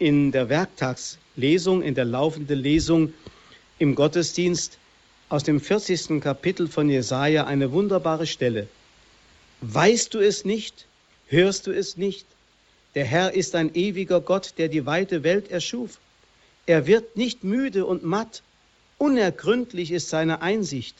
in 0.00 0.32
der 0.32 0.48
Werktagslesung, 0.48 1.80
in 1.80 1.94
der 1.94 2.04
laufenden 2.04 2.58
Lesung 2.58 3.14
im 3.78 3.94
Gottesdienst 3.94 4.78
aus 5.28 5.44
dem 5.44 5.60
40. 5.60 6.20
Kapitel 6.20 6.66
von 6.66 6.90
Jesaja 6.90 7.44
eine 7.44 7.70
wunderbare 7.70 8.26
Stelle. 8.26 8.66
Weißt 9.60 10.12
du 10.12 10.18
es 10.18 10.44
nicht? 10.44 10.86
Hörst 11.28 11.68
du 11.68 11.70
es 11.70 11.96
nicht? 11.96 12.26
Der 12.94 13.04
Herr 13.04 13.34
ist 13.34 13.54
ein 13.54 13.74
ewiger 13.74 14.20
Gott, 14.20 14.54
der 14.56 14.68
die 14.68 14.86
weite 14.86 15.24
Welt 15.24 15.50
erschuf. 15.50 15.98
Er 16.66 16.86
wird 16.86 17.16
nicht 17.16 17.42
müde 17.42 17.86
und 17.86 18.04
matt. 18.04 18.42
Unergründlich 18.98 19.90
ist 19.90 20.08
seine 20.08 20.42
Einsicht. 20.42 20.94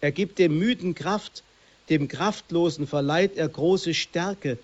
Er 0.00 0.10
gibt 0.10 0.38
dem 0.38 0.58
Müden 0.58 0.94
Kraft, 0.94 1.42
dem 1.90 2.08
Kraftlosen 2.08 2.86
verleiht 2.86 3.36
er 3.36 3.48
große 3.48 3.92
Stärke. 3.92 4.58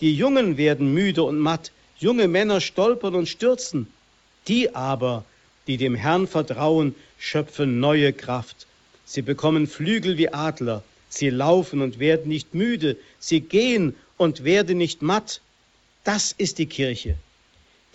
Die 0.00 0.14
Jungen 0.14 0.56
werden 0.56 0.92
müde 0.92 1.22
und 1.22 1.38
matt, 1.38 1.70
junge 1.98 2.28
Männer 2.28 2.60
stolpern 2.60 3.14
und 3.14 3.28
stürzen. 3.28 3.86
Die 4.48 4.74
aber, 4.74 5.24
die 5.66 5.76
dem 5.76 5.94
Herrn 5.94 6.26
vertrauen, 6.26 6.94
schöpfen 7.18 7.78
neue 7.80 8.12
Kraft. 8.12 8.66
Sie 9.04 9.22
bekommen 9.22 9.66
Flügel 9.66 10.16
wie 10.16 10.32
Adler, 10.32 10.82
sie 11.08 11.30
laufen 11.30 11.80
und 11.82 11.98
werden 11.98 12.28
nicht 12.28 12.54
müde, 12.54 12.96
sie 13.18 13.40
gehen 13.40 13.94
und 14.16 14.44
werden 14.44 14.78
nicht 14.78 15.02
matt. 15.02 15.40
Das 16.06 16.30
ist 16.38 16.58
die 16.58 16.66
Kirche. 16.66 17.16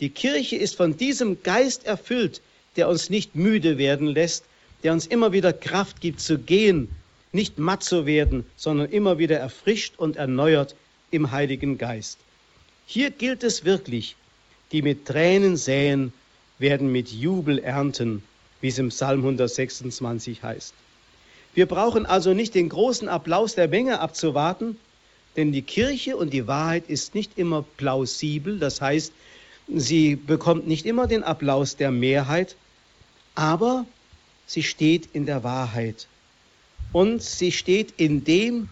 Die 0.02 0.10
Kirche 0.10 0.58
ist 0.58 0.76
von 0.76 0.98
diesem 0.98 1.44
Geist 1.44 1.86
erfüllt, 1.86 2.42
der 2.76 2.90
uns 2.90 3.10
nicht 3.10 3.38
müde 3.38 3.78
werden 3.78 4.06
lässt, 4.06 4.44
der 4.84 4.92
uns 4.92 5.08
immer 5.08 5.32
wieder 5.32 5.54
Kraft 5.54 6.02
gibt 6.02 6.20
zu 6.20 6.38
gehen, 6.38 6.90
nicht 7.32 7.58
matt 7.58 7.86
zu 7.86 8.06
werden, 8.06 8.46
sondern 8.58 8.90
immer 8.92 9.18
wieder 9.18 9.38
erfrischt 9.38 9.94
und 9.98 10.18
erneuert 10.18 10.76
im 11.10 11.32
Heiligen 11.32 11.78
Geist. 11.78 12.18
Hier 12.86 13.12
gilt 13.12 13.46
es 13.46 13.64
wirklich, 13.64 14.18
die 14.74 14.82
mit 14.82 15.06
Tränen 15.06 15.56
säen, 15.56 16.12
werden 16.60 16.92
mit 16.92 17.14
Jubel 17.14 17.60
ernten, 17.60 18.24
wie 18.60 18.68
es 18.68 18.78
im 18.78 18.90
Psalm 18.90 19.22
126 19.22 20.44
heißt. 20.44 20.74
Wir 21.54 21.66
brauchen 21.66 22.06
also 22.06 22.34
nicht 22.34 22.56
den 22.56 22.68
großen 22.68 23.08
Applaus 23.08 23.56
der 23.56 23.70
Menge 23.70 24.02
abzuwarten, 24.02 24.76
denn 25.36 25.52
die 25.52 25.62
Kirche 25.62 26.18
und 26.18 26.34
die 26.34 26.48
Wahrheit 26.48 26.90
ist 26.90 27.16
nicht 27.16 27.38
immer 27.38 27.64
plausibel, 27.78 28.60
das 28.60 28.82
heißt, 28.82 29.14
Sie 29.74 30.18
bekommt 30.18 30.68
nicht 30.68 30.86
immer 30.86 31.08
den 31.08 31.24
Applaus 31.24 31.78
der 31.78 31.92
Mehrheit, 31.92 32.58
aber 33.36 33.86
sie 34.46 34.64
steht 34.64 35.08
in 35.14 35.26
der 35.26 35.46
Wahrheit. 35.46 36.08
Und 36.92 37.24
sie 37.24 37.54
steht 37.54 37.94
in 37.96 38.26
dem, 38.26 38.68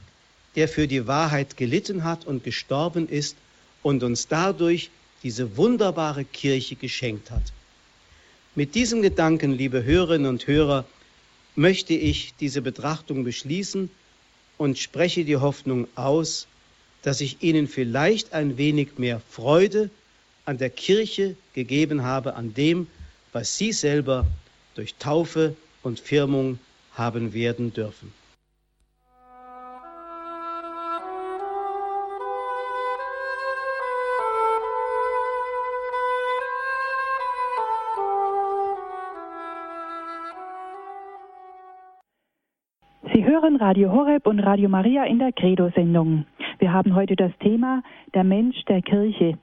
der 0.58 0.68
für 0.68 0.90
die 0.90 1.08
Wahrheit 1.08 1.56
gelitten 1.56 2.04
hat 2.04 2.28
und 2.28 2.44
gestorben 2.44 3.08
ist 3.08 3.38
und 3.82 4.04
uns 4.04 4.28
dadurch 4.28 4.90
diese 5.24 5.56
wunderbare 5.56 6.26
Kirche 6.26 6.76
geschenkt 6.76 7.32
hat. 7.32 7.54
Mit 8.56 8.76
diesem 8.76 9.02
Gedanken, 9.02 9.54
liebe 9.54 9.86
Hörerinnen 9.86 10.28
und 10.28 10.48
Hörer, 10.48 10.84
möchte 11.56 11.94
ich 11.94 12.34
diese 12.42 12.62
Betrachtung 12.62 13.24
beschließen 13.24 13.90
und 14.58 14.78
spreche 14.78 15.24
die 15.24 15.38
Hoffnung 15.38 15.88
aus, 15.96 16.49
dass 17.04 17.22
ich 17.22 17.42
Ihnen 17.42 17.68
vielleicht 17.68 18.34
ein 18.34 18.58
wenig 18.58 18.98
mehr 18.98 19.22
Freude 19.30 19.90
an 20.46 20.58
der 20.58 20.70
Kirche 20.70 21.36
gegeben 21.54 22.04
habe, 22.04 22.36
an 22.36 22.54
dem, 22.54 22.88
was 23.32 23.58
Sie 23.58 23.72
selber 23.72 24.26
durch 24.76 24.96
Taufe 24.96 25.56
und 25.84 26.00
Firmung 26.00 26.60
haben 26.94 27.34
werden 27.34 27.74
dürfen. 27.74 28.12
Sie 43.14 43.26
hören 43.26 43.56
Radio 43.56 43.92
Horeb 43.92 44.28
und 44.28 44.40
Radio 44.40 44.70
Maria 44.70 45.04
in 45.06 45.20
der 45.20 45.32
Credo-Sendung. 45.32 46.26
Wir 46.60 46.74
haben 46.74 46.94
heute 46.94 47.16
das 47.16 47.32
Thema 47.40 47.84
Der 48.14 48.26
Mensch 48.26 48.66
der 48.66 48.82
Kirche. 48.82 49.38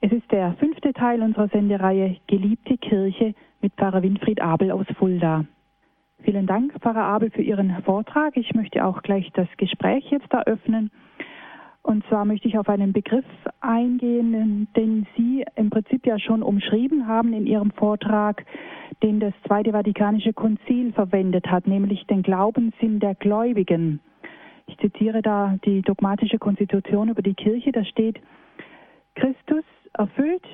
Es 0.00 0.10
ist 0.10 0.32
der 0.32 0.54
fünfte 0.54 0.94
Teil 0.94 1.20
unserer 1.20 1.48
Sendereihe 1.48 2.16
Geliebte 2.26 2.78
Kirche 2.78 3.34
mit 3.60 3.74
Pfarrer 3.74 4.02
Winfried 4.02 4.40
Abel 4.40 4.70
aus 4.70 4.86
Fulda. 4.98 5.44
Vielen 6.22 6.46
Dank, 6.46 6.72
Pfarrer 6.80 7.02
Abel, 7.02 7.30
für 7.30 7.42
Ihren 7.42 7.82
Vortrag. 7.82 8.34
Ich 8.38 8.54
möchte 8.54 8.82
auch 8.82 9.02
gleich 9.02 9.30
das 9.34 9.48
Gespräch 9.58 10.06
jetzt 10.10 10.32
eröffnen. 10.32 10.90
Und 11.82 12.02
zwar 12.06 12.24
möchte 12.24 12.48
ich 12.48 12.56
auf 12.56 12.70
einen 12.70 12.94
Begriff 12.94 13.26
eingehen, 13.60 14.68
den 14.74 15.06
Sie 15.18 15.44
im 15.54 15.68
Prinzip 15.68 16.06
ja 16.06 16.18
schon 16.18 16.42
umschrieben 16.42 17.06
haben 17.06 17.34
in 17.34 17.46
Ihrem 17.46 17.72
Vortrag, 17.72 18.46
den 19.02 19.20
das 19.20 19.34
Zweite 19.46 19.72
Vatikanische 19.72 20.32
Konzil 20.32 20.94
verwendet 20.94 21.46
hat, 21.48 21.66
nämlich 21.66 22.06
den 22.06 22.22
Glaubenssinn 22.22 23.00
der 23.00 23.14
Gläubigen. 23.14 24.00
Ich 24.68 24.76
zitiere 24.78 25.22
da 25.22 25.56
die 25.64 25.82
dogmatische 25.82 26.38
Konstitution 26.38 27.08
über 27.08 27.22
die 27.22 27.34
Kirche. 27.34 27.72
Da 27.72 27.84
steht, 27.84 28.20
Christus 29.14 29.64
erfüllt 29.94 30.46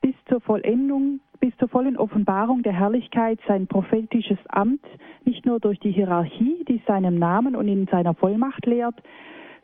bis 0.00 0.14
zur 0.28 0.40
Vollendung, 0.40 1.20
bis 1.40 1.56
zur 1.56 1.68
vollen 1.68 1.96
Offenbarung 1.96 2.62
der 2.62 2.74
Herrlichkeit 2.74 3.40
sein 3.48 3.66
prophetisches 3.66 4.38
Amt, 4.48 4.84
nicht 5.24 5.46
nur 5.46 5.60
durch 5.60 5.80
die 5.80 5.90
Hierarchie, 5.90 6.64
die 6.68 6.80
seinem 6.86 7.18
Namen 7.18 7.56
und 7.56 7.66
in 7.68 7.86
seiner 7.86 8.14
Vollmacht 8.14 8.66
lehrt, 8.66 8.96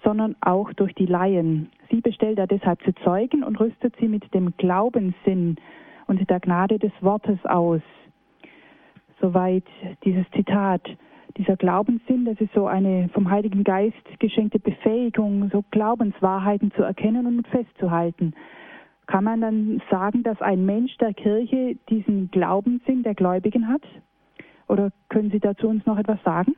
sondern 0.02 0.34
auch 0.40 0.72
durch 0.72 0.94
die 0.94 1.06
Laien. 1.06 1.70
Sie 1.90 2.00
bestellt 2.00 2.38
er 2.38 2.46
deshalb 2.46 2.82
zu 2.82 2.94
Zeugen 3.04 3.44
und 3.44 3.60
rüstet 3.60 3.94
sie 4.00 4.08
mit 4.08 4.32
dem 4.34 4.56
Glaubenssinn 4.56 5.56
und 6.06 6.28
der 6.28 6.40
Gnade 6.40 6.78
des 6.78 6.92
Wortes 7.00 7.38
aus. 7.44 7.82
Soweit 9.20 9.64
dieses 10.04 10.28
Zitat. 10.30 10.82
Dieser 11.36 11.56
Glaubenssinn, 11.56 12.24
das 12.24 12.40
ist 12.40 12.52
so 12.54 12.66
eine 12.66 13.08
vom 13.12 13.28
Heiligen 13.28 13.64
Geist 13.64 13.96
geschenkte 14.20 14.60
Befähigung, 14.60 15.50
so 15.52 15.64
Glaubenswahrheiten 15.70 16.70
zu 16.72 16.82
erkennen 16.82 17.26
und 17.26 17.46
festzuhalten. 17.48 18.34
Kann 19.06 19.24
man 19.24 19.40
dann 19.40 19.82
sagen, 19.90 20.22
dass 20.22 20.40
ein 20.40 20.64
Mensch 20.64 20.96
der 20.98 21.12
Kirche 21.12 21.76
diesen 21.90 22.30
Glaubenssinn 22.30 23.02
der 23.02 23.14
Gläubigen 23.14 23.68
hat? 23.68 23.82
Oder 24.68 24.92
können 25.08 25.30
Sie 25.30 25.40
dazu 25.40 25.68
uns 25.68 25.84
noch 25.86 25.98
etwas 25.98 26.22
sagen? 26.24 26.54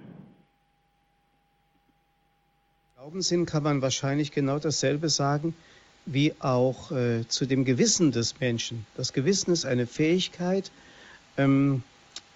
Glaubenssinn 2.97 3.47
kann 3.47 3.63
man 3.63 3.83
wahrscheinlich 3.83 4.31
genau 4.31 4.59
dasselbe 4.59 5.09
sagen 5.09 5.55
wie 6.07 6.35
auch 6.39 6.93
äh, 6.93 7.27
zu 7.27 7.47
dem 7.47 7.65
Gewissen 7.65 8.13
des 8.13 8.39
Menschen. 8.39 8.87
Das 8.97 9.13
Gewissen 9.13 9.53
ist 9.53 9.67
eine 9.67 9.87
Fähigkeit, 9.87 10.71
ähm, 11.37 11.83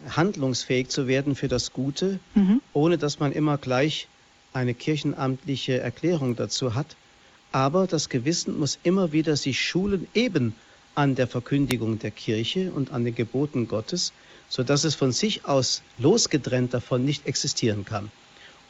handlungsfähig 0.09 0.89
zu 0.89 1.07
werden 1.07 1.35
für 1.35 1.49
das 1.49 1.73
Gute, 1.73 2.19
mhm. 2.35 2.61
ohne 2.73 2.99
dass 2.99 3.21
man 3.21 3.33
immer 3.33 3.59
gleich 3.59 4.09
eine 4.53 4.75
kirchenamtliche 4.75 5.81
Erklärung 5.81 6.37
dazu 6.37 6.75
hat. 6.75 6.97
Aber 7.53 7.87
das 7.87 8.09
Gewissen 8.09 8.59
muss 8.59 8.79
immer 8.83 9.13
wieder 9.13 9.37
sich 9.37 9.61
schulen, 9.61 10.07
eben 10.15 10.55
an 10.95 11.15
der 11.15 11.27
Verkündigung 11.27 11.99
der 11.99 12.11
Kirche 12.11 12.73
und 12.73 12.93
an 12.93 13.05
den 13.05 13.15
Geboten 13.15 13.69
Gottes, 13.69 14.13
so 14.49 14.63
dass 14.63 14.85
es 14.85 14.95
von 14.95 15.13
sich 15.13 15.45
aus 15.45 15.83
losgetrennt 15.99 16.75
davon 16.75 17.05
nicht 17.05 17.27
existieren 17.27 17.85
kann. 17.85 18.11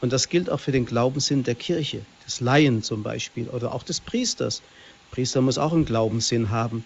Und 0.01 0.13
das 0.13 0.29
gilt 0.29 0.49
auch 0.49 0.61
für 0.61 0.73
den 0.73 0.87
Glaubenssinn 0.87 1.43
der 1.43 1.55
Kirche, 1.55 2.03
des 2.27 2.41
Laien 2.41 2.83
zum 2.83 3.03
Beispiel 3.03 3.49
oder 3.49 3.75
auch 3.75 3.83
des 3.83 4.01
Priesters. 4.01 4.63
Der 5.11 5.15
Priester 5.15 5.41
muss 5.43 5.59
auch 5.59 5.73
einen 5.73 5.85
Glaubenssinn 5.85 6.51
haben 6.51 6.85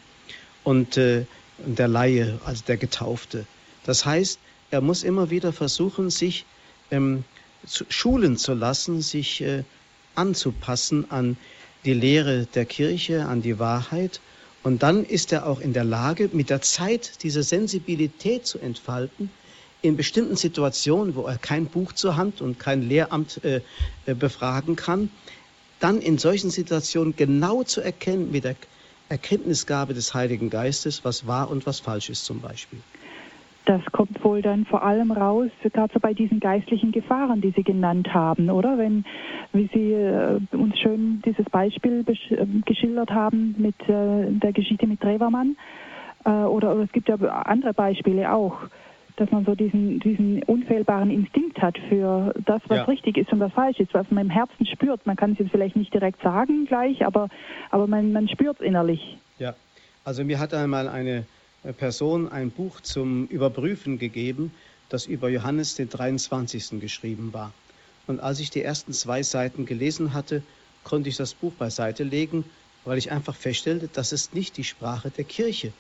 und 0.65 0.97
äh, 0.97 1.27
der 1.59 1.89
Laie, 1.89 2.41
also 2.45 2.65
der 2.67 2.77
Getaufte. 2.77 3.47
Das 3.85 4.05
heißt, 4.05 4.39
er 4.71 4.81
muss 4.81 5.05
immer 5.05 5.31
wieder 5.31 5.53
versuchen, 5.53 6.11
sich 6.11 6.45
ähm, 6.91 7.25
zu, 7.67 7.85
schulen 7.89 8.37
zu 8.37 8.55
lassen, 8.55 9.03
sich 9.03 9.41
äh, 9.41 9.65
anzupassen 10.15 11.11
an 11.11 11.37
die 11.85 11.95
Lehre 11.95 12.47
der 12.55 12.65
Kirche, 12.65 13.27
an 13.27 13.43
die 13.43 13.59
Wahrheit. 13.59 14.21
Und 14.63 14.83
dann 14.83 15.05
ist 15.05 15.33
er 15.33 15.47
auch 15.47 15.61
in 15.61 15.73
der 15.75 15.85
Lage, 15.85 16.31
mit 16.33 16.51
der 16.51 16.63
Zeit 16.63 17.23
diese 17.23 17.43
Sensibilität 17.43 18.47
zu 18.47 18.59
entfalten, 18.59 19.31
in 19.83 19.97
bestimmten 19.97 20.37
Situationen, 20.37 21.15
wo 21.15 21.27
er 21.27 21.37
kein 21.37 21.67
Buch 21.67 21.93
zur 21.93 22.17
Hand 22.17 22.41
und 22.41 22.59
kein 22.59 22.81
Lehramt 22.81 23.45
äh, 23.45 23.61
äh, 24.07 24.15
befragen 24.15 24.77
kann, 24.77 25.11
dann 25.79 26.01
in 26.01 26.17
solchen 26.17 26.51
Situationen 26.51 27.15
genau 27.17 27.63
zu 27.65 27.83
erkennen 27.83 28.31
mit 28.33 28.45
der 28.45 28.57
Erkenntnisgabe 29.11 29.93
des 29.93 30.15
Heiligen 30.15 30.49
Geistes, 30.49 31.05
was 31.05 31.27
wahr 31.27 31.51
und 31.51 31.67
was 31.67 31.81
falsch 31.81 32.09
ist 32.09 32.25
zum 32.25 32.41
Beispiel. 32.41 32.81
Das 33.67 33.81
kommt 33.93 34.23
wohl 34.23 34.43
dann 34.43 34.67
vor 34.67 34.83
allem 34.83 35.11
raus, 35.11 35.51
gerade 35.63 35.93
so 35.93 35.99
bei 35.99 36.13
diesen 36.13 36.39
geistlichen 36.39 36.93
Gefahren, 36.93 37.41
die 37.41 37.53
Sie 37.57 37.63
genannt 37.63 38.13
haben, 38.13 38.51
oder? 38.51 38.77
Wenn, 38.77 39.05
wie 39.53 39.71
Sie 39.73 39.93
äh, 39.93 40.39
uns 40.55 40.79
schön 40.79 41.23
dieses 41.25 41.47
Beispiel 41.47 42.05
äh, 42.07 42.47
geschildert 42.67 43.11
haben 43.11 43.55
mit 43.57 43.81
äh, 43.89 44.31
der 44.31 44.53
Geschichte 44.53 44.87
mit 44.87 45.01
Trevermann, 45.01 45.57
oder, 46.27 46.49
oder, 46.75 46.77
es 46.79 46.93
gibt 46.93 47.11
ja 47.11 47.17
andere 47.17 47.75
Beispiele 47.75 48.33
auch, 48.33 48.57
dass 49.17 49.31
man 49.31 49.45
so 49.45 49.55
diesen, 49.55 50.01
diesen 50.01 50.43
unfehlbaren 50.45 51.11
Instinkt 51.11 51.61
hat 51.61 51.77
für 51.91 52.35
das, 52.47 52.63
was 52.67 52.79
ja. 52.79 52.85
richtig 52.85 53.19
ist 53.19 53.31
und 53.31 53.41
was 53.41 53.53
falsch 53.53 53.79
ist, 53.79 53.93
was 53.93 54.11
man 54.11 54.25
im 54.25 54.31
Herzen 54.31 54.65
spürt. 54.65 55.05
Man 55.07 55.17
kann 55.17 55.33
es 55.33 55.39
jetzt 55.39 55.51
vielleicht 55.51 55.77
nicht 55.77 55.93
direkt 55.93 56.23
sagen 56.23 56.65
gleich, 56.67 57.05
aber, 57.05 57.29
aber 57.71 57.87
man, 57.87 58.13
man 58.13 58.27
spürt 58.29 58.59
es 58.61 58.67
innerlich. 58.67 59.19
Ja, 59.39 59.55
also 60.03 60.25
mir 60.25 60.39
hat 60.39 60.55
einmal 60.55 60.89
eine 60.89 61.27
Person 61.73 62.29
ein 62.29 62.51
Buch 62.51 62.81
zum 62.81 63.27
Überprüfen 63.27 63.99
gegeben, 63.99 64.53
das 64.89 65.07
über 65.07 65.29
Johannes 65.29 65.75
den 65.75 65.89
23. 65.89 66.81
geschrieben 66.81 67.33
war. 67.33 67.53
Und 68.07 68.21
als 68.21 68.41
ich 68.41 68.51
die 68.51 68.63
ersten 68.63 68.93
zwei 68.93 69.23
Seiten 69.23 69.65
gelesen 69.65 70.13
hatte, 70.13 70.43
konnte 70.85 71.09
ich 71.09 71.17
das 71.17 71.35
Buch 71.35 71.53
beiseite 71.55 72.05
legen, 72.05 72.45
weil 72.85 72.99
ich 72.99 73.11
einfach 73.11 73.35
feststellte, 73.35 73.89
das 73.93 74.13
ist 74.13 74.35
nicht 74.35 74.57
die 74.57 74.65
Sprache 74.65 75.11
der 75.11 75.25
Kirche. 75.25 75.73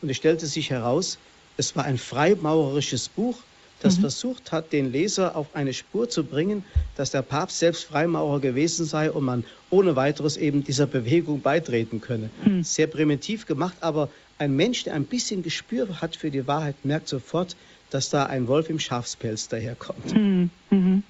Und 0.00 0.08
es 0.08 0.16
stellte 0.16 0.46
sich 0.46 0.70
heraus, 0.70 1.18
es 1.56 1.74
war 1.74 1.84
ein 1.84 1.98
freimaurerisches 1.98 3.08
Buch, 3.08 3.36
das 3.80 3.96
mhm. 3.96 4.02
versucht 4.02 4.52
hat, 4.52 4.72
den 4.72 4.92
Leser 4.92 5.36
auf 5.36 5.48
eine 5.54 5.72
Spur 5.72 6.08
zu 6.08 6.24
bringen, 6.24 6.64
dass 6.96 7.10
der 7.10 7.22
Papst 7.22 7.58
selbst 7.58 7.84
Freimaurer 7.84 8.40
gewesen 8.40 8.86
sei 8.86 9.10
und 9.10 9.24
man 9.24 9.44
ohne 9.70 9.96
weiteres 9.96 10.36
eben 10.36 10.64
dieser 10.64 10.86
Bewegung 10.86 11.40
beitreten 11.40 12.00
könne. 12.00 12.30
Mhm. 12.44 12.62
Sehr 12.62 12.86
primitiv 12.86 13.46
gemacht, 13.46 13.76
aber 13.80 14.08
ein 14.38 14.56
Mensch, 14.56 14.84
der 14.84 14.94
ein 14.94 15.04
bisschen 15.04 15.42
Gespür 15.42 16.00
hat 16.00 16.16
für 16.16 16.30
die 16.30 16.46
Wahrheit, 16.46 16.84
merkt 16.84 17.08
sofort, 17.08 17.56
dass 17.90 18.10
da 18.10 18.26
ein 18.26 18.48
Wolf 18.48 18.70
im 18.70 18.78
Schafspelz 18.78 19.48
daherkommt. 19.48 20.14
Mhm. 20.14 20.50
mhm. 20.70 21.02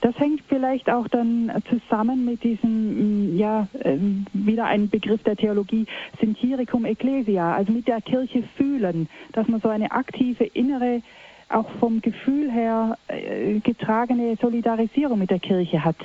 Das 0.00 0.16
hängt 0.16 0.42
vielleicht 0.48 0.88
auch 0.88 1.08
dann 1.08 1.50
zusammen 1.68 2.24
mit 2.24 2.44
diesem, 2.44 3.32
mm, 3.32 3.36
ja, 3.36 3.66
ähm, 3.82 4.26
wieder 4.32 4.66
ein 4.66 4.88
Begriff 4.88 5.22
der 5.24 5.34
Theologie, 5.34 5.86
Sentiricum 6.20 6.84
Ecclesia, 6.84 7.56
also 7.56 7.72
mit 7.72 7.88
der 7.88 8.00
Kirche 8.00 8.44
fühlen, 8.56 9.08
dass 9.32 9.48
man 9.48 9.60
so 9.60 9.68
eine 9.68 9.90
aktive 9.90 10.44
innere, 10.44 11.02
auch 11.48 11.68
vom 11.80 12.00
Gefühl 12.00 12.50
her 12.50 12.96
äh, 13.08 13.58
getragene 13.58 14.36
Solidarisierung 14.40 15.18
mit 15.18 15.30
der 15.30 15.40
Kirche 15.40 15.84
hat. 15.84 15.96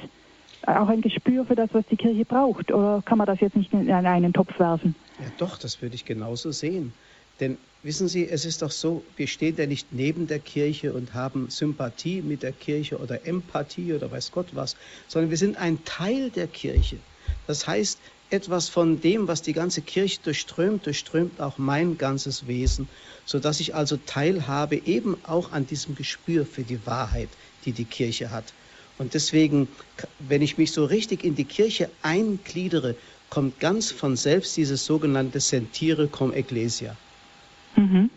Auch 0.66 0.88
ein 0.88 1.02
Gespür 1.02 1.46
für 1.46 1.56
das, 1.56 1.70
was 1.74 1.86
die 1.88 1.98
Kirche 1.98 2.26
braucht. 2.26 2.72
Oder 2.72 3.04
kann 3.06 3.18
man 3.18 3.28
das 3.28 3.42
jetzt 3.42 3.58
nicht 3.58 3.74
in 3.74 3.92
einen 3.92 4.34
Topf 4.34 4.58
werfen? 4.58 4.96
Ja, 5.20 5.30
doch, 5.38 5.58
das 5.58 5.82
würde 5.82 5.96
ich 5.96 6.06
genauso 6.06 6.52
sehen. 6.52 6.92
Denn 7.40 7.58
wissen 7.82 8.08
Sie, 8.08 8.28
es 8.28 8.46
ist 8.46 8.62
doch 8.62 8.72
so, 8.72 9.04
wir 9.16 9.28
stehen 9.28 9.56
ja 9.58 9.66
nicht 9.66 9.92
neben 9.92 10.28
der 10.28 10.40
Kirche 10.40 10.94
und 10.94 11.14
haben 11.14 11.50
Sympathie 11.50 12.22
mit 12.22 12.44
der 12.44 12.54
Kirche 12.54 12.98
oder 12.98 13.26
Empathie 13.26 13.94
oder 13.94 14.12
weiß 14.12 14.32
Gott 14.32 14.56
was, 14.56 14.76
sondern 15.08 15.30
wir 15.30 15.38
sind 15.38 15.58
ein 15.58 15.84
Teil 15.84 16.30
der 16.32 16.48
Kirche. 16.48 16.98
Das 17.48 17.68
heißt, 17.68 18.00
etwas 18.30 18.70
von 18.70 19.00
dem, 19.00 19.28
was 19.28 19.42
die 19.44 19.54
ganze 19.54 19.82
Kirche 19.82 20.20
durchströmt, 20.24 20.86
durchströmt 20.86 21.40
auch 21.40 21.58
mein 21.58 21.98
ganzes 21.98 22.48
Wesen, 22.48 22.88
sodass 23.26 23.60
ich 23.60 23.76
also 23.76 23.98
teilhabe 23.98 24.78
eben 24.78 25.24
auch 25.24 25.52
an 25.52 25.68
diesem 25.68 25.94
Gespür 25.96 26.46
für 26.46 26.64
die 26.64 26.86
Wahrheit, 26.86 27.30
die 27.66 27.74
die 27.74 27.86
Kirche 27.86 28.32
hat. 28.32 28.54
Und 28.98 29.14
deswegen, 29.14 29.68
wenn 30.20 30.42
ich 30.42 30.58
mich 30.58 30.72
so 30.72 30.86
richtig 30.86 31.24
in 31.24 31.36
die 31.36 31.46
Kirche 31.46 31.90
eingliedere, 32.02 32.96
kommt 33.34 33.60
ganz 33.60 33.92
von 33.92 34.16
selbst 34.16 34.56
dieses 34.58 34.86
sogenannte 34.86 35.40
Sentire 35.40 36.08
cum 36.08 36.32
Ecclesia. 36.34 36.96
Mhm. 37.76 38.12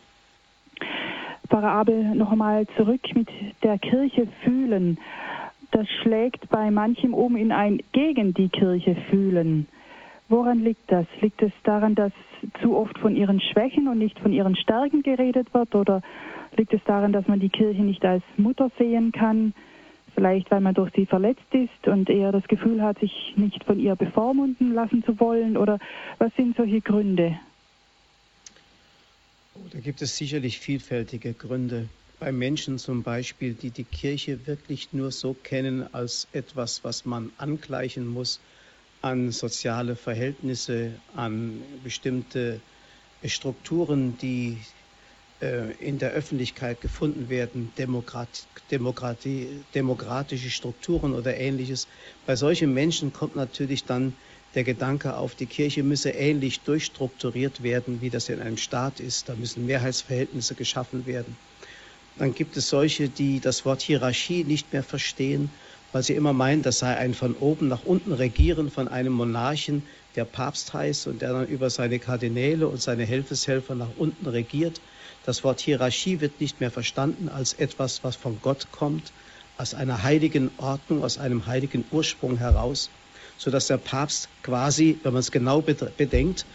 Pfarrer 1.48 1.72
Abel, 1.72 2.14
noch 2.14 2.32
einmal 2.32 2.66
zurück 2.76 3.00
mit 3.14 3.28
der 3.62 3.78
Kirche 3.78 4.28
fühlen. 4.44 4.98
Das 5.70 5.88
schlägt 6.02 6.50
bei 6.50 6.70
manchem 6.70 7.14
um 7.14 7.34
in 7.34 7.50
ein 7.50 7.80
gegen 7.92 8.34
die 8.34 8.50
Kirche 8.50 8.94
fühlen. 9.08 9.66
Woran 10.28 10.60
liegt 10.62 10.92
das? 10.92 11.06
Liegt 11.22 11.40
es 11.40 11.52
daran, 11.64 11.94
dass 11.94 12.12
zu 12.60 12.76
oft 12.76 12.98
von 12.98 13.16
ihren 13.16 13.40
Schwächen 13.40 13.88
und 13.88 13.98
nicht 13.98 14.18
von 14.18 14.34
ihren 14.34 14.54
Stärken 14.54 15.02
geredet 15.02 15.54
wird? 15.54 15.74
Oder 15.74 16.02
liegt 16.58 16.74
es 16.74 16.84
daran, 16.84 17.14
dass 17.14 17.26
man 17.26 17.40
die 17.40 17.48
Kirche 17.48 17.82
nicht 17.82 18.04
als 18.04 18.22
Mutter 18.36 18.70
sehen 18.78 19.12
kann? 19.12 19.54
Vielleicht, 20.16 20.50
weil 20.50 20.62
man 20.62 20.72
durch 20.72 20.90
sie 20.96 21.04
verletzt 21.04 21.52
ist 21.52 21.86
und 21.86 22.08
eher 22.08 22.32
das 22.32 22.48
Gefühl 22.48 22.82
hat, 22.82 22.98
sich 22.98 23.34
nicht 23.36 23.62
von 23.64 23.78
ihr 23.78 23.94
bevormunden 23.96 24.72
lassen 24.72 25.04
zu 25.04 25.20
wollen? 25.20 25.58
Oder 25.58 25.78
was 26.16 26.34
sind 26.36 26.56
solche 26.56 26.80
Gründe? 26.80 27.38
Da 29.72 29.78
gibt 29.78 30.00
es 30.00 30.16
sicherlich 30.16 30.58
vielfältige 30.58 31.34
Gründe. 31.34 31.90
Bei 32.18 32.32
Menschen 32.32 32.78
zum 32.78 33.02
Beispiel, 33.02 33.52
die 33.52 33.68
die 33.68 33.84
Kirche 33.84 34.46
wirklich 34.46 34.94
nur 34.94 35.10
so 35.10 35.34
kennen 35.34 35.86
als 35.92 36.28
etwas, 36.32 36.82
was 36.82 37.04
man 37.04 37.30
angleichen 37.36 38.06
muss 38.06 38.40
an 39.02 39.32
soziale 39.32 39.96
Verhältnisse, 39.96 40.92
an 41.14 41.60
bestimmte 41.84 42.62
Strukturen, 43.22 44.16
die 44.16 44.56
in 45.38 45.98
der 45.98 46.12
Öffentlichkeit 46.12 46.80
gefunden 46.80 47.28
werden, 47.28 47.74
Demokrat, 47.74 48.48
Demokratie, 48.70 49.66
demokratische 49.74 50.48
Strukturen 50.50 51.12
oder 51.12 51.36
ähnliches. 51.36 51.88
Bei 52.24 52.36
solchen 52.36 52.72
Menschen 52.72 53.12
kommt 53.12 53.36
natürlich 53.36 53.84
dann 53.84 54.18
der 54.54 54.64
Gedanke 54.64 55.16
auf, 55.16 55.34
die 55.34 55.46
Kirche 55.46 55.82
müsse 55.82 56.10
ähnlich 56.10 56.62
durchstrukturiert 56.62 57.62
werden, 57.62 58.00
wie 58.00 58.08
das 58.08 58.30
in 58.30 58.40
einem 58.40 58.56
Staat 58.56 58.98
ist. 58.98 59.28
Da 59.28 59.36
müssen 59.36 59.66
Mehrheitsverhältnisse 59.66 60.54
geschaffen 60.54 61.04
werden. 61.04 61.38
Dann 62.16 62.32
gibt 62.32 62.56
es 62.56 62.70
solche, 62.70 63.10
die 63.10 63.40
das 63.40 63.66
Wort 63.66 63.82
Hierarchie 63.82 64.44
nicht 64.44 64.72
mehr 64.72 64.82
verstehen, 64.82 65.54
weil 65.92 66.02
sie 66.02 66.14
immer 66.14 66.32
meinen, 66.32 66.62
das 66.62 66.78
sei 66.78 66.96
ein 66.96 67.12
von 67.12 67.34
oben 67.36 67.68
nach 67.68 67.82
unten 67.82 68.12
Regieren 68.12 68.70
von 68.70 68.88
einem 68.88 69.12
Monarchen, 69.12 69.86
der 70.14 70.24
Papst 70.24 70.72
heißt 70.72 71.06
und 71.08 71.20
der 71.20 71.32
dann 71.34 71.46
über 71.46 71.68
seine 71.68 71.98
Kardinäle 71.98 72.68
und 72.68 72.78
seine 72.80 73.04
Helfeshelfer 73.04 73.74
nach 73.74 73.90
unten 73.90 74.24
regiert. 74.26 74.80
Das 75.26 75.44
Wort 75.44 75.60
Hierarchie 75.60 76.20
wird 76.20 76.40
nicht 76.40 76.60
mehr 76.60 76.70
verstanden 76.70 77.28
als 77.28 77.52
etwas, 77.52 78.02
was 78.02 78.16
von 78.16 78.38
Gott 78.40 78.68
kommt, 78.72 79.12
aus 79.58 79.74
einer 79.74 80.02
heiligen 80.02 80.50
Ordnung, 80.58 81.02
aus 81.04 81.18
einem 81.18 81.46
heiligen 81.46 81.84
Ursprung 81.90 82.38
heraus 82.38 82.88
sodass 83.38 83.66
der 83.66 83.78
Papst 83.78 84.28
quasi, 84.42 84.98
wenn 85.02 85.12
man 85.12 85.20
es 85.20 85.30
genau 85.30 85.60
bedenkt, 85.60 86.46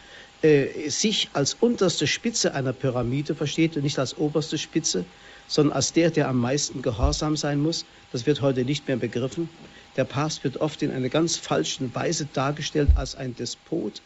äh, 0.42 0.90
sich 0.90 1.30
als 1.34 1.54
unterste 1.54 2.08
Spitze 2.08 2.54
einer 2.54 2.74
Pyramide 2.74 3.36
versteht 3.36 3.76
und 3.76 3.84
nicht 3.84 4.00
als 4.00 4.18
oberste 4.18 4.58
Spitze, 4.58 5.06
sondern 5.48 5.76
als 5.76 5.94
der, 5.94 6.10
der 6.10 6.28
am 6.28 6.38
meisten 6.38 6.82
gehorsam 6.82 7.38
sein 7.38 7.60
muss. 7.60 7.86
Das 8.12 8.26
wird 8.26 8.42
heute 8.42 8.66
nicht 8.66 8.88
mehr 8.88 8.98
begriffen. 8.98 9.50
Der 9.98 10.06
Papst 10.06 10.44
wird 10.44 10.58
oft 10.58 10.82
in 10.82 10.92
einer 10.92 11.10
ganz 11.10 11.38
falschen 11.38 11.94
Weise 11.94 12.28
dargestellt 12.34 12.90
als 12.96 13.16
ein 13.16 13.36
Despot. 13.36 14.02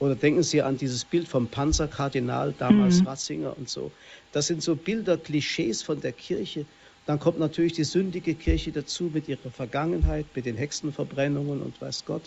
Oder 0.00 0.14
denken 0.14 0.42
Sie 0.42 0.62
an 0.62 0.76
dieses 0.76 1.04
Bild 1.04 1.26
vom 1.26 1.48
Panzerkardinal, 1.48 2.54
damals 2.58 3.00
mhm. 3.00 3.08
Ratzinger 3.08 3.56
und 3.56 3.68
so. 3.68 3.90
Das 4.32 4.46
sind 4.46 4.62
so 4.62 4.76
Bilder, 4.76 5.16
Klischees 5.16 5.82
von 5.82 6.00
der 6.00 6.12
Kirche, 6.12 6.66
dann 7.08 7.18
kommt 7.18 7.38
natürlich 7.38 7.72
die 7.72 7.84
sündige 7.84 8.34
Kirche 8.34 8.70
dazu 8.70 9.04
mit 9.04 9.28
ihrer 9.28 9.50
Vergangenheit, 9.50 10.26
mit 10.34 10.44
den 10.44 10.58
Hexenverbrennungen 10.58 11.62
und 11.62 11.80
weiß 11.80 12.04
Gott. 12.04 12.20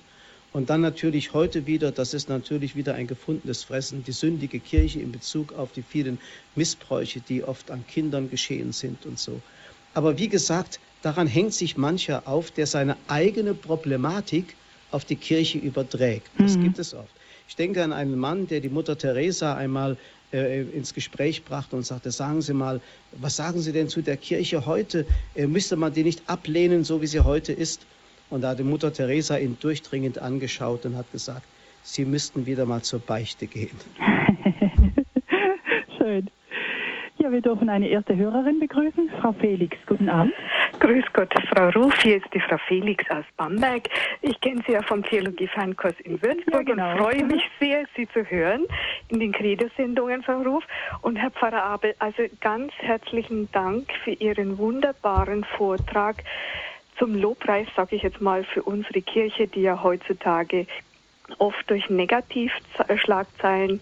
Und 0.53 0.72
dann 0.72 0.82
natürlich 0.82 1.34
heute 1.34 1.67
wieder, 1.67 1.91
das 1.91 2.15
ist 2.15 2.30
natürlich 2.30 2.76
wieder 2.76 2.95
ein 2.95 3.05
gefundenes 3.05 3.63
Fressen, 3.63 4.03
die 4.03 4.11
sündige 4.11 4.59
Kirche 4.59 4.99
in 4.99 5.11
Bezug 5.11 5.53
auf 5.53 5.72
die 5.72 5.84
vielen 5.84 6.17
Missbräuche, 6.55 7.19
die 7.19 7.43
oft 7.43 7.69
an 7.69 7.86
Kindern 7.86 8.32
geschehen 8.32 8.74
sind 8.74 9.05
und 9.05 9.19
so. 9.19 9.39
Aber 9.93 10.17
wie 10.17 10.30
gesagt, 10.30 10.80
daran 11.03 11.28
hängt 11.28 11.53
sich 11.53 11.78
mancher 11.78 12.28
auf, 12.28 12.49
der 12.49 12.65
seine 12.65 12.97
eigene 13.07 13.53
Problematik 13.53 14.55
auf 14.89 15.05
die 15.05 15.15
Kirche 15.15 15.59
überträgt. 15.59 16.32
Das 16.39 16.57
mhm. 16.57 16.63
gibt 16.63 16.80
es 16.80 16.95
oft. 16.95 17.13
Ich 17.51 17.57
denke 17.57 17.83
an 17.83 17.91
einen 17.91 18.17
Mann, 18.17 18.47
der 18.47 18.61
die 18.61 18.69
Mutter 18.69 18.97
Teresa 18.97 19.57
einmal 19.57 19.97
äh, 20.31 20.61
ins 20.61 20.93
Gespräch 20.93 21.43
brachte 21.43 21.75
und 21.75 21.83
sagte, 21.85 22.09
sagen 22.09 22.41
Sie 22.41 22.53
mal, 22.53 22.79
was 23.11 23.35
sagen 23.35 23.59
Sie 23.59 23.73
denn 23.73 23.89
zu 23.89 24.01
der 24.01 24.15
Kirche 24.15 24.65
heute? 24.65 25.05
Äh, 25.35 25.47
müsste 25.47 25.75
man 25.75 25.91
die 25.91 26.05
nicht 26.05 26.29
ablehnen, 26.29 26.85
so 26.85 27.01
wie 27.01 27.07
sie 27.07 27.19
heute 27.19 27.51
ist? 27.51 27.85
Und 28.29 28.39
da 28.39 28.51
hat 28.51 28.59
die 28.59 28.63
Mutter 28.63 28.93
Teresa 28.93 29.35
ihn 29.35 29.57
durchdringend 29.59 30.17
angeschaut 30.17 30.85
und 30.85 30.95
hat 30.95 31.11
gesagt, 31.11 31.43
Sie 31.83 32.05
müssten 32.05 32.45
wieder 32.45 32.65
mal 32.65 32.83
zur 32.83 33.01
Beichte 33.01 33.47
gehen. 33.47 33.77
Schön. 35.97 36.29
Ja, 37.17 37.33
wir 37.33 37.41
dürfen 37.41 37.67
eine 37.67 37.89
erste 37.89 38.15
Hörerin 38.15 38.61
begrüßen, 38.61 39.09
Frau 39.19 39.33
Felix. 39.33 39.75
Guten 39.87 40.07
Abend. 40.07 40.33
Grüß 40.82 41.05
Gott, 41.13 41.32
Frau 41.53 41.69
Ruf, 41.69 41.93
hier 42.01 42.17
ist 42.17 42.34
die 42.34 42.39
Frau 42.39 42.57
Felix 42.57 43.07
aus 43.11 43.23
Bamberg. 43.38 43.84
Ich 44.23 44.41
kenne 44.41 44.63
Sie 44.65 44.73
ja 44.73 44.82
vom 44.82 45.03
Theologie-Fernkurs 45.03 45.93
in 46.03 46.19
Würzburg 46.23 46.67
ja, 46.67 46.73
genau. 46.73 46.91
und 46.93 46.97
freue 46.97 47.23
mich 47.23 47.43
sehr, 47.59 47.86
Sie 47.95 48.07
zu 48.07 48.25
hören 48.25 48.65
in 49.09 49.19
den 49.19 49.32
Credo-Sendungen, 49.32 50.23
Frau 50.23 50.41
Ruf. 50.41 50.63
Und 51.03 51.17
Herr 51.17 51.29
Pfarrer 51.29 51.61
Abel, 51.61 51.93
also 51.99 52.23
ganz 52.39 52.73
herzlichen 52.79 53.47
Dank 53.51 53.93
für 54.03 54.13
Ihren 54.13 54.57
wunderbaren 54.57 55.43
Vortrag 55.43 56.23
zum 56.97 57.13
Lobpreis, 57.13 57.67
sage 57.75 57.97
ich 57.97 58.01
jetzt 58.01 58.19
mal, 58.19 58.43
für 58.43 58.63
unsere 58.63 59.03
Kirche, 59.03 59.47
die 59.47 59.61
ja 59.61 59.84
heutzutage 59.84 60.65
oft 61.38 61.69
durch 61.69 61.91
Negativschlagzeilen 61.91 63.77
äh, 63.77 63.82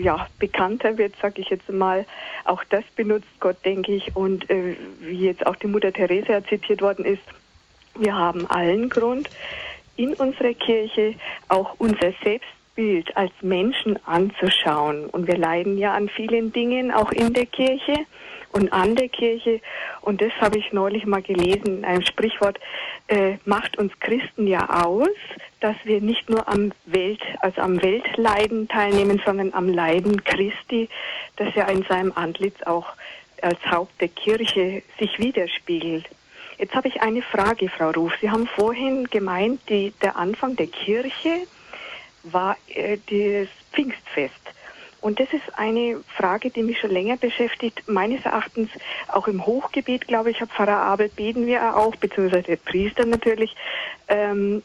ja, 0.00 0.26
bekannter 0.38 0.98
wird, 0.98 1.14
sage 1.20 1.40
ich 1.40 1.48
jetzt 1.48 1.70
mal. 1.70 2.04
Auch 2.44 2.62
das 2.64 2.84
benutzt 2.94 3.28
Gott, 3.40 3.56
denke 3.64 3.92
ich. 3.92 4.14
Und 4.14 4.48
äh, 4.50 4.76
wie 5.00 5.26
jetzt 5.26 5.46
auch 5.46 5.56
die 5.56 5.66
Mutter 5.66 5.92
Teresa 5.92 6.44
zitiert 6.44 6.82
worden 6.82 7.04
ist, 7.04 7.22
wir 7.98 8.14
haben 8.14 8.46
allen 8.50 8.88
Grund, 8.88 9.30
in 9.96 10.12
unserer 10.14 10.52
Kirche 10.52 11.14
auch 11.48 11.74
unser 11.78 12.12
Selbstbild 12.22 13.16
als 13.16 13.32
Menschen 13.40 13.98
anzuschauen. 14.04 15.06
Und 15.06 15.26
wir 15.26 15.38
leiden 15.38 15.78
ja 15.78 15.94
an 15.94 16.08
vielen 16.08 16.52
Dingen, 16.52 16.92
auch 16.92 17.12
in 17.12 17.32
der 17.32 17.46
Kirche 17.46 17.94
und 18.52 18.72
an 18.72 18.96
der 18.96 19.08
Kirche. 19.08 19.60
Und 20.00 20.20
das 20.20 20.32
habe 20.40 20.58
ich 20.58 20.72
neulich 20.72 21.06
mal 21.06 21.22
gelesen 21.22 21.78
in 21.78 21.84
einem 21.84 22.04
Sprichwort, 22.04 22.58
äh, 23.08 23.36
macht 23.44 23.78
uns 23.78 23.92
Christen 24.00 24.46
ja 24.46 24.84
aus, 24.84 25.08
dass 25.60 25.76
wir 25.84 26.00
nicht 26.00 26.28
nur 26.28 26.48
am 26.48 26.72
Welt, 26.86 27.22
also 27.40 27.60
am 27.60 27.82
Weltleiden 27.82 28.68
teilnehmen, 28.68 29.20
sondern 29.24 29.52
am 29.54 29.68
Leiden 29.68 30.24
Christi, 30.24 30.88
das 31.36 31.54
ja 31.54 31.68
in 31.68 31.82
seinem 31.84 32.12
Antlitz 32.14 32.62
auch 32.64 32.86
als 33.42 33.58
Haupt 33.70 34.00
der 34.00 34.08
Kirche 34.08 34.82
sich 34.98 35.18
widerspiegelt. 35.18 36.06
Jetzt 36.58 36.74
habe 36.74 36.88
ich 36.88 37.02
eine 37.02 37.20
Frage, 37.20 37.68
Frau 37.68 37.90
Ruf. 37.90 38.12
Sie 38.20 38.30
haben 38.30 38.46
vorhin 38.46 39.04
gemeint, 39.04 39.60
die, 39.68 39.92
der 40.02 40.16
Anfang 40.16 40.56
der 40.56 40.68
Kirche 40.68 41.46
war 42.22 42.56
äh, 42.68 42.96
das 43.10 43.48
Pfingstfest. 43.72 44.34
Und 45.06 45.20
das 45.20 45.32
ist 45.32 45.56
eine 45.56 46.00
Frage, 46.16 46.50
die 46.50 46.64
mich 46.64 46.80
schon 46.80 46.90
länger 46.90 47.16
beschäftigt. 47.16 47.84
Meines 47.86 48.24
Erachtens 48.24 48.70
auch 49.06 49.28
im 49.28 49.46
Hochgebet, 49.46 50.08
glaube 50.08 50.32
ich, 50.32 50.40
hat 50.40 50.50
Pfarrer 50.50 50.78
Abel 50.78 51.08
beten 51.08 51.46
wir 51.46 51.76
auch, 51.76 51.94
beziehungsweise 51.94 52.42
der 52.42 52.56
Priester 52.56 53.06
natürlich, 53.06 53.54
ähm, 54.08 54.64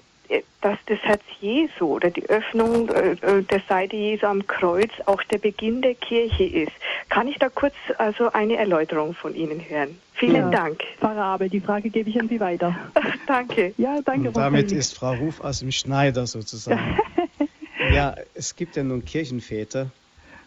dass 0.62 0.80
das 0.88 0.98
Herz 1.04 1.22
Jesu 1.42 1.86
oder 1.94 2.10
die 2.10 2.28
Öffnung 2.28 2.90
äh, 2.90 3.12
äh, 3.22 3.44
der 3.44 3.62
Seite 3.70 3.96
Jesu 3.96 4.26
am 4.26 4.48
Kreuz 4.48 4.90
auch 5.06 5.22
der 5.26 5.38
Beginn 5.38 5.84
der 5.84 5.94
Kirche 5.94 6.46
ist. 6.46 6.72
Kann 7.10 7.28
ich 7.28 7.38
da 7.38 7.50
kurz 7.50 7.76
also 8.00 8.32
eine 8.32 8.56
Erläuterung 8.56 9.14
von 9.14 9.36
Ihnen 9.36 9.60
hören? 9.70 9.96
Vielen 10.16 10.36
ja, 10.36 10.50
Dank. 10.50 10.82
Pfarrer 11.00 11.24
Abel, 11.24 11.50
die 11.50 11.62
Frage 11.62 11.92
gebe 11.92 12.10
ich 12.10 12.20
an 12.20 12.30
Sie 12.30 12.40
weiter. 12.40 12.76
danke. 13.28 13.76
Ja, 13.78 14.02
danke. 14.04 14.30
Und 14.30 14.38
damit 14.38 14.72
ist 14.72 14.96
Frau 14.96 15.14
Ruf 15.14 15.40
aus 15.40 15.60
dem 15.60 15.72
Schneider 15.72 16.26
sozusagen. 16.26 16.98
ja, 17.94 18.16
es 18.34 18.56
gibt 18.56 18.76
ja 18.76 18.82
nun 18.82 19.06
Kirchenväter, 19.06 19.92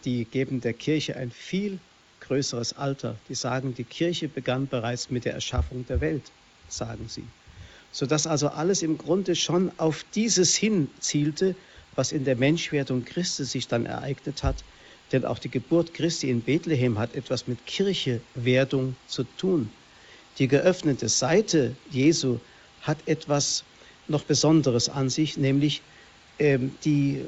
die 0.05 0.25
geben 0.25 0.61
der 0.61 0.73
Kirche 0.73 1.15
ein 1.17 1.31
viel 1.31 1.79
größeres 2.21 2.77
Alter. 2.77 3.15
Die 3.29 3.35
sagen, 3.35 3.73
die 3.73 3.83
Kirche 3.83 4.27
begann 4.27 4.67
bereits 4.67 5.09
mit 5.09 5.25
der 5.25 5.33
Erschaffung 5.33 5.85
der 5.87 6.01
Welt, 6.01 6.23
sagen 6.69 7.07
sie 7.09 7.23
sodass 7.95 8.27
also 8.27 8.49
alles 8.49 8.81
im 8.81 8.97
Grunde 8.97 9.35
schon 9.35 9.71
auf 9.77 10.03
dieses 10.15 10.53
hinzielte, 10.55 11.55
was 11.95 12.11
in 12.11 12.25
der 12.25 12.35
Menschwerdung 12.35 13.05
Christi 13.05 13.45
sich 13.45 13.69
dann 13.69 13.85
ereignet 13.85 14.43
hat. 14.43 14.55
Denn 15.13 15.23
auch 15.23 15.39
die 15.39 15.49
Geburt 15.49 15.93
Christi 15.93 16.29
in 16.29 16.41
Bethlehem 16.41 16.99
hat 16.99 17.15
etwas 17.15 17.47
mit 17.47 17.65
Kirchewerdung 17.65 18.95
zu 19.07 19.23
tun. 19.37 19.69
Die 20.39 20.49
geöffnete 20.49 21.07
Seite 21.07 21.71
Jesu 21.89 22.37
hat 22.81 22.97
etwas 23.05 23.63
noch 24.09 24.23
Besonderes 24.23 24.89
an 24.89 25.09
sich, 25.09 25.37
nämlich 25.37 25.81
ähm, 26.39 26.71
die, 26.83 27.21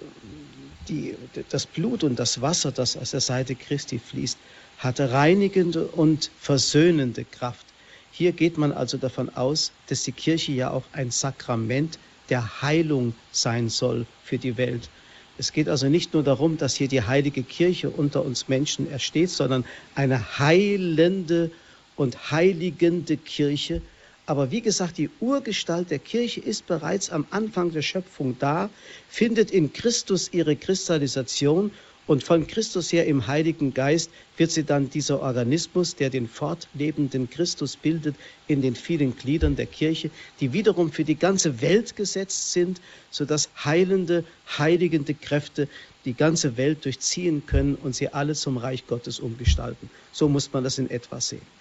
die, 0.90 1.16
das 1.50 1.66
Blut 1.66 2.04
und 2.04 2.18
das 2.18 2.42
Wasser, 2.42 2.72
das 2.72 2.98
aus 2.98 3.12
der 3.12 3.22
Seite 3.22 3.56
Christi 3.56 4.00
fließt, 4.00 4.38
hat 4.80 5.00
reinigende 5.00 5.88
und 5.88 6.30
versöhnende 6.40 7.26
Kraft. 7.26 7.66
Hier 8.12 8.32
geht 8.32 8.58
man 8.58 8.72
also 8.72 8.98
davon 8.98 9.30
aus, 9.30 9.72
dass 9.88 10.04
die 10.04 10.12
Kirche 10.12 10.52
ja 10.52 10.72
auch 10.72 10.84
ein 10.94 11.12
Sakrament 11.12 12.00
der 12.30 12.62
Heilung 12.62 13.14
sein 13.32 13.70
soll 13.70 14.06
für 14.24 14.38
die 14.38 14.58
Welt. 14.58 14.90
Es 15.38 15.54
geht 15.54 15.70
also 15.70 15.88
nicht 15.88 16.14
nur 16.14 16.24
darum, 16.24 16.58
dass 16.58 16.76
hier 16.76 16.88
die 16.88 17.04
heilige 17.04 17.44
Kirche 17.44 17.90
unter 17.90 18.26
uns 18.26 18.48
Menschen 18.48 18.90
ersteht, 18.90 19.30
sondern 19.30 19.66
eine 19.94 20.40
heilende 20.40 21.52
und 21.96 22.32
heiligende 22.32 23.18
Kirche. 23.18 23.82
Aber 24.28 24.51
wie 24.51 24.59
gesagt, 24.59 24.97
die 24.97 25.09
Urgestalt 25.21 25.89
der 25.89 25.99
Kirche 25.99 26.41
ist 26.41 26.67
bereits 26.67 27.09
am 27.09 27.25
Anfang 27.32 27.71
der 27.71 27.82
Schöpfung 27.82 28.36
da, 28.38 28.69
findet 29.07 29.51
in 29.51 29.71
Christus 29.71 30.30
ihre 30.34 30.57
Kristallisation 30.57 31.71
und 32.07 32.23
von 32.25 32.45
Christus 32.45 32.91
her 32.91 33.05
im 33.05 33.28
Heiligen 33.28 33.73
Geist 33.73 34.11
wird 34.36 34.51
sie 34.51 34.65
dann 34.65 34.89
dieser 34.89 35.21
Organismus, 35.21 35.95
der 35.95 36.09
den 36.09 36.28
fortlebenden 36.28 37.30
Christus 37.30 37.78
bildet, 37.78 38.15
in 38.47 38.61
den 38.61 38.75
vielen 38.75 39.15
Gliedern 39.15 39.55
der 39.55 39.65
Kirche, 39.65 40.09
die 40.41 40.51
wiederum 40.51 40.91
für 40.91 41.05
die 41.05 41.15
ganze 41.15 41.61
Welt 41.61 41.95
gesetzt 41.95 42.51
sind, 42.51 42.82
sodass 43.11 43.49
heilende, 43.63 44.25
heiligende 44.57 45.13
Kräfte 45.13 45.69
die 46.03 46.13
ganze 46.13 46.57
Welt 46.57 46.84
durchziehen 46.84 47.45
können 47.45 47.75
und 47.75 47.95
sie 47.95 48.09
alle 48.09 48.36
zum 48.36 48.57
Reich 48.57 48.88
Gottes 48.88 49.19
umgestalten. 49.19 49.89
So 50.11 50.28
muss 50.28 50.51
man 50.51 50.65
das 50.65 50.78
in 50.78 50.89
etwa 50.89 51.21
sehen. 51.21 51.57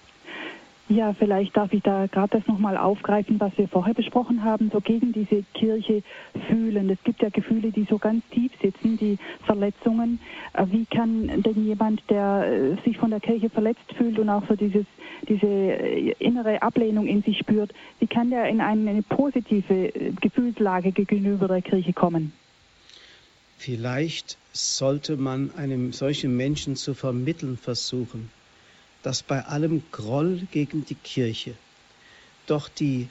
Ja, 0.89 1.13
vielleicht 1.15 1.57
darf 1.57 1.73
ich 1.73 1.83
da 1.83 2.07
gerade 2.07 2.39
das 2.39 2.47
nochmal 2.47 2.77
aufgreifen, 2.77 3.41
was 3.41 3.51
wir 3.59 3.67
vorher 3.67 3.93
besprochen 3.93 4.45
haben, 4.45 4.71
so 4.73 4.81
gegen 4.81 5.13
diese 5.13 5.43
Kirche 5.53 6.05
fühlen. 6.49 6.89
Es 6.91 7.03
gibt 7.03 7.23
ja 7.23 7.29
Gefühle, 7.29 7.73
die 7.73 7.89
so 7.91 7.99
ganz 7.99 8.23
tief 8.31 8.53
sitzen, 8.63 8.97
die 8.97 9.19
Verletzungen. 9.45 10.21
Äh, 10.53 10.67
wie 10.71 10.85
kann 10.85 11.43
denn 11.43 11.67
jemand, 11.67 12.03
der 12.09 12.47
äh, 12.47 12.85
sich 12.85 12.99
von 12.99 13.11
der 13.11 13.19
Kirche 13.19 13.51
verletzt 13.51 13.93
fühlt 13.97 14.17
und 14.21 14.29
auch 14.29 14.47
so 14.49 14.55
dieses, 14.55 14.87
diese 15.29 15.47
äh, 15.47 16.15
innere 16.21 16.63
Ablehnung 16.63 17.09
in 17.09 17.21
sich 17.23 17.39
spürt, 17.39 17.75
wie 17.99 18.07
kann 18.07 18.31
der 18.31 18.49
in 18.49 18.61
eine 18.61 19.03
positive 19.03 19.91
Gefühlslage 20.21 20.93
gegenüber 20.93 21.49
der 21.49 21.63
Kirche 21.63 21.95
kommen? 21.95 22.33
Vielleicht 23.59 24.39
sollte 24.53 25.17
man 25.17 25.51
einem 25.57 25.93
solchen 25.93 26.37
Menschen 26.37 26.77
zu 26.77 26.95
vermitteln 26.95 27.57
versuchen 27.57 28.31
dass 29.07 29.23
bei 29.23 29.45
allem 29.45 29.85
Groll 29.93 30.49
gegen 30.51 30.85
die 30.85 30.97
Kirche 30.97 31.55
doch 32.49 32.69
die 32.69 33.09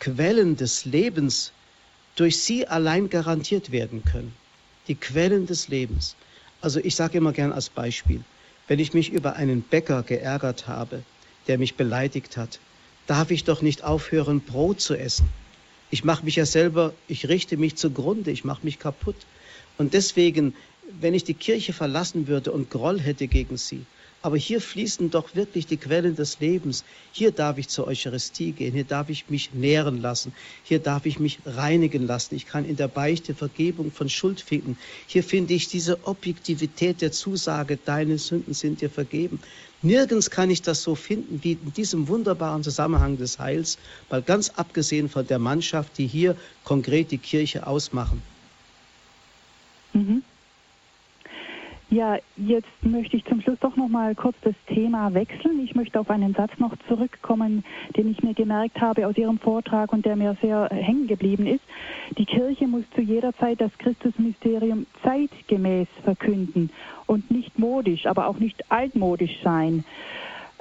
Quellen 0.00 0.56
des 0.56 0.86
Lebens 0.86 1.52
durch 2.16 2.42
sie 2.42 2.66
allein 2.66 3.10
garantiert 3.10 3.70
werden 3.70 4.02
können. 4.02 4.32
Die 4.88 4.94
Quellen 4.94 5.44
des 5.44 5.68
Lebens. 5.68 6.16
Also 6.62 6.80
ich 6.80 6.94
sage 6.94 7.18
immer 7.18 7.34
gern 7.34 7.52
als 7.52 7.68
Beispiel, 7.68 8.24
wenn 8.66 8.78
ich 8.78 8.94
mich 8.94 9.12
über 9.12 9.36
einen 9.36 9.60
Bäcker 9.60 10.02
geärgert 10.04 10.66
habe, 10.68 11.02
der 11.48 11.58
mich 11.58 11.74
beleidigt 11.74 12.38
hat, 12.38 12.58
darf 13.06 13.30
ich 13.30 13.44
doch 13.44 13.60
nicht 13.60 13.84
aufhören, 13.84 14.40
Brot 14.40 14.80
zu 14.80 14.94
essen. 14.94 15.28
Ich 15.90 16.02
mache 16.02 16.24
mich 16.24 16.36
ja 16.36 16.46
selber, 16.46 16.94
ich 17.08 17.28
richte 17.28 17.58
mich 17.58 17.76
zugrunde, 17.76 18.30
ich 18.30 18.44
mache 18.44 18.64
mich 18.64 18.78
kaputt. 18.78 19.16
Und 19.76 19.92
deswegen, 19.92 20.54
wenn 20.98 21.12
ich 21.12 21.24
die 21.24 21.34
Kirche 21.34 21.74
verlassen 21.74 22.26
würde 22.26 22.52
und 22.52 22.70
Groll 22.70 22.98
hätte 22.98 23.26
gegen 23.26 23.58
sie, 23.58 23.84
aber 24.22 24.36
hier 24.36 24.60
fließen 24.60 25.10
doch 25.10 25.34
wirklich 25.34 25.66
die 25.66 25.76
Quellen 25.76 26.14
des 26.14 26.38
Lebens. 26.40 26.84
Hier 27.12 27.32
darf 27.32 27.58
ich 27.58 27.68
zur 27.68 27.88
Eucharistie 27.88 28.52
gehen, 28.52 28.72
hier 28.72 28.84
darf 28.84 29.10
ich 29.10 29.28
mich 29.28 29.52
nähren 29.52 30.00
lassen, 30.00 30.32
hier 30.62 30.78
darf 30.78 31.06
ich 31.06 31.18
mich 31.18 31.40
reinigen 31.44 32.06
lassen. 32.06 32.36
Ich 32.36 32.46
kann 32.46 32.64
in 32.64 32.76
der 32.76 32.88
Beichte 32.88 33.34
Vergebung 33.34 33.90
von 33.90 34.08
Schuld 34.08 34.40
finden. 34.40 34.78
Hier 35.06 35.24
finde 35.24 35.54
ich 35.54 35.68
diese 35.68 36.06
Objektivität 36.06 37.00
der 37.02 37.12
Zusage, 37.12 37.76
deine 37.84 38.16
Sünden 38.18 38.54
sind 38.54 38.80
dir 38.80 38.90
vergeben. 38.90 39.40
Nirgends 39.82 40.30
kann 40.30 40.50
ich 40.50 40.62
das 40.62 40.82
so 40.82 40.94
finden 40.94 41.40
wie 41.42 41.52
in 41.52 41.72
diesem 41.72 42.06
wunderbaren 42.06 42.62
Zusammenhang 42.62 43.18
des 43.18 43.40
Heils, 43.40 43.78
mal 44.10 44.22
ganz 44.22 44.50
abgesehen 44.50 45.08
von 45.08 45.26
der 45.26 45.40
Mannschaft, 45.40 45.98
die 45.98 46.06
hier 46.06 46.36
konkret 46.62 47.10
die 47.10 47.18
Kirche 47.18 47.66
ausmachen. 47.66 48.22
Mhm. 49.92 50.22
Ja, 51.92 52.16
jetzt 52.38 52.70
möchte 52.80 53.18
ich 53.18 53.24
zum 53.26 53.42
Schluss 53.42 53.58
doch 53.60 53.76
noch 53.76 53.88
mal 53.88 54.14
kurz 54.14 54.34
das 54.40 54.54
Thema 54.66 55.12
wechseln. 55.12 55.62
Ich 55.62 55.74
möchte 55.74 56.00
auf 56.00 56.08
einen 56.08 56.32
Satz 56.32 56.52
noch 56.56 56.74
zurückkommen, 56.88 57.64
den 57.94 58.10
ich 58.10 58.22
mir 58.22 58.32
gemerkt 58.32 58.80
habe 58.80 59.06
aus 59.06 59.18
Ihrem 59.18 59.38
Vortrag 59.38 59.92
und 59.92 60.06
der 60.06 60.16
mir 60.16 60.34
sehr 60.40 60.70
hängen 60.70 61.06
geblieben 61.06 61.46
ist. 61.46 61.60
Die 62.16 62.24
Kirche 62.24 62.66
muss 62.66 62.84
zu 62.94 63.02
jeder 63.02 63.34
Zeit 63.36 63.60
das 63.60 63.76
Christusmysterium 63.76 64.86
zeitgemäß 65.02 65.86
verkünden 66.02 66.70
und 67.04 67.30
nicht 67.30 67.58
modisch, 67.58 68.06
aber 68.06 68.26
auch 68.26 68.38
nicht 68.38 68.72
altmodisch 68.72 69.42
sein. 69.44 69.84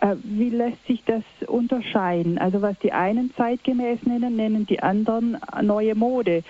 Äh, 0.01 0.17
wie 0.25 0.49
lässt 0.49 0.85
sich 0.85 1.01
das 1.05 1.23
unterscheiden? 1.47 2.39
Also 2.39 2.61
was 2.61 2.77
die 2.79 2.91
einen 2.91 3.33
zeitgemäß 3.37 4.03
nennen, 4.03 4.35
nennen 4.35 4.65
die 4.65 4.83
anderen 4.83 5.37
neue 5.61 5.95
Mode. 5.95 6.43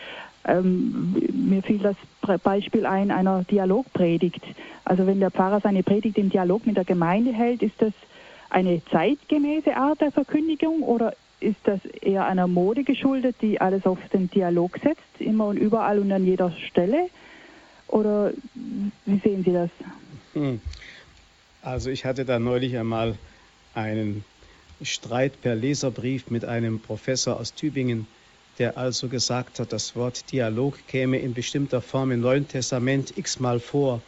Ähm, 0.45 1.15
mir 1.33 1.61
fiel 1.61 1.79
das 1.79 1.95
Beispiel 2.43 2.85
ein 2.85 3.11
einer 3.11 3.43
Dialogpredigt. 3.43 4.41
Also 4.85 5.05
wenn 5.05 5.19
der 5.19 5.31
Pfarrer 5.31 5.59
seine 5.61 5.83
Predigt 5.83 6.17
im 6.17 6.29
Dialog 6.29 6.65
mit 6.65 6.77
der 6.77 6.85
Gemeinde 6.85 7.31
hält, 7.31 7.61
ist 7.61 7.75
das 7.79 7.93
eine 8.49 8.81
zeitgemäße 8.85 9.75
Art 9.75 10.01
der 10.01 10.11
Verkündigung 10.11 10.81
oder 10.83 11.13
ist 11.39 11.59
das 11.63 11.83
eher 11.85 12.25
einer 12.25 12.47
Mode 12.47 12.83
geschuldet, 12.83 13.35
die 13.41 13.59
alles 13.59 13.85
auf 13.85 13.97
den 14.13 14.29
Dialog 14.29 14.77
setzt, 14.83 15.19
immer 15.19 15.47
und 15.47 15.57
überall 15.57 15.99
und 15.99 16.11
an 16.11 16.25
jeder 16.25 16.51
Stelle? 16.51 17.09
Oder 17.87 18.31
wie 19.05 19.19
sehen 19.19 19.43
Sie 19.43 19.51
das? 19.51 19.69
Hm. 20.33 20.61
Also 21.61 21.89
ich 21.89 22.05
hatte 22.05 22.25
da 22.25 22.39
neulich 22.39 22.77
einmal 22.77 23.17
einen 23.75 24.23
Streit 24.81 25.41
per 25.41 25.55
Leserbrief 25.55 26.29
mit 26.29 26.45
einem 26.45 26.79
Professor 26.79 27.39
aus 27.39 27.53
Tübingen, 27.53 28.07
der 28.61 28.77
also 28.77 29.07
gesagt 29.07 29.59
hat, 29.59 29.73
das 29.73 29.95
Wort 29.95 30.31
Dialog 30.31 30.77
käme 30.87 31.17
in 31.17 31.33
bestimmter 31.33 31.81
Form 31.81 32.11
im 32.11 32.21
Neuen 32.21 32.47
Testament 32.47 33.17
x-mal 33.17 33.59
vor. 33.59 34.03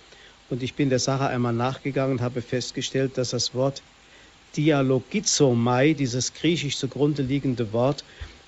Und 0.52 0.62
ich 0.62 0.76
bin 0.76 0.92
der 0.92 1.00
Sache 1.00 1.26
einmal 1.26 1.54
nachgegangen 1.54 2.20
und 2.20 2.22
habe 2.22 2.44
festgestellt, 2.44 3.18
dass 3.18 3.32
das 3.32 3.56
Wort 3.56 3.82
Dialogizomai, 4.56 5.94
dieses 5.94 6.36
griechisch 6.36 6.78
zugrunde 6.78 7.24
liegende 7.24 7.74
Wort, 7.74 8.04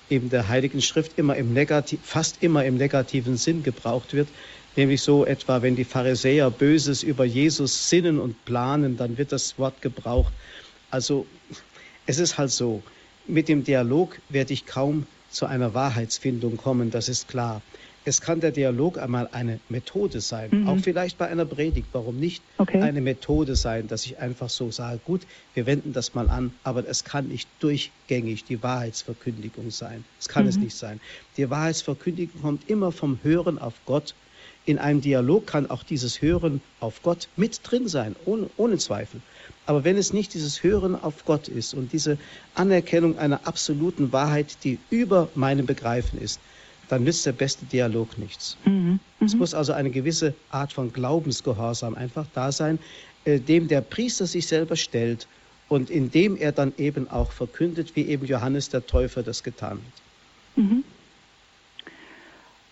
eben 0.08 0.30
der 0.30 0.46
Heiligen 0.46 0.80
Schrift 0.80 1.18
immer 1.18 1.34
im 1.34 1.52
Negativ, 1.52 1.98
fast 2.04 2.40
immer 2.40 2.64
im 2.64 2.76
negativen 2.76 3.36
Sinn 3.36 3.64
gebraucht 3.64 4.14
wird. 4.14 4.28
Nämlich 4.76 5.02
so 5.02 5.26
etwa, 5.26 5.60
wenn 5.60 5.74
die 5.74 5.82
Pharisäer 5.82 6.52
Böses 6.52 7.02
über 7.02 7.24
Jesus 7.24 7.90
sinnen 7.90 8.20
und 8.20 8.44
planen, 8.44 8.96
dann 8.96 9.18
wird 9.18 9.32
das 9.32 9.58
Wort 9.58 9.82
gebraucht. 9.82 10.32
Also 10.88 11.26
es 12.06 12.20
ist 12.20 12.38
halt 12.38 12.52
so, 12.52 12.84
mit 13.26 13.48
dem 13.48 13.64
Dialog 13.64 14.20
werde 14.28 14.52
ich 14.52 14.66
kaum 14.66 15.04
zu 15.30 15.46
einer 15.46 15.74
Wahrheitsfindung 15.74 16.56
kommen, 16.56 16.90
das 16.90 17.08
ist 17.08 17.28
klar. 17.28 17.62
Es 18.04 18.20
kann 18.20 18.38
der 18.38 18.52
Dialog 18.52 18.98
einmal 18.98 19.28
eine 19.32 19.58
Methode 19.68 20.20
sein, 20.20 20.50
mhm. 20.52 20.68
auch 20.68 20.78
vielleicht 20.78 21.18
bei 21.18 21.26
einer 21.26 21.44
Predigt, 21.44 21.88
warum 21.92 22.20
nicht 22.20 22.40
okay. 22.56 22.80
eine 22.80 23.00
Methode 23.00 23.56
sein, 23.56 23.88
dass 23.88 24.06
ich 24.06 24.18
einfach 24.18 24.48
so 24.48 24.70
sage, 24.70 25.00
gut, 25.04 25.22
wir 25.54 25.66
wenden 25.66 25.92
das 25.92 26.14
mal 26.14 26.28
an, 26.30 26.52
aber 26.62 26.86
es 26.86 27.02
kann 27.02 27.26
nicht 27.26 27.48
durchgängig 27.58 28.44
die 28.44 28.62
Wahrheitsverkündigung 28.62 29.72
sein. 29.72 30.04
Es 30.20 30.28
kann 30.28 30.44
mhm. 30.44 30.50
es 30.50 30.56
nicht 30.56 30.76
sein. 30.76 31.00
Die 31.36 31.50
Wahrheitsverkündigung 31.50 32.42
kommt 32.42 32.70
immer 32.70 32.92
vom 32.92 33.18
Hören 33.24 33.58
auf 33.58 33.74
Gott. 33.86 34.14
In 34.66 34.78
einem 34.78 35.00
Dialog 35.00 35.48
kann 35.48 35.68
auch 35.68 35.82
dieses 35.82 36.22
Hören 36.22 36.60
auf 36.78 37.02
Gott 37.02 37.28
mit 37.36 37.60
drin 37.64 37.88
sein, 37.88 38.14
ohne, 38.24 38.48
ohne 38.56 38.78
Zweifel. 38.78 39.20
Aber 39.66 39.84
wenn 39.84 39.96
es 39.96 40.12
nicht 40.12 40.34
dieses 40.34 40.62
Hören 40.62 40.94
auf 40.94 41.24
Gott 41.24 41.48
ist 41.48 41.74
und 41.74 41.92
diese 41.92 42.18
Anerkennung 42.54 43.18
einer 43.18 43.46
absoluten 43.46 44.12
Wahrheit, 44.12 44.56
die 44.64 44.78
über 44.90 45.28
meinem 45.34 45.66
Begreifen 45.66 46.20
ist, 46.20 46.40
dann 46.88 47.02
nützt 47.02 47.26
der 47.26 47.32
beste 47.32 47.66
Dialog 47.66 48.16
nichts. 48.16 48.56
Mhm. 48.64 49.00
Es 49.20 49.34
mhm. 49.34 49.40
muss 49.40 49.54
also 49.54 49.72
eine 49.72 49.90
gewisse 49.90 50.34
Art 50.50 50.72
von 50.72 50.92
Glaubensgehorsam 50.92 51.96
einfach 51.96 52.26
da 52.32 52.52
sein, 52.52 52.78
äh, 53.24 53.40
dem 53.40 53.66
der 53.66 53.80
Priester 53.80 54.26
sich 54.26 54.46
selber 54.46 54.76
stellt 54.76 55.26
und 55.68 55.90
in 55.90 56.12
dem 56.12 56.36
er 56.36 56.52
dann 56.52 56.72
eben 56.78 57.10
auch 57.10 57.32
verkündet, 57.32 57.96
wie 57.96 58.06
eben 58.06 58.24
Johannes 58.24 58.68
der 58.68 58.86
Täufer 58.86 59.24
das 59.24 59.42
getan 59.42 59.78
hat. 59.78 60.64
Mhm. 60.64 60.84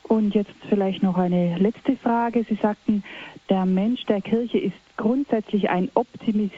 Und 0.04 0.34
jetzt 0.34 0.52
vielleicht 0.68 1.02
noch 1.02 1.16
eine 1.16 1.58
letzte 1.58 1.96
Frage. 1.96 2.44
Sie 2.48 2.58
sagten, 2.60 3.02
der 3.48 3.64
Mensch 3.64 4.04
der 4.04 4.20
Kirche 4.20 4.58
ist 4.58 4.76
grundsätzlich 4.96 5.70
ein 5.70 5.90
Optimist. 5.94 6.54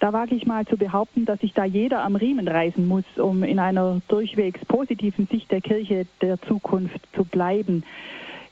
Da 0.00 0.12
wage 0.12 0.34
ich 0.34 0.46
mal 0.46 0.66
zu 0.66 0.76
behaupten, 0.76 1.24
dass 1.24 1.40
sich 1.40 1.52
da 1.52 1.64
jeder 1.64 2.02
am 2.02 2.16
Riemen 2.16 2.46
reißen 2.46 2.86
muss, 2.86 3.04
um 3.16 3.42
in 3.42 3.58
einer 3.58 4.00
durchwegs 4.08 4.64
positiven 4.66 5.26
Sicht 5.26 5.50
der 5.50 5.60
Kirche 5.60 6.06
der 6.20 6.40
Zukunft 6.42 7.00
zu 7.14 7.24
bleiben. 7.24 7.84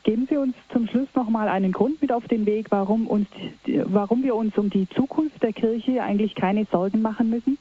Geben 0.05 0.27
Sie 0.29 0.37
uns 0.37 0.55
zum 0.71 0.87
Schluss 0.87 1.09
noch 1.15 1.31
mal 1.31 1.49
einen 1.49 1.73
Grund 1.73 2.03
mit 2.03 2.13
auf 2.13 2.29
den 2.29 2.45
Weg, 2.45 2.67
warum, 2.71 3.07
uns, 3.07 3.27
warum 3.65 4.23
wir 4.23 4.35
uns 4.35 4.57
um 4.59 4.69
die 4.69 4.89
Zukunft 4.91 5.43
der 5.43 5.53
Kirche 5.53 6.03
eigentlich 6.03 6.35
keine 6.35 6.67
Sorgen 6.71 7.01
machen 7.01 7.31
müssen? 7.31 7.59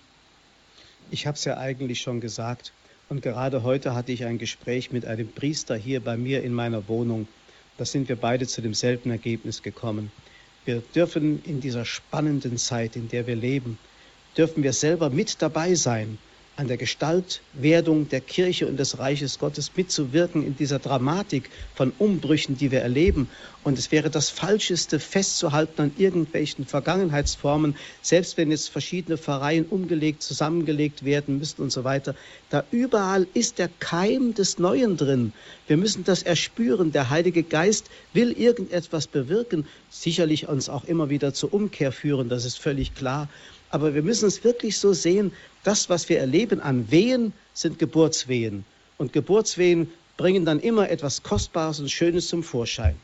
Ich 1.09 1.25
habe 1.25 1.35
es 1.35 1.45
ja 1.45 1.57
eigentlich 1.57 2.01
schon 2.01 2.19
gesagt. 2.19 2.73
Und 3.09 3.21
gerade 3.21 3.63
heute 3.63 3.93
hatte 3.93 4.11
ich 4.11 4.25
ein 4.25 4.39
Gespräch 4.39 4.91
mit 4.91 5.05
einem 5.05 5.27
Priester 5.27 5.75
hier 5.75 5.99
bei 5.99 6.17
mir 6.17 6.43
in 6.43 6.53
meiner 6.53 6.87
Wohnung. 6.87 7.27
Da 7.77 7.85
sind 7.85 8.09
wir 8.09 8.15
beide 8.15 8.47
zu 8.47 8.61
demselben 8.61 9.11
Ergebnis 9.11 9.61
gekommen. 9.61 10.11
Wir 10.65 10.81
dürfen 10.95 11.43
in 11.43 11.59
dieser 11.59 11.85
spannenden 11.85 12.57
Zeit, 12.57 12.95
in 12.95 13.09
der 13.09 13.27
wir 13.27 13.35
leben, 13.35 13.77
dürfen 14.37 14.63
wir 14.63 14.73
selber 14.73 15.09
mit 15.09 15.41
dabei 15.41 15.75
sein 15.75 16.17
an 16.55 16.67
der 16.67 16.77
Gestaltwerdung 16.77 18.09
der 18.09 18.21
Kirche 18.21 18.67
und 18.67 18.77
des 18.77 18.99
Reiches 18.99 19.39
Gottes 19.39 19.71
mitzuwirken 19.75 20.45
in 20.45 20.55
dieser 20.55 20.77
Dramatik 20.77 21.49
von 21.73 21.91
Umbrüchen, 21.97 22.57
die 22.57 22.69
wir 22.69 22.81
erleben. 22.81 23.27
Und 23.63 23.79
es 23.79 23.91
wäre 23.91 24.09
das 24.09 24.29
Falscheste, 24.29 24.99
festzuhalten 24.99 25.81
an 25.81 25.91
irgendwelchen 25.97 26.65
Vergangenheitsformen, 26.65 27.75
selbst 28.01 28.37
wenn 28.37 28.51
jetzt 28.51 28.69
verschiedene 28.69 29.17
Pfarreien 29.17 29.65
umgelegt, 29.65 30.21
zusammengelegt 30.21 31.05
werden 31.05 31.39
müssten 31.39 31.63
und 31.63 31.71
so 31.71 31.83
weiter. 31.83 32.13
Da 32.49 32.63
überall 32.71 33.25
ist 33.33 33.57
der 33.57 33.69
Keim 33.79 34.35
des 34.35 34.59
Neuen 34.59 34.97
drin. 34.97 35.33
Wir 35.67 35.77
müssen 35.77 36.03
das 36.03 36.21
erspüren. 36.21 36.91
Der 36.91 37.09
Heilige 37.09 37.41
Geist 37.41 37.89
will 38.13 38.31
irgendetwas 38.31 39.07
bewirken, 39.07 39.65
sicherlich 39.89 40.47
uns 40.47 40.69
auch 40.69 40.83
immer 40.83 41.09
wieder 41.09 41.33
zur 41.33 41.53
Umkehr 41.53 41.91
führen, 41.91 42.29
das 42.29 42.45
ist 42.45 42.59
völlig 42.59 42.93
klar. 42.93 43.27
Aber 43.73 43.95
wir 43.95 44.03
müssen 44.03 44.27
es 44.27 44.43
wirklich 44.43 44.77
so 44.77 44.93
sehen, 44.93 45.31
das, 45.63 45.89
was 45.89 46.07
wir 46.07 46.19
erleben 46.19 46.61
an 46.61 46.91
Wehen, 46.91 47.33
sind 47.53 47.79
Geburtswehen. 47.79 48.65
Und 48.99 49.13
Geburtswehen 49.13 49.91
bringen 50.15 50.45
dann 50.45 50.59
immer 50.59 50.91
etwas 50.91 51.23
Kostbares 51.23 51.79
und 51.79 51.89
Schönes 51.89 52.27
zum 52.27 52.43
Vorschein. 52.43 52.95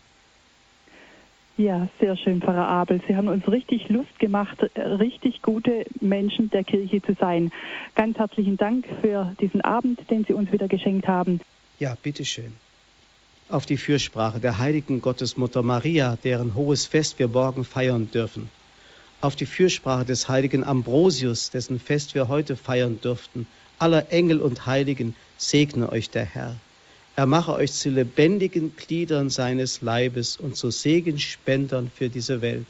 Ja, 1.58 1.90
sehr 2.00 2.16
schön, 2.16 2.40
Pfarrer 2.40 2.68
Abel. 2.68 3.02
Sie 3.08 3.16
haben 3.16 3.30
uns 3.30 3.48
richtig 3.48 3.90
Lust 3.90 4.20
gemacht, 4.20 4.60
richtig 4.76 5.42
gute 5.42 5.86
Menschen 6.02 6.52
der 6.52 6.64
Kirche 6.64 7.02
zu 7.02 7.16
sein. 7.20 7.52
Ganz 7.96 8.20
herzlichen 8.20 8.56
Dank 8.56 8.86
für 9.02 9.36
diesen 9.42 9.62
Abend, 9.62 10.00
den 10.12 10.24
Sie 10.26 10.34
uns 10.34 10.52
wieder 10.52 10.68
geschenkt 10.68 11.08
haben. 11.08 11.42
Ja, 11.80 11.98
bitteschön. 12.04 12.54
Auf 13.50 13.66
die 13.66 13.78
Fürsprache 13.78 14.40
der 14.40 14.60
heiligen 14.60 15.02
Gottesmutter 15.02 15.64
Maria, 15.64 16.16
deren 16.24 16.54
hohes 16.54 16.86
Fest 16.86 17.18
wir 17.18 17.28
morgen 17.28 17.64
feiern 17.64 18.12
dürfen 18.12 18.52
auf 19.22 19.36
die 19.36 19.46
Fürsprache 19.46 20.06
des 20.06 20.30
heiligen 20.30 20.64
Ambrosius, 20.64 21.50
dessen 21.50 21.80
Fest 21.80 22.16
wir 22.16 22.28
heute 22.28 22.56
feiern 22.56 23.00
dürften, 23.02 23.48
aller 23.78 24.12
Engel 24.12 24.40
und 24.40 24.66
Heiligen, 24.66 25.16
segne 25.38 25.92
euch 25.92 26.10
der 26.10 26.26
Herr. 26.26 26.56
Er 27.16 27.26
mache 27.26 27.54
euch 27.54 27.74
zu 27.74 27.90
lebendigen 27.90 28.76
Gliedern 28.76 29.30
seines 29.30 29.82
Leibes 29.82 30.38
und 30.38 30.56
zu 30.56 30.72
Segenspendern 30.72 31.92
für 31.94 32.10
diese 32.10 32.42
Welt. 32.42 32.68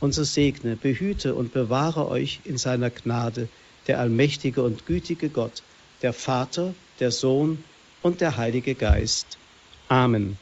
Und 0.00 0.14
so 0.14 0.24
segne, 0.24 0.76
behüte 0.76 1.34
und 1.34 1.52
bewahre 1.52 2.08
euch 2.08 2.40
in 2.44 2.58
seiner 2.58 2.90
Gnade 2.90 3.48
der 3.86 4.00
allmächtige 4.00 4.62
und 4.62 4.86
gütige 4.86 5.28
Gott, 5.28 5.62
der 6.02 6.12
Vater, 6.12 6.74
der 7.00 7.10
Sohn 7.10 7.62
und 8.02 8.20
der 8.20 8.36
Heilige 8.36 8.74
Geist. 8.74 9.38
Amen. 9.88 10.38